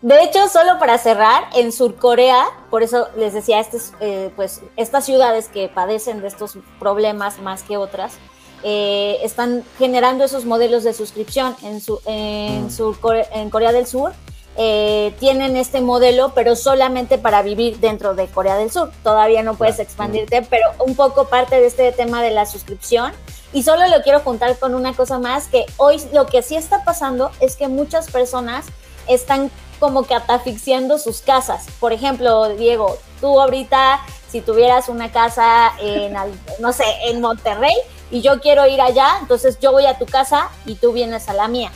De, 0.00 0.22
hecho, 0.22 0.48
solo 0.48 0.78
para 0.78 0.96
cerrar, 0.96 1.44
en 1.54 1.72
Surcorea, 1.72 2.44
por 2.70 2.82
eso 2.82 3.08
les 3.18 3.34
decía, 3.34 3.60
eh, 4.00 4.30
pues 4.34 4.62
estas 4.76 5.04
ciudades 5.04 5.48
que 5.48 5.68
padecen 5.68 6.22
de 6.22 6.28
estos 6.28 6.56
problemas 6.78 7.40
más 7.40 7.64
que 7.64 7.76
otras, 7.76 8.14
eh, 8.62 9.18
están 9.22 9.64
generando 9.78 10.24
esos 10.24 10.44
modelos 10.44 10.84
de 10.84 10.94
suscripción 10.94 11.56
en, 11.62 11.80
su, 11.80 12.00
en, 12.06 12.66
mm. 12.66 13.08
en 13.34 13.50
Corea 13.50 13.72
del 13.72 13.86
Sur 13.86 14.12
eh, 14.56 15.14
tienen 15.20 15.56
este 15.56 15.80
modelo, 15.80 16.32
pero 16.34 16.56
solamente 16.56 17.18
para 17.18 17.42
vivir 17.42 17.78
dentro 17.78 18.14
de 18.14 18.26
Corea 18.26 18.56
del 18.56 18.70
Sur. 18.70 18.90
Todavía 19.02 19.42
no 19.42 19.54
puedes 19.54 19.78
expandirte, 19.78 20.42
pero 20.42 20.66
un 20.84 20.96
poco 20.96 21.28
parte 21.28 21.60
de 21.60 21.66
este 21.66 21.92
tema 21.92 22.22
de 22.22 22.30
la 22.30 22.46
suscripción. 22.46 23.12
Y 23.52 23.62
solo 23.62 23.86
lo 23.88 24.02
quiero 24.02 24.20
juntar 24.20 24.58
con 24.58 24.74
una 24.74 24.92
cosa 24.92 25.18
más, 25.18 25.48
que 25.48 25.66
hoy 25.76 26.00
lo 26.12 26.26
que 26.26 26.42
sí 26.42 26.56
está 26.56 26.84
pasando 26.84 27.30
es 27.40 27.56
que 27.56 27.68
muchas 27.68 28.10
personas 28.10 28.66
están 29.08 29.50
como 29.78 30.02
que 30.02 30.14
atafixiando 30.14 30.98
sus 30.98 31.20
casas. 31.22 31.66
Por 31.80 31.92
ejemplo, 31.92 32.50
Diego, 32.50 32.98
tú 33.20 33.40
ahorita, 33.40 34.00
si 34.28 34.40
tuvieras 34.40 34.88
una 34.88 35.10
casa 35.10 35.72
en, 35.80 36.14
no 36.60 36.72
sé, 36.72 36.84
en 37.04 37.20
Monterrey 37.20 37.74
y 38.10 38.20
yo 38.20 38.40
quiero 38.40 38.66
ir 38.66 38.80
allá, 38.80 39.18
entonces 39.20 39.58
yo 39.58 39.72
voy 39.72 39.86
a 39.86 39.98
tu 39.98 40.06
casa 40.06 40.50
y 40.66 40.74
tú 40.74 40.92
vienes 40.92 41.28
a 41.28 41.32
la 41.32 41.48
mía 41.48 41.72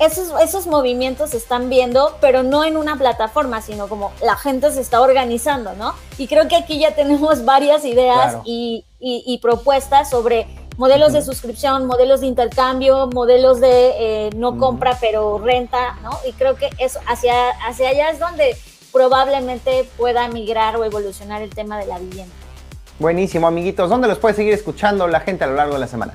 esos, 0.00 0.32
esos 0.40 0.66
movimientos 0.66 1.30
se 1.30 1.36
están 1.36 1.68
viendo, 1.70 2.16
pero 2.20 2.42
no 2.42 2.64
en 2.64 2.76
una 2.76 2.96
plataforma, 2.96 3.62
sino 3.62 3.88
como 3.88 4.12
la 4.22 4.36
gente 4.36 4.70
se 4.72 4.80
está 4.80 5.00
organizando, 5.00 5.74
¿no? 5.74 5.94
Y 6.18 6.26
creo 6.26 6.48
que 6.48 6.56
aquí 6.56 6.78
ya 6.78 6.94
tenemos 6.94 7.44
varias 7.44 7.84
ideas 7.84 8.38
y, 8.44 8.84
propuestas 9.42 10.08
sobre 10.08 10.46
modelos 10.78 11.12
de 11.12 11.22
suscripción, 11.22 11.86
modelos 11.86 12.20
de 12.20 12.26
intercambio, 12.26 13.08
modelos 13.12 13.60
de 13.60 13.92
eh, 13.98 14.30
no 14.34 14.56
compra 14.58 14.96
pero 15.00 15.38
renta, 15.38 15.98
¿no? 16.02 16.10
Y 16.26 16.32
creo 16.32 16.56
que 16.56 16.70
eso 16.78 16.98
hacia, 17.06 17.50
hacia 17.66 17.90
allá 17.90 18.10
es 18.10 18.18
donde 18.18 18.56
probablemente 18.92 19.88
pueda 19.96 20.26
migrar 20.28 20.76
o 20.76 20.84
evolucionar 20.84 21.42
el 21.42 21.50
tema 21.50 21.78
de 21.78 21.86
la 21.86 21.98
vivienda. 21.98 22.34
Buenísimo, 22.98 23.46
amiguitos. 23.46 23.90
¿Dónde 23.90 24.08
los 24.08 24.18
puede 24.18 24.34
seguir 24.34 24.54
escuchando 24.54 25.08
la 25.08 25.20
gente 25.20 25.44
a 25.44 25.48
lo 25.48 25.54
largo 25.54 25.74
de 25.74 25.80
la 25.80 25.88
semana? 25.88 26.14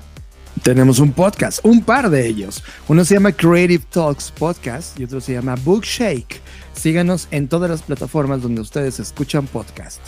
Tenemos 0.60 0.99
un 0.99 1.12
podcast, 1.12 1.60
un 1.64 1.82
par 1.82 2.10
de 2.10 2.28
ellos. 2.28 2.64
Uno 2.88 3.03
se 3.05 3.16
llama 3.16 3.32
Creative 3.32 3.84
Talks 3.89 4.32
Podcast 4.32 4.99
y 4.99 5.03
otro 5.03 5.22
se 5.22 5.34
llama 5.34 5.55
Bookshake. 5.64 6.41
Síganos 6.74 7.28
en 7.32 7.47
todas 7.47 7.70
las 7.70 7.82
plataformas 7.82 8.41
donde 8.41 8.62
ustedes 8.62 8.99
escuchan 8.99 9.47
podcast. 9.47 9.99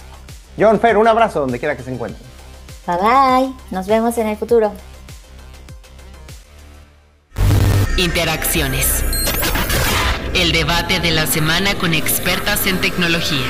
John 0.60 0.80
Fer, 0.80 0.98
un 0.98 1.08
abrazo 1.08 1.40
donde 1.42 1.60
quiera 1.60 1.76
que 1.76 1.84
se 1.84 1.94
encuentren. 1.94 2.24
Bye 2.88 2.98
bye, 2.98 3.54
nos 3.72 3.88
vemos 3.88 4.18
en 4.18 4.28
el 4.28 4.38
futuro. 4.38 4.72
Interacciones. 7.98 9.04
El 10.34 10.52
debate 10.52 11.00
de 11.00 11.12
la 11.12 11.28
semana 11.28 11.76
con 11.76 11.94
expertas 11.94 12.66
en 12.66 12.80
tecnología. 12.80 13.46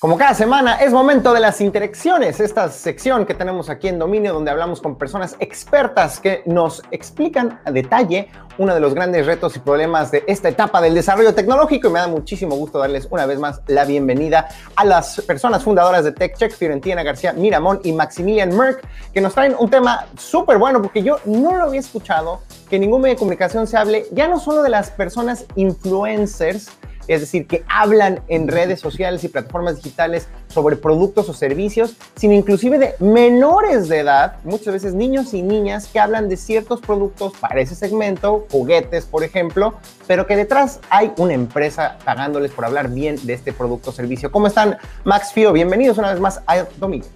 Como 0.00 0.16
cada 0.16 0.32
semana, 0.32 0.76
es 0.76 0.92
momento 0.92 1.34
de 1.34 1.40
las 1.40 1.60
interacciones, 1.60 2.38
esta 2.38 2.70
sección 2.70 3.26
que 3.26 3.34
tenemos 3.34 3.68
aquí 3.68 3.88
en 3.88 3.98
Dominio, 3.98 4.32
donde 4.32 4.52
hablamos 4.52 4.80
con 4.80 4.96
personas 4.96 5.34
expertas 5.40 6.20
que 6.20 6.44
nos 6.46 6.84
explican 6.92 7.58
a 7.64 7.72
detalle 7.72 8.28
uno 8.58 8.74
de 8.74 8.78
los 8.78 8.94
grandes 8.94 9.26
retos 9.26 9.56
y 9.56 9.58
problemas 9.58 10.12
de 10.12 10.22
esta 10.28 10.50
etapa 10.50 10.80
del 10.80 10.94
desarrollo 10.94 11.34
tecnológico. 11.34 11.88
Y 11.88 11.90
me 11.90 11.98
da 11.98 12.06
muchísimo 12.06 12.54
gusto 12.54 12.78
darles 12.78 13.08
una 13.10 13.26
vez 13.26 13.40
más 13.40 13.60
la 13.66 13.84
bienvenida 13.84 14.46
a 14.76 14.84
las 14.84 15.20
personas 15.22 15.64
fundadoras 15.64 16.04
de 16.04 16.12
TechCheck, 16.12 16.52
Fiorentina 16.52 17.02
García 17.02 17.32
Miramón 17.32 17.80
y 17.82 17.90
Maximilian 17.90 18.56
Merck, 18.56 18.86
que 19.12 19.20
nos 19.20 19.34
traen 19.34 19.56
un 19.58 19.68
tema 19.68 20.06
súper 20.16 20.58
bueno, 20.58 20.80
porque 20.80 21.02
yo 21.02 21.18
no 21.24 21.56
lo 21.56 21.64
había 21.64 21.80
escuchado, 21.80 22.42
que 22.70 22.78
ningún 22.78 23.02
medio 23.02 23.16
de 23.16 23.18
comunicación 23.18 23.66
se 23.66 23.76
hable 23.76 24.06
ya 24.12 24.28
no 24.28 24.38
solo 24.38 24.62
de 24.62 24.70
las 24.70 24.92
personas 24.92 25.44
influencers, 25.56 26.70
es 27.08 27.20
decir, 27.20 27.46
que 27.46 27.64
hablan 27.68 28.20
en 28.28 28.46
redes 28.46 28.80
sociales 28.80 29.24
y 29.24 29.28
plataformas 29.28 29.76
digitales 29.76 30.28
sobre 30.48 30.76
productos 30.76 31.28
o 31.28 31.34
servicios, 31.34 31.96
sino 32.16 32.34
inclusive 32.34 32.78
de 32.78 32.94
menores 33.00 33.88
de 33.88 34.00
edad, 34.00 34.36
muchas 34.44 34.74
veces 34.74 34.94
niños 34.94 35.34
y 35.34 35.42
niñas 35.42 35.88
que 35.88 35.98
hablan 35.98 36.28
de 36.28 36.36
ciertos 36.36 36.80
productos 36.80 37.32
para 37.40 37.60
ese 37.60 37.74
segmento, 37.74 38.46
juguetes, 38.50 39.06
por 39.06 39.24
ejemplo, 39.24 39.74
pero 40.06 40.26
que 40.26 40.36
detrás 40.36 40.80
hay 40.90 41.12
una 41.16 41.34
empresa 41.34 41.98
pagándoles 42.04 42.52
por 42.52 42.64
hablar 42.64 42.90
bien 42.90 43.16
de 43.26 43.32
este 43.32 43.52
producto 43.52 43.90
o 43.90 43.92
servicio. 43.92 44.30
¿Cómo 44.30 44.46
están, 44.46 44.76
Max 45.04 45.32
Fio? 45.32 45.52
Bienvenidos 45.52 45.98
una 45.98 46.10
vez 46.10 46.20
más 46.20 46.40
a 46.46 46.64
Domingo. 46.78 47.06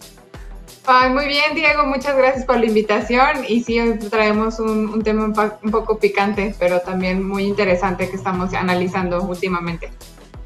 Ay, 0.85 1.11
muy 1.11 1.26
bien, 1.26 1.55
Diego, 1.55 1.85
muchas 1.85 2.16
gracias 2.16 2.45
por 2.45 2.59
la 2.59 2.66
invitación. 2.66 3.45
Y 3.47 3.62
sí, 3.62 3.78
hoy 3.78 3.99
traemos 3.99 4.59
un, 4.59 5.03
tema 5.03 5.24
un, 5.62 5.70
poco 5.70 5.99
picante, 5.99 6.55
pero 6.59 6.80
también 6.80 7.26
muy 7.26 7.45
interesante 7.45 8.11
que 8.11 8.16
estamos 8.16 8.53
analizando 8.53 9.22
últimamente. 9.22 9.91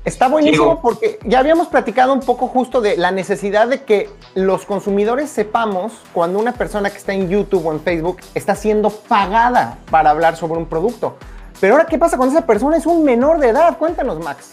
Está 0.04 0.28
buenísimo 0.28 0.80
porque 0.82 1.18
ya 1.24 1.40
habíamos 1.40 1.66
platicado 1.66 2.12
un 2.12 2.20
poco 2.20 2.46
justo 2.46 2.80
de 2.80 2.96
la 2.96 3.10
necesidad 3.10 3.66
de 3.66 3.82
que 3.82 4.08
los 4.34 4.64
consumidores 4.64 5.30
sepamos 5.30 5.94
cuando 6.12 6.38
una 6.38 6.52
persona 6.52 6.90
que 6.90 6.98
está 6.98 7.12
en 7.12 7.28
YouTube 7.28 7.66
o 7.66 7.72
en 7.72 7.80
Facebook 7.80 8.18
está 8.34 8.54
siendo 8.54 8.90
pagada 8.90 9.78
para 9.90 10.10
hablar 10.10 10.36
sobre 10.36 10.58
un 10.58 10.66
producto. 10.66 11.16
Pero 11.60 11.74
ahora, 11.74 11.86
¿qué 11.86 11.98
pasa 11.98 12.18
cuando 12.18 12.36
esa 12.36 12.46
persona 12.46 12.76
es 12.76 12.86
un 12.86 13.02
menor 13.02 13.40
de 13.40 13.48
edad? 13.48 13.78
Cuéntanos, 13.78 14.22
Max. 14.22 14.52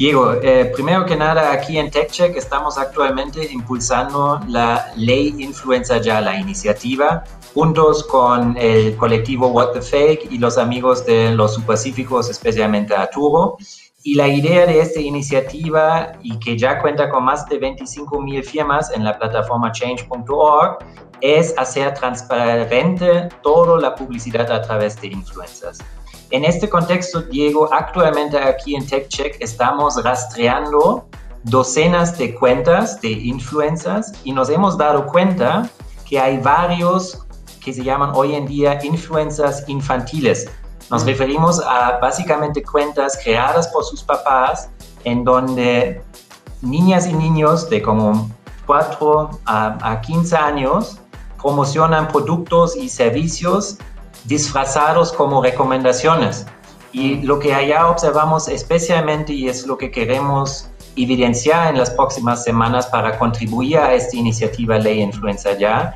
Diego, 0.00 0.32
eh, 0.42 0.72
primero 0.74 1.04
que 1.04 1.14
nada, 1.14 1.52
aquí 1.52 1.76
en 1.76 1.90
TechCheck 1.90 2.34
estamos 2.34 2.78
actualmente 2.78 3.52
impulsando 3.52 4.40
la 4.48 4.90
ley 4.96 5.34
Influenza 5.38 5.98
Ya, 5.98 6.22
la 6.22 6.40
iniciativa, 6.40 7.22
juntos 7.52 8.04
con 8.04 8.56
el 8.56 8.96
colectivo 8.96 9.48
What 9.48 9.72
the 9.72 9.82
Fake 9.82 10.28
y 10.30 10.38
los 10.38 10.56
amigos 10.56 11.04
de 11.04 11.32
los 11.32 11.52
subpacíficos, 11.52 12.30
especialmente 12.30 12.94
Arturo. 12.94 13.58
Y 14.02 14.14
la 14.14 14.26
idea 14.26 14.64
de 14.64 14.80
esta 14.80 15.00
iniciativa, 15.00 16.12
y 16.22 16.38
que 16.38 16.56
ya 16.56 16.80
cuenta 16.80 17.10
con 17.10 17.24
más 17.24 17.46
de 17.50 17.58
25 17.58 18.22
mil 18.22 18.42
firmas 18.42 18.90
en 18.92 19.04
la 19.04 19.18
plataforma 19.18 19.70
change.org, 19.70 20.78
es 21.20 21.52
hacer 21.58 21.92
transparente 21.92 23.28
toda 23.42 23.78
la 23.78 23.94
publicidad 23.94 24.50
a 24.50 24.62
través 24.62 24.98
de 24.98 25.08
influencers. 25.08 25.80
En 26.30 26.44
este 26.44 26.68
contexto, 26.68 27.22
Diego, 27.22 27.68
actualmente 27.72 28.38
aquí 28.38 28.76
en 28.76 28.86
TechCheck 28.86 29.38
estamos 29.40 30.00
rastreando 30.04 31.08
docenas 31.42 32.16
de 32.18 32.36
cuentas 32.36 33.00
de 33.00 33.10
influencers 33.10 34.12
y 34.22 34.32
nos 34.32 34.48
hemos 34.48 34.78
dado 34.78 35.06
cuenta 35.06 35.68
que 36.08 36.20
hay 36.20 36.38
varios 36.38 37.26
que 37.60 37.72
se 37.72 37.82
llaman 37.82 38.12
hoy 38.14 38.36
en 38.36 38.46
día 38.46 38.78
influencers 38.84 39.68
infantiles. 39.68 40.48
Nos 40.88 41.04
referimos 41.04 41.60
a 41.66 41.98
básicamente 41.98 42.62
cuentas 42.62 43.18
creadas 43.24 43.66
por 43.66 43.84
sus 43.84 44.04
papás 44.04 44.70
en 45.02 45.24
donde 45.24 46.00
niñas 46.62 47.08
y 47.08 47.12
niños 47.12 47.68
de 47.68 47.82
como 47.82 48.30
4 48.66 49.30
a, 49.46 49.90
a 49.90 50.00
15 50.00 50.36
años 50.36 51.00
promocionan 51.42 52.06
productos 52.06 52.76
y 52.76 52.88
servicios 52.88 53.78
disfrazados 54.24 55.12
como 55.12 55.42
recomendaciones. 55.42 56.46
Y 56.92 57.16
lo 57.22 57.38
que 57.38 57.54
allá 57.54 57.88
observamos 57.88 58.48
especialmente, 58.48 59.32
y 59.32 59.48
es 59.48 59.66
lo 59.66 59.78
que 59.78 59.90
queremos 59.90 60.70
evidenciar 60.96 61.68
en 61.68 61.78
las 61.78 61.90
próximas 61.90 62.42
semanas 62.42 62.86
para 62.86 63.18
contribuir 63.18 63.78
a 63.78 63.94
esta 63.94 64.16
iniciativa 64.16 64.78
Ley 64.78 65.00
Influenza 65.00 65.56
Ya, 65.56 65.94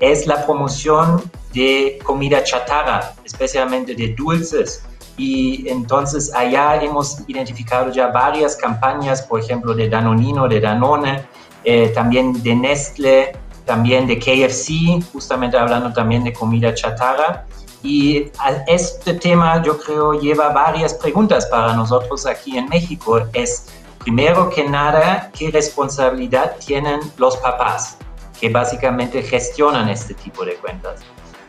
es 0.00 0.26
la 0.26 0.44
promoción 0.44 1.22
de 1.52 1.98
comida 2.04 2.42
chatarra, 2.42 3.14
especialmente 3.24 3.94
de 3.94 4.08
dulces. 4.08 4.84
Y 5.16 5.68
entonces 5.68 6.34
allá 6.34 6.82
hemos 6.82 7.18
identificado 7.28 7.90
ya 7.92 8.08
varias 8.08 8.56
campañas, 8.56 9.22
por 9.22 9.40
ejemplo, 9.40 9.72
de 9.72 9.88
Danonino, 9.88 10.48
de 10.48 10.60
Danone, 10.60 11.24
eh, 11.62 11.92
también 11.94 12.42
de 12.42 12.54
Nestle, 12.54 13.32
también 13.64 14.06
de 14.06 14.18
KFC, 14.18 15.02
justamente 15.12 15.56
hablando 15.56 15.92
también 15.92 16.24
de 16.24 16.32
comida 16.32 16.74
chatarra. 16.74 17.46
Y 17.84 18.32
este 18.66 19.12
tema 19.12 19.62
yo 19.62 19.78
creo 19.78 20.14
lleva 20.14 20.48
varias 20.48 20.94
preguntas 20.94 21.44
para 21.46 21.74
nosotros 21.74 22.24
aquí 22.24 22.56
en 22.56 22.66
México. 22.70 23.20
Es 23.34 23.66
primero 23.98 24.48
que 24.48 24.66
nada, 24.66 25.30
¿qué 25.38 25.50
responsabilidad 25.50 26.56
tienen 26.64 27.00
los 27.18 27.36
papás 27.36 27.98
que 28.40 28.48
básicamente 28.48 29.22
gestionan 29.22 29.90
este 29.90 30.14
tipo 30.14 30.46
de 30.46 30.54
cuentas? 30.54 31.02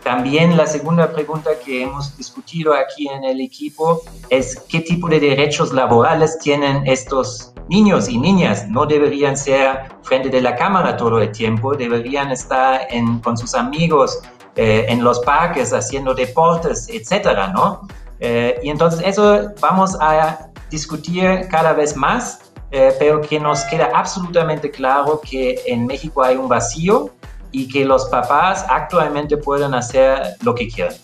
También 0.04 0.58
la 0.58 0.68
segunda 0.68 1.10
pregunta 1.14 1.52
que 1.64 1.84
hemos 1.84 2.18
discutido 2.18 2.74
aquí 2.74 3.08
en 3.08 3.24
el 3.24 3.40
equipo 3.40 4.02
es 4.30 4.60
qué 4.68 4.82
tipo 4.82 5.08
de 5.08 5.22
derechos 5.22 5.72
laborales 5.72 6.38
tienen 6.40 6.86
estos 6.86 7.54
niños 7.70 8.10
y 8.10 8.18
niñas. 8.18 8.68
No 8.68 8.86
deberían 8.86 9.38
ser 9.38 9.90
frente 10.04 10.30
de 10.30 10.42
la 10.42 10.58
cámara 10.58 10.98
todo 10.98 11.20
el 11.22 11.32
tiempo, 11.32 11.74
deberían 11.76 12.30
estar 12.32 12.88
con 13.24 13.38
sus 13.38 13.56
amigos 13.56 14.20
eh, 14.56 14.86
en 14.88 15.04
los 15.04 15.20
parques 15.20 15.74
haciendo 15.74 16.14
deportes, 16.14 16.88
etcétera, 16.90 17.48
¿no? 17.50 17.88
Eh, 18.20 18.60
y 18.64 18.70
entonces 18.70 19.02
eso 19.06 19.52
vamos 19.60 19.98
a 20.00 20.50
discutir 20.70 21.48
cada 21.50 21.74
vez 21.74 21.96
más, 21.96 22.40
eh, 22.72 22.94
pero 22.98 23.22
que 23.22 23.40
nos 23.40 23.64
queda 23.66 23.92
absolutamente 23.94 24.72
claro 24.72 25.22
que 25.22 25.62
en 25.66 25.86
México 25.86 26.24
hay 26.24 26.38
un 26.38 26.48
vacío 26.48 27.10
y 27.52 27.68
que 27.68 27.86
los 27.86 28.06
papás 28.06 28.66
actualmente 28.70 29.38
pueden 29.38 29.74
hacer 29.74 30.36
lo 30.42 30.56
que 30.56 30.68
quieran. 30.68 30.96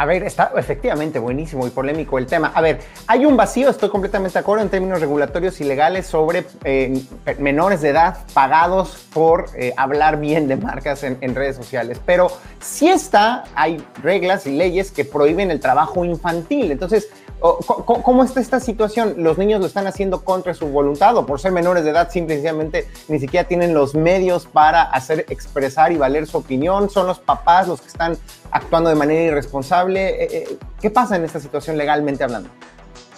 A 0.00 0.06
ver, 0.06 0.22
está 0.22 0.52
efectivamente 0.56 1.18
buenísimo 1.18 1.66
y 1.66 1.70
polémico 1.70 2.16
el 2.16 2.24
tema. 2.24 2.50
A 2.54 2.62
ver, 2.62 2.80
hay 3.06 3.26
un 3.26 3.36
vacío, 3.36 3.68
estoy 3.68 3.90
completamente 3.90 4.32
de 4.32 4.38
acuerdo 4.38 4.64
en 4.64 4.70
términos 4.70 4.98
regulatorios 4.98 5.60
y 5.60 5.64
legales 5.64 6.06
sobre 6.06 6.46
eh, 6.64 7.02
menores 7.38 7.82
de 7.82 7.90
edad 7.90 8.16
pagados 8.32 9.06
por 9.12 9.50
eh, 9.54 9.74
hablar 9.76 10.18
bien 10.18 10.48
de 10.48 10.56
marcas 10.56 11.02
en, 11.04 11.34
redes 11.34 11.56
sociales. 11.56 12.00
Pero 12.06 12.28
sí 12.60 12.88
está, 12.88 13.44
hay 13.54 13.84
reglas 14.02 14.46
y 14.46 14.52
leyes 14.52 14.90
que 14.90 15.04
prohíben 15.04 15.50
el 15.50 15.60
trabajo 15.60 16.02
infantil. 16.02 16.72
Entonces, 16.72 17.10
¿Cómo 17.40 18.22
está 18.22 18.38
esta 18.38 18.60
situación? 18.60 19.14
¿Los 19.16 19.38
niños 19.38 19.60
lo 19.62 19.66
están 19.66 19.86
haciendo 19.86 20.24
contra 20.24 20.52
su 20.52 20.66
voluntad 20.66 21.16
o 21.16 21.24
por 21.24 21.40
ser 21.40 21.52
menores 21.52 21.84
de 21.84 21.90
edad 21.90 22.10
simplemente 22.10 22.86
ni 23.08 23.18
siquiera 23.18 23.48
tienen 23.48 23.72
los 23.72 23.94
medios 23.94 24.44
para 24.44 24.82
hacer 24.82 25.24
expresar 25.30 25.90
y 25.90 25.96
valer 25.96 26.26
su 26.26 26.36
opinión? 26.36 26.90
¿Son 26.90 27.06
los 27.06 27.18
papás 27.18 27.66
los 27.66 27.80
que 27.80 27.86
están 27.86 28.18
actuando 28.50 28.90
de 28.90 28.96
manera 28.96 29.22
irresponsable? 29.22 30.22
Eh, 30.22 30.28
eh, 30.32 30.58
¿Qué 30.80 30.90
pasa 30.90 31.16
en 31.16 31.24
esta 31.24 31.40
situación 31.40 31.76
legalmente 31.76 32.24
hablando? 32.24 32.50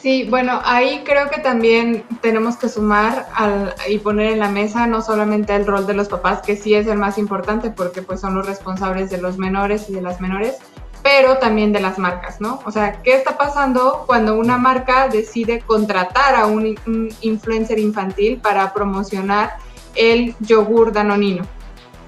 Sí, 0.03 0.27
bueno, 0.29 0.61
ahí 0.65 1.05
creo 1.05 1.31
que 1.31 1.41
también 1.41 2.03
tenemos 2.23 2.57
que 2.57 2.69
sumar 2.69 3.29
al, 3.37 3.73
y 3.89 3.99
poner 3.99 4.33
en 4.33 4.41
la 4.41 4.49
mesa 4.49 4.89
no 4.89 5.01
solamente 5.01 5.55
el 5.55 5.65
rol 5.65 5.87
de 5.87 5.95
los 5.95 6.09
papás, 6.09 6.43
que 6.43 6.57
sí 6.57 6.75
es 6.75 6.89
el 6.89 6.99
más 6.99 7.19
importante 7.19 7.71
porque 7.71 8.03
pues 8.03 8.21
son 8.21 8.35
los 8.35 8.45
responsables 8.45 9.11
de 9.11 9.19
los 9.19 9.39
menores 9.39 9.89
y 9.89 9.93
de 9.93 10.03
las 10.03 10.21
menores, 10.21 10.57
pero 11.05 11.39
también 11.39 11.73
de 11.73 11.81
las 11.81 11.99
marcas, 11.99 12.41
¿no? 12.41 12.61
O 12.65 12.73
sea, 12.73 13.01
¿qué 13.03 13.15
está 13.15 13.37
pasando 13.37 14.03
cuando 14.07 14.35
una 14.35 14.59
marca 14.59 15.07
decide 15.07 15.61
contratar 15.61 16.35
a 16.35 16.47
un, 16.47 16.77
influencer 17.21 17.79
infantil 17.79 18.41
para 18.41 18.73
promocionar 18.73 19.53
el 19.95 20.35
yogur 20.41 20.93
danonino? 20.93 21.45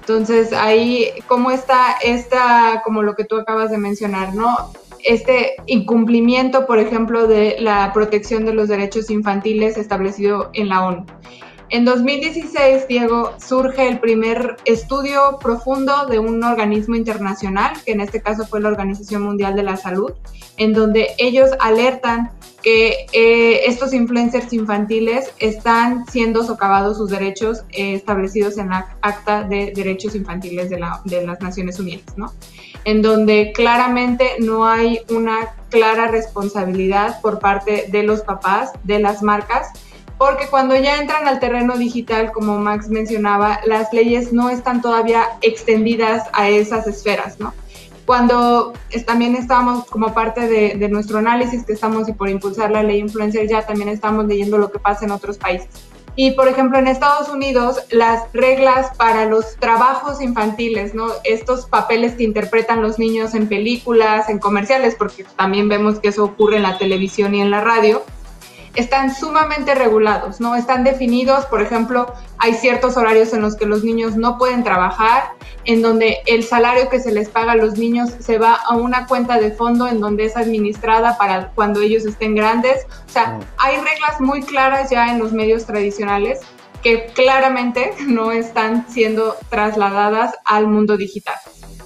Entonces, 0.07 0.53
ahí, 0.53 1.09
¿cómo 1.27 1.49
está 1.49 1.93
esta, 2.03 2.83
como 2.83 3.01
lo 3.01 3.15
que 3.15 3.23
tú 3.23 3.37
acabas 3.37 3.71
de 3.71 3.79
mencionar, 3.79 4.35
¿no? 4.35 4.71
Este 5.03 5.55
incumplimiento, 5.65 6.67
por 6.67 6.77
ejemplo, 6.77 7.25
de 7.25 7.55
la 7.59 7.91
protección 7.91 8.45
de 8.45 8.53
los 8.53 8.67
derechos 8.67 9.09
infantiles 9.09 9.77
establecido 9.77 10.51
en 10.53 10.69
la 10.69 10.85
ONU. 10.85 11.07
En 11.69 11.83
2016, 11.83 12.87
Diego, 12.87 13.33
surge 13.39 13.87
el 13.87 13.99
primer 13.99 14.57
estudio 14.65 15.39
profundo 15.41 16.05
de 16.05 16.19
un 16.19 16.43
organismo 16.43 16.95
internacional, 16.95 17.73
que 17.83 17.93
en 17.93 18.01
este 18.01 18.21
caso 18.21 18.45
fue 18.45 18.61
la 18.61 18.69
Organización 18.69 19.23
Mundial 19.23 19.55
de 19.55 19.63
la 19.63 19.75
Salud, 19.75 20.11
en 20.57 20.73
donde 20.73 21.09
ellos 21.17 21.49
alertan 21.59 22.31
que 22.61 23.07
eh, 23.13 23.61
estos 23.67 23.93
influencers 23.93 24.51
infantiles 24.53 25.31
están 25.39 26.05
siendo 26.07 26.43
socavados 26.43 26.97
sus 26.97 27.09
derechos 27.09 27.63
eh, 27.69 27.95
establecidos 27.95 28.57
en 28.57 28.69
la 28.69 28.95
Acta 29.01 29.43
de 29.43 29.71
Derechos 29.75 30.15
Infantiles 30.15 30.69
de, 30.69 30.83
de 31.05 31.25
las 31.25 31.41
Naciones 31.41 31.79
Unidas, 31.79 32.15
¿no? 32.15 32.31
En 32.83 33.01
donde 33.01 33.51
claramente 33.53 34.35
no 34.39 34.67
hay 34.67 35.01
una 35.09 35.55
clara 35.69 36.07
responsabilidad 36.07 37.21
por 37.21 37.39
parte 37.39 37.85
de 37.89 38.03
los 38.03 38.21
papás, 38.21 38.71
de 38.83 38.99
las 38.99 39.23
marcas, 39.23 39.69
porque 40.17 40.47
cuando 40.49 40.75
ya 40.75 40.97
entran 40.97 41.27
al 41.27 41.39
terreno 41.39 41.77
digital, 41.77 42.31
como 42.31 42.57
Max 42.57 42.89
mencionaba, 42.89 43.59
las 43.65 43.91
leyes 43.91 44.31
no 44.31 44.49
están 44.49 44.81
todavía 44.81 45.25
extendidas 45.41 46.23
a 46.33 46.49
esas 46.49 46.87
esferas, 46.87 47.39
¿no? 47.39 47.53
Cuando 48.05 48.73
también 49.07 49.35
estamos 49.35 49.85
como 49.85 50.13
parte 50.13 50.47
de, 50.47 50.89
nuestro 50.89 51.17
análisis 51.17 51.65
que 51.65 51.73
estamos 51.73 52.07
y 52.07 52.13
por 52.13 52.29
impulsar 52.29 52.69
la 52.69 52.83
ley 52.83 52.99
influencer 52.99 53.47
ya 53.49 53.65
también 53.65 53.89
estamos 53.89 54.25
leyendo 54.27 54.59
lo 54.59 54.71
que 54.71 54.77
pasa 54.77 55.05
en 55.05 55.11
otros 55.11 55.37
países. 55.37 55.69
Y 56.15 56.31
por 56.31 56.47
ejemplo, 56.47 56.77
en 56.77 56.87
Estados 56.87 57.27
Unidos, 57.27 57.81
las 57.89 58.31
reglas 58.31 58.95
para 58.95 59.25
los 59.25 59.57
trabajos 59.57 60.21
infantiles, 60.21 60.93
¿no? 60.93 61.07
Estos 61.25 61.65
papeles 61.65 62.13
que 62.13 62.23
interpretan 62.23 62.81
los 62.81 62.99
niños 62.99 63.33
en 63.33 63.49
películas, 63.49 64.29
en 64.29 64.39
comerciales, 64.39 64.95
porque 64.95 65.25
también 65.35 65.67
vemos 65.67 65.99
que 65.99 66.09
eso 66.09 66.23
ocurre 66.23 66.57
en 66.57 66.63
la 66.63 66.77
televisión 66.77 67.35
y 67.35 67.41
en 67.41 67.51
la 67.51 67.59
radio, 67.59 68.03
están 68.75 69.13
sumamente 69.13 69.75
regulados, 69.75 70.39
¿no? 70.39 70.55
Están 70.55 70.83
definidos, 70.83 71.45
por 71.45 71.61
ejemplo, 71.61 72.13
hay 72.37 72.53
ciertos 72.53 72.97
horarios 72.97 73.33
en 73.33 73.41
los 73.41 73.55
que 73.55 73.65
los 73.65 73.83
niños 73.83 74.15
no 74.15 74.37
pueden 74.37 74.63
trabajar, 74.63 75.31
en 75.65 75.81
donde 75.81 76.19
el 76.25 76.43
salario 76.43 76.89
que 76.89 76.99
se 76.99 77.11
les 77.11 77.29
paga 77.29 77.53
a 77.53 77.55
los 77.55 77.77
niños 77.77 78.11
se 78.19 78.37
va 78.37 78.55
a 78.55 78.75
una 78.75 79.07
cuenta 79.07 79.39
de 79.39 79.51
fondo 79.51 79.87
en 79.87 79.99
donde 79.99 80.25
es 80.25 80.37
administrada 80.37 81.17
para 81.17 81.51
cuando 81.51 81.81
ellos 81.81 82.05
estén 82.05 82.35
grandes. 82.35 82.85
O 83.07 83.11
sea, 83.11 83.39
hay 83.57 83.77
reglas 83.77 84.19
muy 84.19 84.41
claras 84.41 84.89
ya 84.89 85.11
en 85.11 85.19
los 85.19 85.31
medios 85.31 85.65
tradicionales 85.65 86.41
que 86.83 87.07
claramente 87.07 87.93
no 88.07 88.31
están 88.31 88.85
siendo 88.89 89.35
trasladadas 89.49 90.35
al 90.45 90.67
mundo 90.67 90.97
digital. 90.97 91.35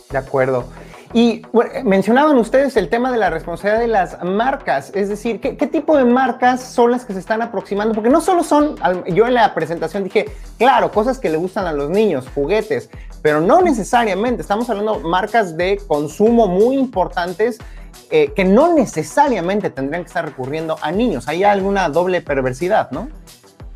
De 0.10 0.18
acuerdo. 0.18 0.68
Y 1.14 1.42
mencionaban 1.84 2.38
ustedes 2.38 2.78
el 2.78 2.88
tema 2.88 3.12
de 3.12 3.18
la 3.18 3.32
responsabilidad 3.32 3.80
de 3.80 3.88
las 3.88 4.24
marcas, 4.24 4.92
es 4.94 5.10
decir, 5.10 5.42
¿qué, 5.42 5.56
tipo 5.56 5.98
de 5.98 6.06
marcas 6.06 6.62
son 6.62 6.92
las 6.92 7.04
que 7.04 7.14
se 7.14 7.20
están 7.20 7.42
aproximando? 7.42 7.96
Porque 7.96 8.12
no 8.12 8.22
solo 8.22 8.44
son, 8.44 8.76
yo 9.08 9.26
en 9.26 9.34
la 9.34 9.56
presentación 9.56 10.04
dije, 10.04 10.28
claro, 10.60 10.92
cosas 10.92 11.18
que 11.18 11.30
le 11.30 11.38
gustan 11.38 11.66
a 11.66 11.74
los 11.74 11.90
niños, 11.90 12.28
juguetes, 12.36 12.92
pero 13.24 13.42
no 13.42 13.62
necesariamente, 13.62 14.44
estamos 14.44 14.70
hablando 14.70 15.00
de 15.00 15.04
marcas 15.04 15.58
de 15.58 15.82
consumo 15.88 16.48
muy 16.48 16.78
importantes 16.78 17.58
eh, 18.12 18.32
que 18.36 18.46
no 18.46 18.74
necesariamente 18.76 19.72
tendrían 19.72 20.04
que 20.04 20.08
estar 20.08 20.26
recurriendo 20.26 20.78
a 20.82 20.92
niños. 20.92 21.28
Hay 21.28 21.44
alguna 21.44 21.90
doble 21.90 22.22
perversidad, 22.22 22.92
¿no? 22.92 23.10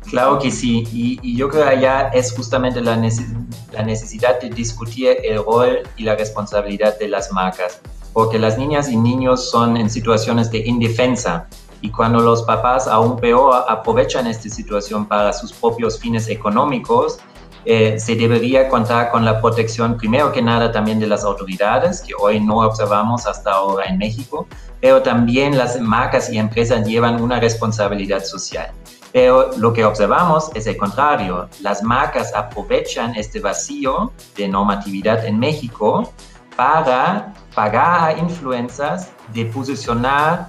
Claro 0.08 0.38
que 0.38 0.50
sí, 0.50 0.86
y, 0.92 1.36
yo 1.36 1.48
creo 1.48 1.64
que 1.64 1.70
allá 1.70 2.08
es 2.08 2.32
justamente 2.32 2.80
la, 2.80 2.96
necesidad 2.96 4.40
de 4.40 4.50
discutir 4.50 5.16
el 5.24 5.44
rol 5.44 5.78
y 5.96 6.04
la 6.04 6.14
responsabilidad 6.14 6.98
de 6.98 7.08
las 7.08 7.32
marcas, 7.32 7.80
porque 8.12 8.38
las 8.38 8.58
niñas 8.58 8.88
y 8.88 8.96
niños 8.96 9.50
son 9.50 9.76
en 9.76 9.90
situaciones 9.90 10.50
de 10.50 10.58
indefensa 10.58 11.48
y 11.80 11.90
cuando 11.90 12.20
los 12.20 12.42
papás 12.42 12.86
aún 12.86 13.18
peor 13.18 13.64
aprovechan 13.68 14.26
esta 14.26 14.48
situación 14.48 15.06
para 15.06 15.32
sus 15.32 15.52
propios 15.52 15.98
fines 15.98 16.28
económicos, 16.28 17.18
eh, 17.66 17.98
se 17.98 18.14
debería 18.14 18.68
contar 18.68 19.10
con 19.10 19.24
la 19.24 19.40
protección, 19.40 19.96
primero 19.96 20.30
que 20.32 20.42
nada, 20.42 20.70
también 20.70 21.00
de 21.00 21.06
las 21.06 21.24
autoridades, 21.24 22.02
que 22.02 22.12
hoy 22.18 22.38
no 22.40 22.58
observamos 22.58 23.26
hasta 23.26 23.52
ahora 23.52 23.86
en 23.86 23.96
México, 23.96 24.46
pero 24.80 25.02
también 25.02 25.56
las 25.56 25.80
marcas 25.80 26.30
y 26.30 26.38
empresas 26.38 26.86
llevan 26.86 27.22
una 27.22 27.40
responsabilidad 27.40 28.22
social. 28.22 28.70
Pero 29.14 29.52
lo 29.58 29.72
que 29.72 29.84
observamos 29.84 30.50
es 30.56 30.66
el 30.66 30.76
contrario. 30.76 31.48
Las 31.60 31.84
marcas 31.84 32.34
aprovechan 32.34 33.14
este 33.14 33.38
vacío 33.38 34.10
de 34.36 34.48
normatividad 34.48 35.24
en 35.24 35.38
México 35.38 36.12
para 36.56 37.32
pagar 37.54 38.08
a 38.08 38.18
influencers 38.18 39.06
de 39.32 39.44
posicionar 39.46 40.48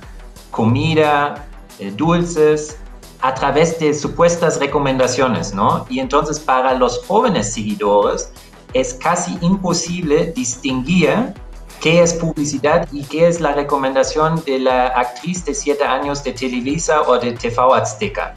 comida, 0.49 1.45
eh, 1.77 1.91
dulces, 1.95 2.79
a 3.21 3.35
través 3.35 3.77
de 3.77 3.93
supuestas 3.93 4.59
recomendaciones, 4.59 5.53
¿no? 5.53 5.85
Y 5.87 5.99
entonces 5.99 6.39
para 6.39 6.73
los 6.73 7.05
jóvenes 7.05 7.53
seguidores 7.53 8.31
es 8.73 8.95
casi 8.95 9.37
imposible 9.41 10.33
distinguir 10.35 11.35
qué 11.81 12.01
es 12.01 12.15
publicidad 12.15 12.87
y 12.91 13.03
qué 13.03 13.27
es 13.27 13.39
la 13.39 13.51
recomendación 13.51 14.43
de 14.43 14.57
la 14.57 14.87
actriz 14.87 15.45
de 15.45 15.53
siete 15.53 15.83
años 15.83 16.23
de 16.23 16.31
Televisa 16.33 17.03
o 17.03 17.19
de 17.19 17.33
TV 17.33 17.55
Azteca. 17.75 18.33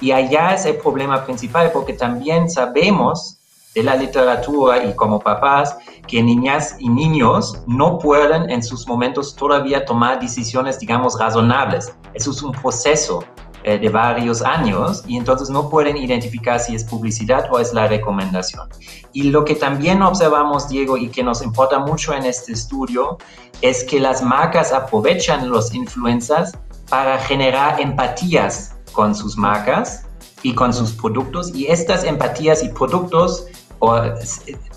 Y 0.00 0.12
allá 0.12 0.54
es 0.54 0.64
el 0.66 0.76
problema 0.76 1.24
principal 1.24 1.70
porque 1.72 1.92
también 1.92 2.48
sabemos 2.48 3.38
de 3.74 3.82
la 3.82 3.96
literatura 3.96 4.84
y 4.84 4.94
como 4.94 5.20
papás 5.20 5.76
que 6.06 6.22
niñas 6.22 6.76
y 6.78 6.88
niños 6.88 7.62
no 7.66 7.98
pueden 7.98 8.50
en 8.50 8.62
sus 8.62 8.88
momentos 8.88 9.36
todavía 9.36 9.84
tomar 9.84 10.20
decisiones, 10.20 10.78
digamos, 10.78 11.18
razonables. 11.18 11.92
Eso 12.14 12.30
es 12.30 12.42
un 12.42 12.52
proceso 12.52 13.22
eh, 13.64 13.78
de 13.78 13.88
varios 13.88 14.40
años 14.40 15.04
y 15.06 15.16
entonces 15.16 15.50
no 15.50 15.68
pueden 15.68 15.96
identificar 15.96 16.58
si 16.58 16.74
es 16.74 16.84
publicidad 16.84 17.48
o 17.50 17.58
es 17.58 17.74
la 17.74 17.86
recomendación. 17.86 18.68
Y 19.12 19.24
lo 19.24 19.44
que 19.44 19.54
también 19.54 20.00
observamos, 20.00 20.68
Diego, 20.68 20.96
y 20.96 21.08
que 21.08 21.22
nos 21.22 21.42
importa 21.42 21.78
mucho 21.78 22.14
en 22.14 22.24
este 22.24 22.52
estudio, 22.52 23.18
es 23.60 23.84
que 23.84 24.00
las 24.00 24.22
marcas 24.22 24.72
aprovechan 24.72 25.50
los 25.50 25.74
influencers 25.74 26.52
para 26.88 27.18
generar 27.18 27.80
empatías 27.80 28.77
con 28.98 29.14
sus 29.14 29.38
marcas 29.38 30.02
y 30.42 30.56
con 30.56 30.72
sus 30.74 30.90
productos 30.90 31.54
y 31.54 31.68
estas 31.68 32.02
empatías 32.02 32.64
y 32.64 32.68
productos 32.70 33.46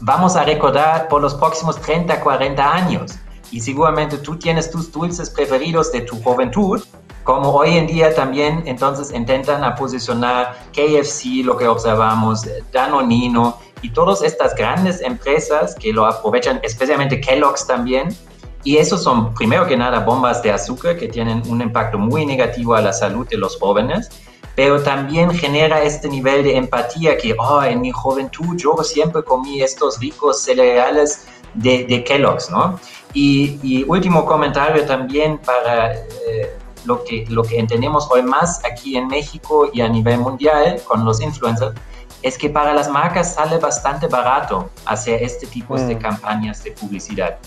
vamos 0.02 0.36
a 0.36 0.44
recordar 0.44 1.08
por 1.08 1.24
los 1.24 1.34
próximos 1.34 1.82
30, 1.82 2.22
40 2.22 2.72
años. 2.72 3.16
Y 3.50 3.60
seguramente 3.62 4.20
tú 4.20 4.38
tienes 4.38 4.70
tus 4.70 4.92
dulces 4.92 5.28
preferidos 5.28 5.92
de 5.92 6.02
tu 6.02 6.22
juventud, 6.22 6.84
como 7.24 7.50
hoy 7.50 7.76
en 7.76 7.88
día 7.88 8.14
también 8.14 8.62
entonces 8.68 9.12
intentan 9.12 9.64
a 9.64 9.74
posicionar 9.74 10.56
KFC, 10.72 11.44
lo 11.44 11.58
que 11.58 11.68
observamos, 11.68 12.48
Danonino 12.72 13.58
y 13.82 13.90
todas 13.90 14.22
estas 14.22 14.54
grandes 14.54 15.02
empresas 15.02 15.74
que 15.74 15.92
lo 15.92 16.06
aprovechan, 16.06 16.60
especialmente 16.62 17.20
Kellogg's 17.20 17.66
también. 17.66 18.16
Y 18.64 18.78
esos 18.78 19.04
son, 19.04 19.34
primero 19.34 19.68
que 19.68 19.76
nada, 19.76 20.00
bombas 20.00 20.42
de 20.44 20.52
azúcar 20.52 20.98
que 20.98 21.08
tienen 21.08 21.42
un 21.48 21.62
impacto 21.62 21.98
muy 21.98 22.26
negativo 22.26 22.76
a 22.76 22.82
la 22.82 22.94
salud 22.94 23.28
de 23.28 23.38
los 23.38 23.58
jóvenes 23.58 24.10
pero 24.56 24.82
también 24.82 25.32
genera 25.32 25.82
este 25.82 26.10
nivel 26.10 26.44
de 26.44 26.58
empatía 26.58 27.18
que, 27.18 27.36
oh, 27.40 27.64
en 27.64 27.82
mi 27.82 27.92
juventud 27.92 28.56
yo 28.58 28.76
siempre 28.84 29.24
comí 29.24 29.62
estos 29.62 30.00
ricos 30.00 30.44
cereales 30.44 31.28
de, 31.54 31.86
de 31.86 32.04
Kellogg's, 32.04 32.50
¿no? 32.50 32.80
Y, 33.14 33.84
último 33.88 34.26
comentario 34.26 34.86
también 34.86 35.38
para 35.40 35.94
eh, 35.94 36.56
lo, 36.86 37.04
que, 37.04 37.26
lo 37.30 37.44
que 37.44 37.60
entendemos 37.60 38.08
hoy 38.10 38.24
más 38.24 38.64
aquí 38.66 38.96
en 38.96 39.08
México 39.08 39.70
y 39.74 39.82
a 39.82 39.90
nivel 39.90 40.20
mundial 40.20 40.82
con 40.86 41.04
los 41.04 41.22
influencers, 41.22 41.74
es 42.22 42.38
que 42.38 42.50
para 42.50 42.74
las 42.74 42.90
marcas 42.90 43.34
sale 43.34 43.58
bastante 43.58 44.08
barato 44.08 44.70
hacer 44.86 45.24
este 45.24 45.48
tipo 45.48 45.76
de 45.76 45.96
mm. 45.96 46.00
campañas 46.00 46.64
de 46.64 46.72
publicidad. 46.72 47.38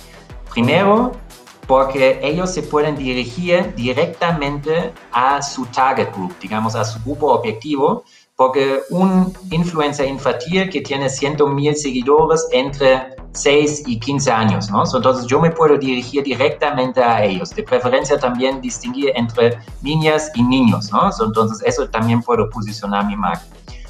Primero, 0.54 1.12
porque 1.66 2.20
ellos 2.22 2.50
se 2.50 2.62
pueden 2.62 2.96
dirigir 2.96 3.74
directamente 3.74 4.92
a 5.12 5.42
su 5.42 5.66
target 5.66 6.14
group, 6.14 6.32
digamos, 6.40 6.76
a 6.76 6.84
su 6.84 7.00
grupo 7.00 7.32
objetivo, 7.32 8.04
porque 8.36 8.80
un 8.90 9.32
influencer 9.50 10.08
infantil 10.08 10.70
que 10.70 10.80
tiene 10.80 11.08
100 11.08 11.54
mil 11.54 11.74
seguidores 11.74 12.46
entre 12.52 13.16
6 13.32 13.82
y 13.86 13.98
15 13.98 14.30
años, 14.30 14.70
¿no? 14.70 14.84
Entonces 14.94 15.26
yo 15.26 15.40
me 15.40 15.50
puedo 15.50 15.76
dirigir 15.76 16.22
directamente 16.22 17.02
a 17.02 17.24
ellos. 17.24 17.50
De 17.50 17.64
preferencia 17.64 18.16
también 18.16 18.60
distinguir 18.60 19.12
entre 19.16 19.58
niñas 19.82 20.30
y 20.36 20.42
niños, 20.42 20.92
¿no? 20.92 21.10
Entonces 21.20 21.62
eso 21.66 21.88
también 21.88 22.22
puedo 22.22 22.48
posicionar 22.48 23.06
mi 23.06 23.16
marca. 23.16 23.44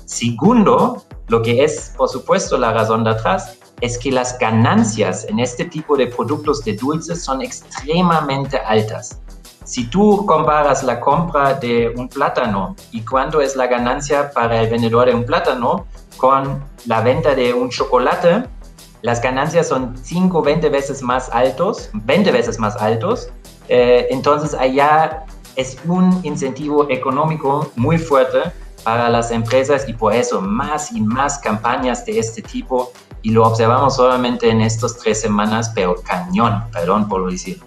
Segundo, 0.07 1.05
lo 1.29 1.43
que 1.43 1.65
es, 1.65 1.93
por 1.97 2.09
supuesto, 2.09 2.57
la 2.57 2.73
razón 2.73 3.05
de 3.05 3.11
atrás, 3.11 3.59
es 3.85 3.99
que 3.99 4.11
las 4.11 4.39
ganancias 4.39 5.27
en 5.29 5.39
este 5.41 5.67
tipo 5.67 5.95
de 5.95 6.07
productos 6.07 6.65
de 6.65 6.73
dulces 6.73 7.23
son 7.23 7.43
extremadamente 7.43 8.57
altas. 8.57 9.21
Si 9.65 9.85
tú 9.89 10.25
comparas 10.25 10.83
la 10.83 11.01
compra 11.01 11.53
de 11.53 11.93
un 11.95 12.09
plátano 12.09 12.77
y 12.93 13.03
cuánto 13.03 13.43
es 13.43 13.57
la 13.57 13.67
ganancia 13.67 14.31
para 14.31 14.63
el 14.63 14.71
vendedor 14.71 15.09
de 15.09 15.15
un 15.15 15.27
plátano 15.27 15.85
con 16.17 16.65
la 16.87 17.03
venta 17.03 17.35
de 17.35 17.53
un 17.53 17.69
chocolate, 17.69 18.45
las 19.03 19.21
ganancias 19.21 19.69
son 19.69 19.95
5, 20.03 20.41
20 20.41 20.71
veces 20.71 21.03
más 21.03 21.29
altos, 21.31 21.91
20 21.93 22.33
veces 22.33 22.59
más 22.59 22.77
altos. 22.77 23.29
Eh, 23.69 24.07
entonces 24.09 24.55
allá 24.55 25.27
es 25.57 25.77
un 25.87 26.21
incentivo 26.23 26.89
económico 26.89 27.71
muy 27.77 27.99
fuerte 27.99 28.51
para 28.83 29.11
las 29.11 29.31
empresas 29.31 29.87
y 29.87 29.93
por 29.93 30.15
eso 30.15 30.41
más 30.41 30.91
y 30.91 31.03
más 31.03 31.39
campañas 31.39 32.07
de 32.07 32.19
este 32.19 32.41
tipo 32.41 32.91
y 33.25 33.31
lo 33.31 33.43
observamos 33.47 33.97
solamente 33.97 34.51
en 34.51 34.61
estas 34.61 34.99
tres 34.99 35.19
semanas, 35.19 35.73
pero 35.75 35.95
cañón, 36.03 36.63
perdón 36.71 37.09
por 37.09 37.23
lo 37.23 37.31
decir. 37.31 37.59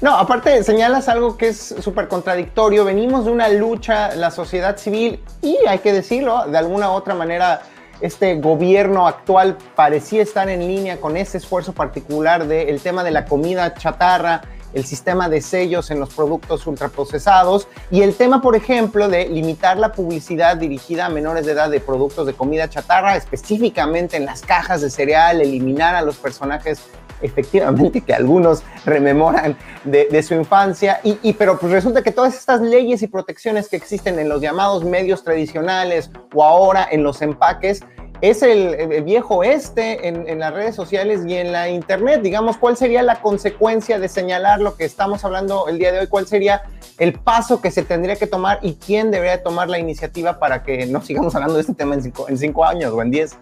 No, 0.00 0.16
aparte 0.16 0.64
señalas 0.64 1.10
algo 1.10 1.36
que 1.36 1.48
es 1.48 1.74
súper 1.80 2.08
contradictorio. 2.08 2.84
Venimos 2.84 3.26
de 3.26 3.32
una 3.32 3.50
lucha, 3.50 4.14
la 4.16 4.30
sociedad 4.30 4.78
civil, 4.78 5.22
y 5.42 5.58
hay 5.68 5.80
que 5.80 5.92
decirlo, 5.92 6.46
de 6.46 6.56
alguna 6.56 6.90
u 6.90 6.94
otra 6.94 7.14
manera, 7.14 7.62
este 8.00 8.36
gobierno 8.36 9.06
actual 9.06 9.58
parecía 9.74 10.22
estar 10.22 10.48
en 10.48 10.66
línea 10.66 11.02
con 11.02 11.18
ese 11.18 11.36
esfuerzo 11.36 11.74
particular 11.74 12.46
del 12.46 12.80
tema 12.80 13.04
de 13.04 13.10
la 13.10 13.26
comida 13.26 13.74
chatarra, 13.74 14.40
el 14.76 14.84
sistema 14.84 15.30
de 15.30 15.40
sellos 15.40 15.90
en 15.90 15.98
los 15.98 16.12
productos 16.12 16.66
ultraprocesados 16.66 17.66
y 17.90 18.02
el 18.02 18.14
tema, 18.14 18.42
por 18.42 18.54
ejemplo, 18.54 19.08
de 19.08 19.26
limitar 19.26 19.78
la 19.78 19.92
publicidad 19.92 20.58
dirigida 20.58 21.06
a 21.06 21.08
menores 21.08 21.46
de 21.46 21.52
edad 21.52 21.70
de 21.70 21.80
productos 21.80 22.26
de 22.26 22.34
comida 22.34 22.68
chatarra, 22.68 23.16
específicamente 23.16 24.18
en 24.18 24.26
las 24.26 24.42
cajas 24.42 24.82
de 24.82 24.90
cereal, 24.90 25.40
eliminar 25.40 25.94
a 25.94 26.02
los 26.02 26.16
personajes 26.16 26.82
efectivamente 27.22 28.02
que 28.02 28.12
algunos 28.12 28.62
rememoran 28.84 29.56
de, 29.84 30.22
su 30.22 30.34
infancia, 30.34 31.00
y, 31.02 31.32
pero 31.32 31.58
pues 31.58 31.72
resulta 31.72 32.02
que 32.02 32.12
todas 32.12 32.36
estas 32.36 32.60
leyes 32.60 33.00
y 33.00 33.06
protecciones 33.06 33.70
que 33.70 33.76
existen 33.76 34.18
en 34.18 34.28
los 34.28 34.42
llamados 34.42 34.84
medios 34.84 35.24
tradicionales 35.24 36.10
o 36.34 36.44
ahora 36.44 36.86
en 36.90 37.02
los 37.02 37.22
empaques, 37.22 37.82
es 38.20 38.42
el, 38.42 39.02
viejo 39.02 39.42
este 39.42 40.08
en, 40.08 40.38
las 40.38 40.52
redes 40.52 40.74
sociales 40.74 41.20
y 41.26 41.34
en 41.34 41.52
la 41.52 41.68
internet. 41.68 42.22
Digamos, 42.22 42.56
¿cuál 42.56 42.76
sería 42.76 43.02
la 43.02 43.20
consecuencia 43.20 43.98
de 43.98 44.08
señalar 44.08 44.60
lo 44.60 44.76
que 44.76 44.84
estamos 44.84 45.24
hablando 45.24 45.68
el 45.68 45.78
día 45.78 45.92
de 45.92 46.00
hoy? 46.00 46.06
¿Cuál 46.06 46.26
sería 46.26 46.62
el 46.98 47.14
paso 47.14 47.60
que 47.60 47.70
se 47.70 47.82
tendría 47.82 48.16
que 48.16 48.26
tomar 48.26 48.58
y 48.62 48.74
quién 48.74 49.10
debería 49.10 49.42
tomar 49.42 49.68
la 49.68 49.78
iniciativa 49.78 50.38
para 50.38 50.62
que 50.62 50.86
no 50.86 51.02
sigamos 51.02 51.34
hablando 51.34 51.54
de 51.54 51.60
este 51.60 51.74
tema 51.74 51.94
en 51.94 52.38
cinco, 52.38 52.64
años 52.64 52.92
o 52.92 53.02
en 53.02 53.10
diez? 53.10 53.36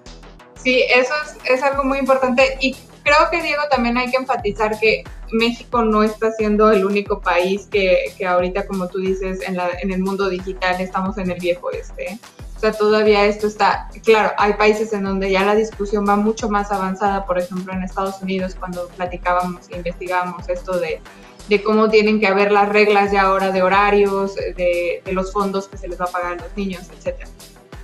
Sí, 0.62 0.82
eso 0.94 1.12
es, 1.44 1.62
algo 1.62 1.84
muy 1.84 1.98
importante 1.98 2.56
y 2.60 2.74
creo 3.02 3.30
que 3.30 3.42
Diego 3.42 3.62
también 3.70 3.98
hay 3.98 4.10
que 4.10 4.16
enfatizar 4.16 4.78
que 4.78 5.04
México 5.32 5.82
no 5.82 6.02
está 6.02 6.32
siendo 6.32 6.70
el 6.72 6.84
único 6.84 7.20
país 7.20 7.68
que, 7.70 8.12
que 8.16 8.26
ahorita, 8.26 8.66
como 8.66 8.88
tú 8.88 8.98
dices, 8.98 9.40
en, 9.46 9.58
en 9.82 9.92
el 9.92 10.00
mundo 10.00 10.28
digital 10.28 10.80
estamos 10.80 11.18
en 11.18 11.30
el 11.30 11.38
viejo 11.38 11.70
este 11.70 12.18
todavía 12.78 13.26
esto 13.26 13.46
está, 13.46 13.88
claro, 14.02 14.32
hay 14.38 14.54
países 14.54 14.92
en 14.92 15.04
donde 15.04 15.30
ya 15.30 15.44
la 15.44 15.54
discusión 15.54 16.06
va 16.08 16.16
mucho 16.16 16.48
más 16.48 16.72
avanzada, 16.72 17.26
por 17.26 17.38
ejemplo 17.38 17.72
en 17.72 17.82
Estados 17.82 18.22
Unidos 18.22 18.56
cuando 18.58 18.88
platicábamos 18.88 19.68
e 19.70 19.76
investigábamos 19.76 20.48
esto 20.48 20.78
de, 20.78 21.00
de 21.48 21.62
cómo 21.62 21.90
tienen 21.90 22.20
que 22.20 22.26
haber 22.26 22.52
las 22.52 22.68
reglas 22.68 23.12
ya 23.12 23.22
ahora 23.22 23.50
de 23.50 23.62
horarios, 23.62 24.34
de, 24.34 25.02
de, 25.04 25.12
los 25.12 25.32
fondos 25.32 25.68
que 25.68 25.76
se 25.76 25.88
les 25.88 26.00
va 26.00 26.06
a 26.06 26.08
pagar 26.08 26.32
a 26.32 26.42
los 26.42 26.56
niños, 26.56 26.84
etcétera. 26.96 27.28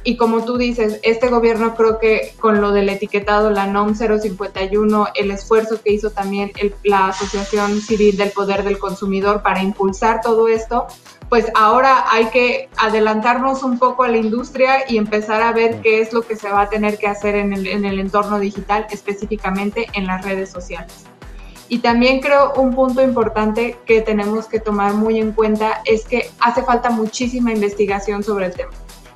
Y 0.02 0.16
como 0.16 0.44
tú 0.44 0.56
dices, 0.56 0.98
este 1.02 1.28
gobierno 1.28 1.74
creo 1.74 1.98
que 1.98 2.34
con 2.40 2.60
lo 2.62 2.72
del 2.72 2.88
etiquetado, 2.88 3.50
la 3.50 3.66
NOM 3.66 3.94
051, 3.94 5.08
el 5.14 5.30
esfuerzo 5.30 5.80
que 5.82 5.92
hizo 5.92 6.10
también 6.10 6.52
la 6.84 7.08
Asociación 7.08 7.80
Civil 7.80 8.16
del 8.16 8.30
Poder 8.30 8.64
del 8.64 8.78
Consumidor 8.78 9.42
para 9.42 9.62
impulsar 9.62 10.22
todo 10.22 10.48
esto, 10.48 10.86
pues 11.28 11.46
ahora 11.54 12.06
hay 12.10 12.26
que 12.26 12.70
adelantarnos 12.78 13.62
un 13.62 13.78
poco 13.78 14.02
a 14.02 14.08
la 14.08 14.16
industria 14.16 14.90
y 14.90 14.96
empezar 14.96 15.42
a 15.42 15.52
ver 15.52 15.82
qué 15.82 16.00
es 16.00 16.14
lo 16.14 16.22
que 16.22 16.34
se 16.34 16.50
va 16.50 16.62
a 16.62 16.68
tener 16.70 16.96
que 16.98 17.06
hacer 17.06 17.36
en 17.36 17.52
el, 17.52 17.66
en 17.66 17.84
el 17.84 18.00
entorno 18.00 18.38
digital, 18.40 18.86
específicamente 18.90 19.86
en 19.92 20.06
las 20.06 20.24
redes 20.24 20.50
sociales. 20.50 21.04
Y 21.68 21.78
también 21.78 22.20
creo 22.20 22.54
un 22.54 22.74
punto 22.74 23.00
importante 23.00 23.76
que 23.86 24.00
tenemos 24.00 24.46
que 24.46 24.58
tomar 24.58 24.94
muy 24.94 25.20
en 25.20 25.30
cuenta 25.30 25.82
es 25.84 26.04
que 26.04 26.28
hace 26.40 26.64
falta 26.64 26.90
muchísima 26.90 27.52
investigación 27.52 28.24
sobre 28.24 28.46
el 28.46 28.54
tema. 28.54 28.72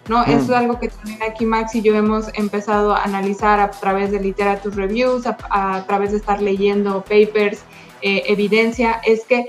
¿No? 0.09 0.23
Eso 0.25 0.45
es 0.45 0.51
algo 0.51 0.79
que 0.79 0.89
también 0.89 1.23
aquí 1.23 1.47
Max 1.47 1.75
y 1.75 1.83
yo 1.83 1.95
hemos 1.95 2.29
empezado 2.35 2.95
a 2.95 3.03
analizar 3.03 3.61
a 3.61 3.71
través 3.71 4.11
de 4.11 4.21
literature 4.21 4.75
reviews, 4.75 5.27
a, 5.27 5.85
través 5.87 6.13
de 6.13 6.19
estar 6.19 6.41
leyendo 6.43 7.03
papers, 7.03 7.65
eh, 8.03 8.25
evidencia, 8.27 9.01
es 9.05 9.25
que 9.25 9.47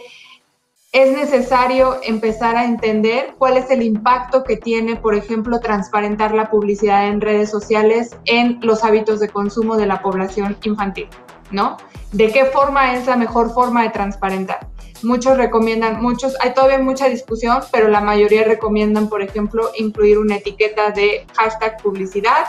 es 0.96 1.12
necesario 1.12 2.00
empezar 2.04 2.56
a 2.56 2.64
entender 2.64 3.36
cuál 3.38 3.58
es 3.58 3.70
el 3.70 3.84
impacto 3.84 4.46
que 4.46 4.56
tiene, 4.56 4.96
por 4.96 5.14
ejemplo, 5.14 5.60
transparentar 5.60 6.34
la 6.34 6.50
publicidad 6.50 7.10
en 7.10 7.20
redes 7.20 7.50
sociales 7.50 8.16
en 8.24 8.60
los 8.62 8.86
hábitos 8.86 9.20
de 9.20 9.28
consumo 9.28 9.76
de 9.76 9.88
la 9.88 10.02
población 10.02 10.56
infantil, 10.64 11.10
¿no? 11.56 11.78
¿De 12.12 12.32
qué 12.32 12.46
forma 12.46 12.94
es 12.94 13.08
la 13.08 13.16
mejor 13.16 13.54
forma 13.54 13.84
de 13.84 13.90
transparentar? 13.90 14.68
Muchos 15.02 15.38
recomiendan, 15.38 16.02
muchos, 16.02 16.36
hay 16.40 16.54
todavía 16.54 16.80
mucha 16.80 17.10
discusión, 17.10 17.60
pero 17.72 17.88
la 17.88 18.02
mayoría 18.02 18.44
recomiendan, 18.44 19.10
por 19.10 19.22
ejemplo, 19.22 19.72
incluir 19.78 20.18
una 20.18 20.36
etiqueta 20.38 20.92
de 20.92 21.26
hashtag 21.36 21.82
publicidad 21.82 22.46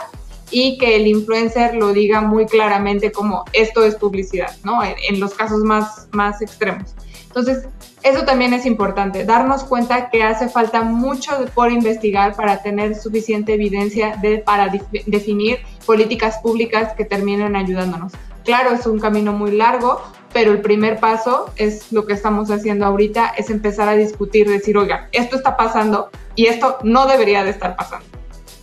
y 0.49 0.77
que 0.77 0.95
el 0.95 1.07
influencer 1.07 1.75
lo 1.75 1.91
diga 1.93 2.21
muy 2.21 2.45
claramente 2.45 3.11
como 3.11 3.43
esto 3.53 3.83
es 3.83 3.95
publicidad, 3.95 4.55
¿no? 4.63 4.79
En, 4.83 5.19
los 5.19 5.33
casos 5.33 5.63
más, 5.63 6.07
más 6.11 6.41
extremos. 6.41 6.95
Entonces, 7.27 7.67
eso 8.03 8.23
también 8.23 8.53
es 8.53 8.65
importante, 8.65 9.25
darnos 9.25 9.63
cuenta 9.63 10.09
que 10.09 10.23
hace 10.23 10.47
falta 10.47 10.81
mucho 10.83 11.31
por 11.53 11.71
investigar 11.71 12.35
para 12.35 12.61
tener 12.63 12.95
suficiente 12.95 13.53
evidencia 13.53 14.15
de, 14.21 14.37
para 14.37 14.71
definir 15.05 15.59
políticas 15.85 16.37
públicas 16.37 16.93
que 16.93 17.05
terminen 17.05 17.55
ayudándonos. 17.55 18.13
Claro, 18.47 18.71
es 18.71 18.87
un 18.87 18.97
camino 18.97 19.33
muy 19.33 19.51
largo, 19.51 20.01
pero 20.31 20.53
el 20.53 20.61
primer 20.61 21.01
paso 21.01 21.51
es 21.57 21.91
lo 21.91 22.05
que 22.05 22.13
estamos 22.13 22.49
haciendo 22.49 22.85
ahorita, 22.85 23.33
es 23.37 23.49
empezar 23.49 23.89
a 23.89 23.97
discutir, 23.97 24.49
decir, 24.49 24.77
oiga, 24.77 25.09
esto 25.11 25.35
está 25.35 25.57
pasando 25.57 26.09
y 26.33 26.45
esto 26.45 26.77
no 26.81 27.07
debería 27.07 27.43
de 27.43 27.49
estar 27.49 27.75
pasando. 27.75 28.05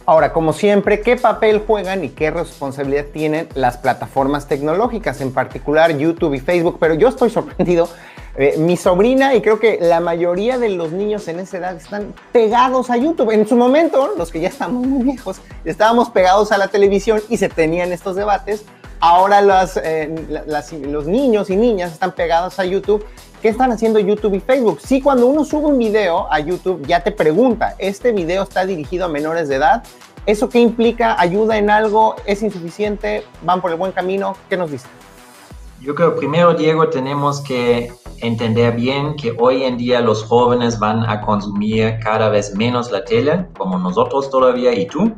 Ahora, 0.06 0.32
como 0.32 0.54
siempre, 0.54 1.02
¿qué 1.02 1.16
papel 1.16 1.62
juegan 1.66 2.02
y 2.02 2.08
qué 2.08 2.30
responsabilidad 2.30 3.04
tienen 3.12 3.46
las 3.54 3.76
plataformas 3.76 4.48
tecnológicas, 4.48 5.20
en 5.20 5.34
particular 5.34 5.94
YouTube 5.94 6.32
y 6.32 6.40
Facebook? 6.40 6.78
Pero 6.80 6.94
yo 6.94 7.08
estoy 7.08 7.28
sorprendido. 7.28 7.90
Eh, 8.36 8.56
mi 8.58 8.76
sobrina 8.76 9.34
y 9.34 9.42
creo 9.42 9.60
que 9.60 9.78
la 9.80 10.00
mayoría 10.00 10.58
de 10.58 10.68
los 10.70 10.90
niños 10.90 11.28
en 11.28 11.38
esa 11.38 11.58
edad 11.58 11.76
están 11.76 12.12
pegados 12.32 12.90
a 12.90 12.96
YouTube. 12.96 13.30
En 13.30 13.46
su 13.46 13.56
momento, 13.56 14.14
los 14.18 14.32
que 14.32 14.40
ya 14.40 14.48
estamos 14.48 14.84
muy 14.84 15.04
viejos, 15.04 15.40
estábamos 15.64 16.10
pegados 16.10 16.50
a 16.50 16.58
la 16.58 16.66
televisión 16.66 17.22
y 17.28 17.36
se 17.36 17.48
tenían 17.48 17.92
estos 17.92 18.16
debates. 18.16 18.64
Ahora 18.98 19.40
eh, 19.84 20.46
los 20.88 21.06
niños 21.06 21.50
y 21.50 21.56
niñas 21.56 21.92
están 21.92 22.12
pegados 22.12 22.58
a 22.58 22.64
YouTube. 22.64 23.04
¿Qué 23.40 23.50
están 23.50 23.70
haciendo 23.70 24.00
YouTube 24.00 24.34
y 24.34 24.40
Facebook? 24.40 24.80
Sí, 24.80 25.00
cuando 25.00 25.26
uno 25.26 25.44
sube 25.44 25.66
un 25.66 25.78
video 25.78 26.26
a 26.32 26.40
YouTube 26.40 26.84
ya 26.86 27.04
te 27.04 27.12
pregunta, 27.12 27.74
¿este 27.78 28.10
video 28.10 28.42
está 28.42 28.64
dirigido 28.64 29.04
a 29.04 29.08
menores 29.08 29.48
de 29.48 29.56
edad? 29.56 29.84
¿Eso 30.26 30.48
qué 30.48 30.58
implica? 30.58 31.20
¿Ayuda 31.20 31.58
en 31.58 31.68
algo? 31.68 32.16
¿Es 32.24 32.42
insuficiente? 32.42 33.24
¿Van 33.42 33.60
por 33.60 33.70
el 33.70 33.76
buen 33.76 33.92
camino? 33.92 34.34
¿Qué 34.48 34.56
nos 34.56 34.70
dice? 34.70 34.88
Yo 35.84 35.94
creo 35.94 36.16
primero, 36.16 36.54
Diego, 36.54 36.88
tenemos 36.88 37.42
que 37.42 37.92
entender 38.22 38.74
bien 38.74 39.16
que 39.16 39.36
hoy 39.38 39.64
en 39.64 39.76
día 39.76 40.00
los 40.00 40.24
jóvenes 40.24 40.78
van 40.78 41.04
a 41.04 41.20
consumir 41.20 41.98
cada 42.02 42.30
vez 42.30 42.54
menos 42.56 42.90
la 42.90 43.04
tele, 43.04 43.46
como 43.58 43.78
nosotros 43.78 44.30
todavía 44.30 44.72
y 44.72 44.86
tú 44.86 45.12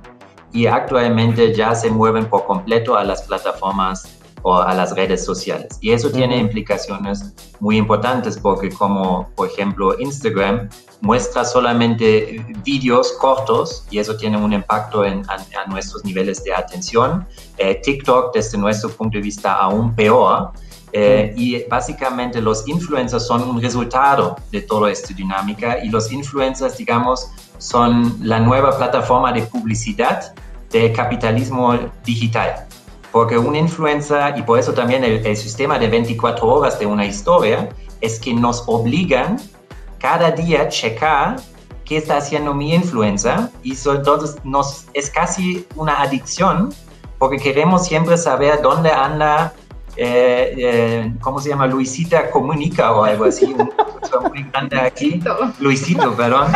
y 0.53 0.67
actualmente 0.67 1.55
ya 1.55 1.73
se 1.77 1.89
mueven 1.89 2.27
por 2.27 2.47
completo 2.47 2.97
a 2.97 3.05
las 3.05 3.23
plataformas 3.23 4.16
o 4.49 4.63
a 4.63 4.73
las 4.75 4.95
redes 4.95 5.25
sociales. 5.25 5.77
Y 5.81 5.91
eso 5.91 6.09
tiene 6.09 6.39
implicaciones 6.39 7.35
muy 7.59 7.77
importantes 7.79 8.39
porque 8.39 8.71
como 8.71 9.29
por 9.35 9.49
ejemplo 9.49 9.99
Instagram 9.99 10.69
muestra 11.01 11.45
solamente 11.45 12.47
vídeos 12.65 13.11
cortos 13.21 13.85
y 13.91 13.99
eso 13.99 14.17
tiene 14.17 14.37
un 14.37 14.53
impacto 14.53 15.05
en, 15.05 15.25
a, 15.29 15.67
nuestros 15.69 16.05
niveles 16.05 16.45
de 16.45 16.55
atención. 16.55 17.27
Eh, 17.59 17.81
TikTok 17.83 18.33
desde 18.33 18.57
nuestro 18.57 18.89
punto 18.91 19.19
de 19.19 19.23
vista 19.23 19.53
aún 19.55 19.93
peor. 19.97 20.53
Eh, 20.93 21.35
y 21.37 21.65
básicamente 21.65 22.41
los 22.41 22.69
influencers 22.69 23.27
son 23.27 23.43
un 23.43 23.61
resultado 23.61 24.37
de 24.53 24.63
toda 24.63 24.93
esta 24.93 25.13
dinámica 25.13 25.85
y 25.85 25.89
los 25.89 26.13
influencers, 26.13 26.77
digamos, 26.77 27.29
son 27.59 28.17
la 28.23 28.39
nueva 28.39 28.77
plataforma 28.77 29.33
de 29.33 29.43
publicidad 29.43 30.33
del 30.71 30.93
capitalismo 30.93 31.77
digital. 32.05 32.67
Porque 33.17 33.39
un 33.39 33.57
influencer, 33.57 34.37
y 34.37 34.43
por 34.43 34.59
eso 34.59 34.75
también 34.75 35.03
el, 35.03 35.37
sistema 35.39 35.79
de 35.79 35.89
24 35.89 36.47
horas 36.47 36.79
de 36.79 36.85
una 36.85 37.07
historia, 37.07 37.67
es 38.03 38.21
que 38.21 38.35
nos 38.35 38.65
obligan 38.67 39.41
cada 39.99 40.31
día 40.33 40.69
checar 40.69 41.37
qué 41.87 41.97
está 41.97 42.19
haciendo 42.19 42.53
mi 42.53 42.75
influencer 42.75 43.49
y 43.63 43.75
entonces 43.87 44.37
nos, 44.45 44.85
es 44.93 45.09
casi 45.09 45.67
una 45.77 46.03
adicción 46.03 46.75
porque 47.17 47.39
queremos 47.39 47.87
siempre 47.87 48.19
saber 48.19 48.61
dónde 48.61 48.91
anda 48.91 49.55
eh, 49.97 50.55
eh, 50.59 51.13
¿cómo 51.21 51.41
se 51.41 51.49
llama? 51.49 51.67
Luisita 51.67 52.31
Comunica 52.31 52.93
o 52.93 53.05
algo 53.05 53.25
así, 53.25 53.47
un 53.47 53.71
muy 54.31 54.43
grande 54.45 54.79
aquí. 54.81 55.21
Luisito, 55.59 56.15
perdón. 56.15 56.53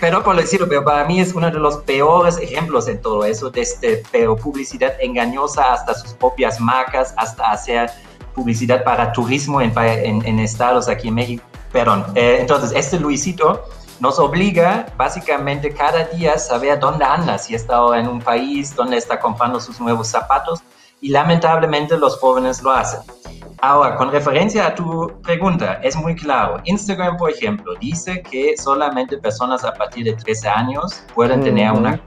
Pero 0.00 0.22
por 0.22 0.36
decirlo, 0.36 0.68
pero 0.68 0.84
para 0.84 1.04
mí 1.04 1.20
es 1.20 1.34
uno 1.34 1.50
de 1.50 1.58
los 1.58 1.78
peores 1.78 2.38
ejemplos 2.38 2.88
en 2.88 3.00
todo 3.00 3.24
eso, 3.24 3.50
desde 3.50 4.02
pero 4.10 4.36
publicidad 4.36 4.94
engañosa 5.00 5.72
hasta 5.72 5.94
sus 5.94 6.12
propias 6.14 6.60
marcas, 6.60 7.14
hasta 7.16 7.50
hacer 7.50 7.90
publicidad 8.34 8.84
para 8.84 9.12
turismo 9.12 9.60
en, 9.60 9.72
en, 9.76 10.38
estados 10.38 10.88
aquí 10.88 11.08
en 11.08 11.14
México. 11.14 11.44
Perdón. 11.72 12.06
Eh, 12.14 12.38
entonces, 12.40 12.72
este 12.74 12.98
Luisito 12.98 13.64
nos 14.00 14.18
obliga 14.18 14.86
básicamente 14.96 15.72
cada 15.72 16.04
día 16.04 16.34
a 16.34 16.38
saber 16.38 16.78
dónde 16.78 17.04
anda, 17.04 17.38
si 17.38 17.54
está 17.54 17.78
en 17.98 18.08
un 18.08 18.20
país, 18.20 18.74
dónde 18.74 18.98
está 18.98 19.18
comprando 19.18 19.58
sus 19.58 19.80
nuevos 19.80 20.08
zapatos 20.08 20.62
y 21.06 21.10
lamentablemente 21.10 21.96
los 21.96 22.18
jóvenes 22.18 22.60
lo 22.62 22.72
hacen. 22.72 22.98
Ahora, 23.60 23.94
con 23.94 24.10
referencia 24.10 24.66
a 24.66 24.74
tu 24.74 25.12
pregunta, 25.22 25.74
es 25.84 25.94
muy 25.94 26.16
claro. 26.16 26.60
Instagram, 26.64 27.16
por 27.16 27.30
ejemplo, 27.30 27.74
dice 27.80 28.20
que 28.22 28.56
solamente 28.56 29.16
personas 29.16 29.64
a 29.64 29.72
partir 29.72 30.04
de 30.04 30.14
13 30.14 30.48
años 30.48 31.04
pueden 31.14 31.42
tener 31.44 31.70
una... 31.70 32.02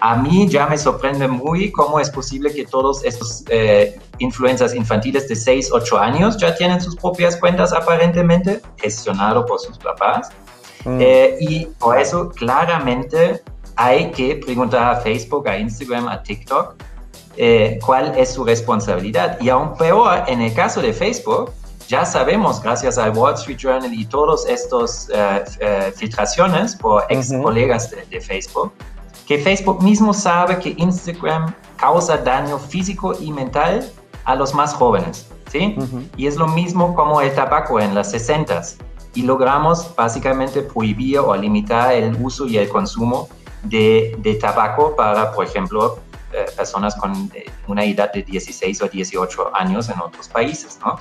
A 0.00 0.14
mí 0.16 0.46
ya 0.46 0.66
me 0.66 0.76
sorprende 0.76 1.26
muy 1.26 1.72
cómo 1.72 1.98
es 2.00 2.10
posible 2.10 2.52
que 2.52 2.66
todos 2.66 3.02
estos 3.02 3.44
eh, 3.48 3.98
influencers 4.18 4.74
infantiles 4.74 5.26
de 5.26 5.34
6, 5.34 5.70
8 5.72 5.98
años 5.98 6.36
ya 6.36 6.54
tienen 6.54 6.82
sus 6.82 6.96
propias 6.96 7.34
cuentas 7.34 7.72
aparentemente, 7.72 8.60
gestionado 8.76 9.46
por 9.46 9.58
sus 9.58 9.78
papás. 9.78 10.28
Mm. 10.84 10.98
Eh, 11.00 11.36
y 11.40 11.64
por 11.78 11.98
eso 11.98 12.28
claramente 12.28 13.42
hay 13.76 14.10
que 14.10 14.36
preguntar 14.36 14.96
a 14.96 15.00
Facebook, 15.00 15.48
a 15.48 15.56
Instagram, 15.56 16.08
a 16.08 16.22
TikTok, 16.22 16.76
eh, 17.40 17.78
cuál 17.86 18.18
es 18.18 18.34
su 18.34 18.44
responsabilidad. 18.44 19.38
Y 19.40 19.48
aún 19.48 19.76
peor, 19.76 20.24
en 20.26 20.42
el 20.42 20.52
caso 20.52 20.82
de 20.82 20.92
Facebook, 20.92 21.52
ya 21.86 22.04
sabemos, 22.04 22.60
gracias 22.60 22.98
al 22.98 23.16
Wall 23.16 23.34
Street 23.34 23.58
Journal 23.58 23.94
y 23.94 24.04
todas 24.06 24.44
estas 24.46 25.08
eh, 25.14 25.44
eh, 25.60 25.92
filtraciones 25.94 26.74
por 26.74 27.04
ex 27.08 27.32
colegas 27.40 27.94
de, 28.10 28.20
Facebook, 28.20 28.72
que 29.24 29.38
Facebook 29.38 29.80
mismo 29.84 30.12
sabe 30.12 30.58
que 30.58 30.74
Instagram 30.78 31.54
causa 31.76 32.16
daño 32.16 32.58
físico 32.58 33.14
y 33.20 33.30
mental 33.30 33.88
a 34.24 34.34
los 34.34 34.52
más 34.52 34.74
jóvenes. 34.74 35.28
¿sí? 35.48 35.76
Y 36.16 36.26
es 36.26 36.36
lo 36.36 36.48
mismo 36.48 36.92
como 36.96 37.20
el 37.20 37.32
tabaco 37.32 37.78
en 37.78 37.94
las 37.94 38.12
60s. 38.12 38.78
Y 39.14 39.22
logramos 39.22 39.94
básicamente 39.94 40.60
prohibir 40.60 41.20
o 41.20 41.36
limitar 41.36 41.92
el 41.94 42.16
uso 42.20 42.46
y 42.46 42.58
el 42.58 42.68
consumo 42.68 43.28
de, 43.62 44.16
de 44.18 44.34
tabaco 44.34 44.96
para, 44.96 45.30
por 45.32 45.44
ejemplo, 45.44 45.98
eh, 46.32 46.46
personas 46.56 46.94
con 46.96 47.30
eh, 47.34 47.46
una 47.66 47.84
edad 47.84 48.12
de 48.12 48.22
16 48.22 48.82
o 48.82 48.88
18 48.88 49.54
años 49.54 49.88
en 49.88 50.00
otros 50.00 50.28
países, 50.28 50.78
¿no? 50.84 50.98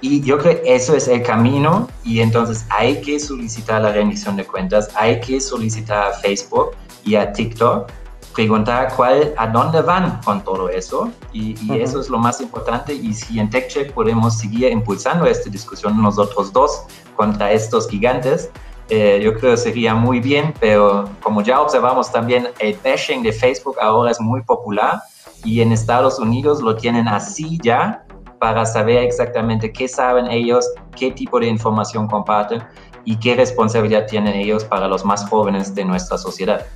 Y 0.00 0.22
yo 0.22 0.38
creo 0.38 0.62
que 0.62 0.74
eso 0.74 0.94
es 0.94 1.08
el 1.08 1.22
camino 1.22 1.88
y 2.04 2.20
entonces 2.20 2.64
hay 2.70 3.00
que 3.02 3.20
solicitar 3.20 3.82
la 3.82 3.92
rendición 3.92 4.36
de 4.36 4.46
cuentas, 4.46 4.88
hay 4.94 5.20
que 5.20 5.40
solicitar 5.40 6.12
a 6.12 6.12
Facebook 6.14 6.70
y 7.04 7.16
a 7.16 7.32
TikTok, 7.32 7.90
preguntar 8.34 8.94
cuál, 8.96 9.34
a 9.36 9.46
dónde 9.48 9.82
van 9.82 10.20
con 10.24 10.42
todo 10.42 10.68
eso 10.68 11.12
y, 11.32 11.54
eso 11.74 12.00
es 12.00 12.08
lo 12.08 12.18
más 12.18 12.40
importante 12.40 12.94
y 12.94 13.12
si 13.12 13.38
en 13.38 13.50
TechCheck 13.50 13.92
podemos 13.92 14.38
seguir 14.38 14.70
impulsando 14.70 15.26
esta 15.26 15.50
discusión 15.50 16.00
nosotros 16.00 16.52
dos 16.52 16.84
contra 17.16 17.52
estos 17.52 17.88
gigantes, 17.88 18.50
eh, 18.90 19.20
yo 19.22 19.34
creo 19.34 19.52
que 19.52 19.56
sería 19.56 19.94
muy 19.94 20.20
bien, 20.20 20.52
pero 20.58 21.08
como 21.22 21.42
ya 21.42 21.60
observamos 21.60 22.10
también, 22.10 22.48
el 22.58 22.76
bashing 22.84 23.22
de 23.22 23.32
Facebook 23.32 23.76
ahora 23.80 24.10
es 24.10 24.20
muy 24.20 24.42
popular 24.42 25.00
y 25.44 25.60
en 25.60 25.72
Estados 25.72 26.18
Unidos 26.18 26.60
lo 26.60 26.76
tienen 26.76 27.08
así 27.08 27.58
ya 27.62 28.04
para 28.40 28.66
saber 28.66 29.04
exactamente 29.04 29.72
qué 29.72 29.86
saben 29.86 30.26
ellos, 30.30 30.68
qué 30.96 31.12
tipo 31.12 31.38
de 31.38 31.46
información 31.46 32.08
comparten 32.08 32.62
y 33.04 33.16
qué 33.16 33.36
responsabilidad 33.36 34.06
tienen 34.06 34.34
ellos 34.34 34.64
para 34.64 34.88
los 34.88 35.04
más 35.04 35.28
jóvenes 35.28 35.74
de 35.74 35.84
nuestra 35.84 36.18
sociedad. 36.18 36.66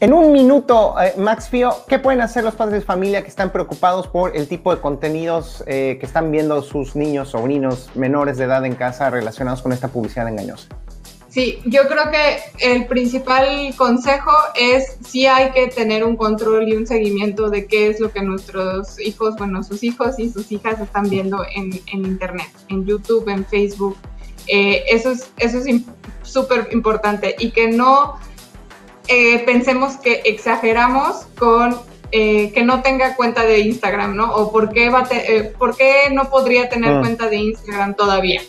En 0.00 0.12
un 0.12 0.32
minuto, 0.32 0.94
eh, 1.02 1.12
Max 1.18 1.48
Fio, 1.48 1.74
¿qué 1.88 1.98
pueden 1.98 2.20
hacer 2.20 2.44
los 2.44 2.54
padres 2.54 2.80
de 2.80 2.86
familia 2.86 3.22
que 3.22 3.28
están 3.28 3.50
preocupados 3.50 4.06
por 4.06 4.36
el 4.36 4.46
tipo 4.46 4.72
de 4.72 4.80
contenidos 4.80 5.64
eh, 5.66 5.96
que 5.98 6.06
están 6.06 6.30
viendo 6.30 6.62
sus 6.62 6.94
niños, 6.94 7.30
sobrinos, 7.30 7.90
menores 7.96 8.38
de 8.38 8.44
edad 8.44 8.64
en 8.64 8.76
casa 8.76 9.10
relacionados 9.10 9.60
con 9.60 9.72
esta 9.72 9.88
publicidad 9.88 10.28
engañosa? 10.28 10.68
Sí, 11.38 11.60
yo 11.66 11.86
creo 11.86 12.10
que 12.10 12.40
el 12.58 12.86
principal 12.86 13.72
consejo 13.76 14.32
es 14.56 14.96
sí 15.08 15.26
hay 15.26 15.52
que 15.52 15.68
tener 15.68 16.02
un 16.02 16.16
control 16.16 16.68
y 16.68 16.74
un 16.74 16.84
seguimiento 16.84 17.48
de 17.48 17.68
qué 17.68 17.86
es 17.86 18.00
lo 18.00 18.10
que 18.10 18.22
nuestros 18.22 18.98
hijos, 18.98 19.36
bueno, 19.36 19.62
sus 19.62 19.84
hijos 19.84 20.18
y 20.18 20.30
sus 20.30 20.50
hijas 20.50 20.80
están 20.80 21.08
viendo 21.08 21.46
en, 21.54 21.80
Internet, 21.92 22.48
en 22.70 22.84
YouTube, 22.84 23.28
en 23.28 23.46
Facebook. 23.46 23.96
Eh, 24.48 24.82
eso 24.88 25.12
es 25.12 25.30
eso 25.36 25.58
es 25.58 25.82
súper 26.24 26.70
importante 26.72 27.36
y 27.38 27.52
que 27.52 27.68
no 27.68 28.18
eh, 29.06 29.38
pensemos 29.44 29.96
que 29.96 30.22
exageramos 30.24 31.26
con 31.38 31.76
eh, 32.10 32.50
que 32.50 32.64
no 32.64 32.82
tenga 32.82 33.14
cuenta 33.14 33.44
de 33.44 33.60
Instagram, 33.60 34.16
¿no? 34.16 34.34
O 34.34 34.50
por 34.50 34.72
qué, 34.72 34.90
va 34.90 35.08
por 35.56 35.76
qué 35.76 36.10
no 36.10 36.30
podría 36.30 36.68
tener 36.68 36.94
ah. 36.94 36.98
cuenta 36.98 37.28
de 37.28 37.36
Instagram 37.36 37.94
todavía 37.94 38.42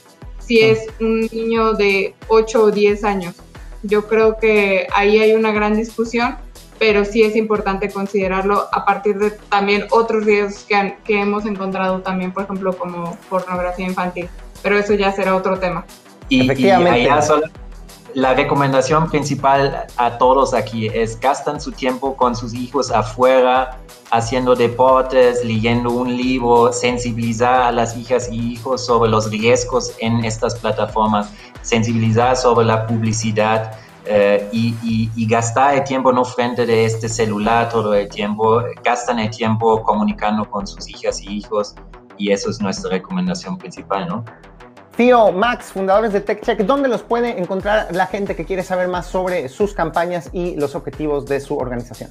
si 0.50 0.62
es 0.62 0.88
un 1.00 1.30
niño 1.32 1.74
de 1.74 2.16
8 2.28 2.64
o 2.64 2.72
10 2.72 3.04
años. 3.04 3.36
Yo 3.84 4.08
creo 4.08 4.38
que 4.40 4.88
ahí 4.96 5.20
hay 5.20 5.34
una 5.34 5.52
gran 5.52 5.78
discusión 5.78 6.38
pero 6.80 7.04
sí 7.04 7.22
es 7.24 7.36
importante 7.36 7.92
considerarlo 7.92 8.70
a 8.72 8.86
partir 8.86 9.20
de 9.20 9.32
también 9.32 9.84
otros 9.92 10.24
riesgos 10.24 10.64
que, 10.64 10.96
que 11.04 11.20
hemos 11.20 11.46
encontrado 11.46 12.00
también, 12.00 12.32
por 12.32 12.44
ejemplo, 12.44 12.72
como 12.72 13.18
pornografía 13.30 13.86
infantil, 13.86 14.30
pero 14.64 14.78
eso 14.78 14.94
ya 14.94 15.12
será 15.12 15.36
otro 15.36 15.60
tema. 15.60 15.86
Y, 16.30 16.46
Efectivamente. 16.46 17.10
La 18.14 18.34
recomendación 18.34 19.10
principal 19.10 19.86
a 19.98 20.18
todos 20.18 20.54
aquí 20.54 20.88
es 20.88 21.20
gastan 21.20 21.62
su 21.62 21.72
tiempo 21.72 22.16
con 22.16 22.36
sus 22.36 22.54
hijos 22.54 22.92
afuera, 22.92 23.80
haciendo 24.12 24.56
deportes, 24.56 25.44
leyendo 25.46 25.92
un 25.92 26.16
libro, 26.16 26.72
sensibilizar 26.74 27.62
a 27.62 27.72
las 27.72 27.96
hijas 27.98 28.30
y 28.32 28.54
hijos 28.54 28.86
sobre 28.86 29.10
los 29.10 29.30
riesgos 29.30 29.94
en 30.00 30.26
estas 30.26 30.56
plataformas, 30.56 31.32
sensibilizar 31.62 32.36
sobre 32.36 32.66
la 32.66 32.88
publicidad 32.88 33.74
eh, 34.06 34.48
y, 34.52 35.28
gastar 35.28 35.76
el 35.76 35.84
tiempo 35.84 36.12
no 36.12 36.26
frente 36.26 36.66
de 36.66 36.86
este 36.86 37.08
celular 37.08 37.70
todo 37.70 37.94
el 37.94 38.10
tiempo, 38.10 38.64
gastan 38.84 39.20
el 39.20 39.30
tiempo 39.30 39.84
comunicando 39.84 40.50
con 40.50 40.66
sus 40.66 40.88
hijas 40.90 41.22
y 41.22 41.38
hijos 41.38 41.76
y 42.18 42.32
eso 42.32 42.50
es 42.50 42.60
nuestra 42.60 42.90
recomendación 42.90 43.58
principal, 43.58 44.08
¿no? 44.08 44.26
Tío, 45.00 45.32
Max, 45.32 45.68
fundadores 45.72 46.12
de 46.12 46.20
TechCheck, 46.20 46.60
¿dónde 46.64 46.90
los 46.90 47.04
puede 47.04 47.40
encontrar 47.40 47.88
la 47.96 48.06
gente 48.06 48.36
que 48.36 48.44
quiere 48.44 48.64
saber 48.64 48.90
más 48.90 49.08
sobre 49.08 49.48
sus 49.48 49.74
campañas 49.74 50.30
y 50.34 50.58
los 50.58 50.76
objetivos 50.76 51.26
de 51.26 51.40
su 51.40 51.56
organización? 51.56 52.10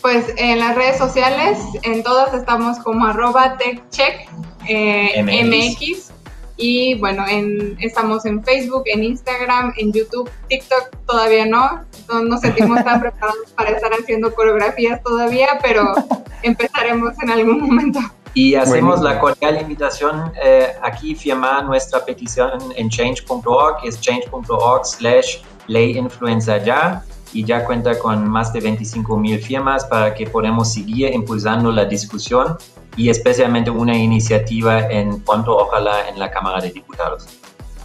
Pues 0.00 0.32
en 0.38 0.58
las 0.58 0.74
redes 0.74 0.96
sociales, 0.96 1.58
en 1.82 2.02
todas 2.02 2.32
estamos 2.32 2.78
como 2.78 3.04
arroba 3.04 3.58
TechCheck 3.58 4.30
eh, 4.66 5.22
MX. 5.22 6.10
Y 6.56 6.94
bueno, 7.00 7.28
en, 7.28 7.76
estamos 7.80 8.24
en 8.24 8.42
Facebook, 8.42 8.84
en 8.86 9.04
Instagram, 9.04 9.74
en 9.76 9.92
YouTube, 9.92 10.30
TikTok 10.48 10.88
todavía 11.06 11.44
no. 11.44 11.84
No 12.08 12.22
nos 12.22 12.40
sentimos 12.40 12.82
tan 12.82 12.98
preparados 13.02 13.52
para 13.54 13.72
estar 13.72 13.92
haciendo 13.92 14.34
coreografías 14.34 15.02
todavía, 15.02 15.58
pero 15.62 15.92
empezaremos 16.42 17.12
en 17.22 17.28
algún 17.28 17.60
momento. 17.60 18.00
Y 18.34 18.54
hacemos 18.54 19.00
la 19.02 19.18
cordial 19.18 19.60
invitación 19.60 20.32
eh, 20.42 20.68
aquí, 20.82 21.14
firmar 21.14 21.64
nuestra 21.64 22.02
petición 22.04 22.50
en 22.76 22.88
change.org, 22.88 23.76
es 23.84 24.00
change.org 24.00 24.86
slash 24.86 25.38
ley 25.66 25.96
influenza 25.98 26.56
ya 26.58 27.04
y 27.34 27.44
ya 27.44 27.64
cuenta 27.64 27.98
con 27.98 28.26
más 28.26 28.52
de 28.52 28.60
25 28.60 29.16
mil 29.16 29.38
firmas 29.38 29.84
para 29.84 30.14
que 30.14 30.26
podamos 30.26 30.72
seguir 30.72 31.12
impulsando 31.12 31.70
la 31.70 31.84
discusión 31.84 32.56
y 32.96 33.08
especialmente 33.08 33.70
una 33.70 33.96
iniciativa 33.96 34.80
en 34.90 35.20
pronto, 35.22 35.56
ojalá, 35.56 36.08
en 36.08 36.18
la 36.18 36.30
Cámara 36.30 36.60
de 36.60 36.70
Diputados. 36.70 37.26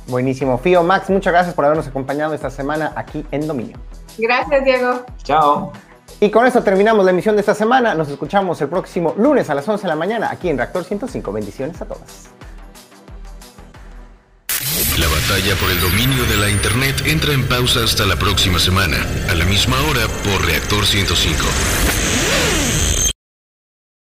Buenísimo. 0.08 0.58
Fío, 0.58 0.84
Max, 0.84 1.10
muchas 1.10 1.34
gracias 1.34 1.54
por 1.54 1.66
habernos 1.66 1.88
acompañado 1.88 2.34
esta 2.34 2.50
semana 2.50 2.94
aquí 2.96 3.26
en 3.32 3.48
Dominio. 3.48 3.78
Gracias, 4.18 4.64
Diego. 4.64 5.06
Chao. 5.24 5.72
Y 6.20 6.32
con 6.32 6.46
esto 6.48 6.64
terminamos 6.64 7.06
la 7.06 7.12
emisión 7.12 7.36
de 7.36 7.42
esta 7.42 7.54
semana. 7.54 7.94
Nos 7.94 8.10
escuchamos 8.10 8.60
el 8.62 8.70
próximo 8.70 9.14
lunes 9.18 9.50
a 9.50 9.56
las 9.56 9.68
11 9.68 9.84
de 9.84 9.88
la 9.88 9.96
mañana 9.96 10.30
aquí 10.32 10.50
en 10.50 10.58
Reactor 10.58 10.84
105. 10.84 11.32
Bendiciones 11.32 11.82
a 11.82 11.86
todas. 11.86 12.30
La 14.98 15.08
batalla 15.08 15.56
por 15.60 15.70
el 15.70 15.80
dominio 15.80 16.24
de 16.26 16.38
la 16.38 16.50
Internet 16.50 17.04
entra 17.06 17.32
en 17.34 17.48
pausa 17.48 17.84
hasta 17.84 18.06
la 18.08 18.16
próxima 18.16 18.58
semana, 18.58 18.98
a 19.30 19.36
la 19.36 19.46
misma 19.46 19.78
hora 19.84 20.08
por 20.24 20.44
Reactor 20.44 20.88
105. 20.88 22.27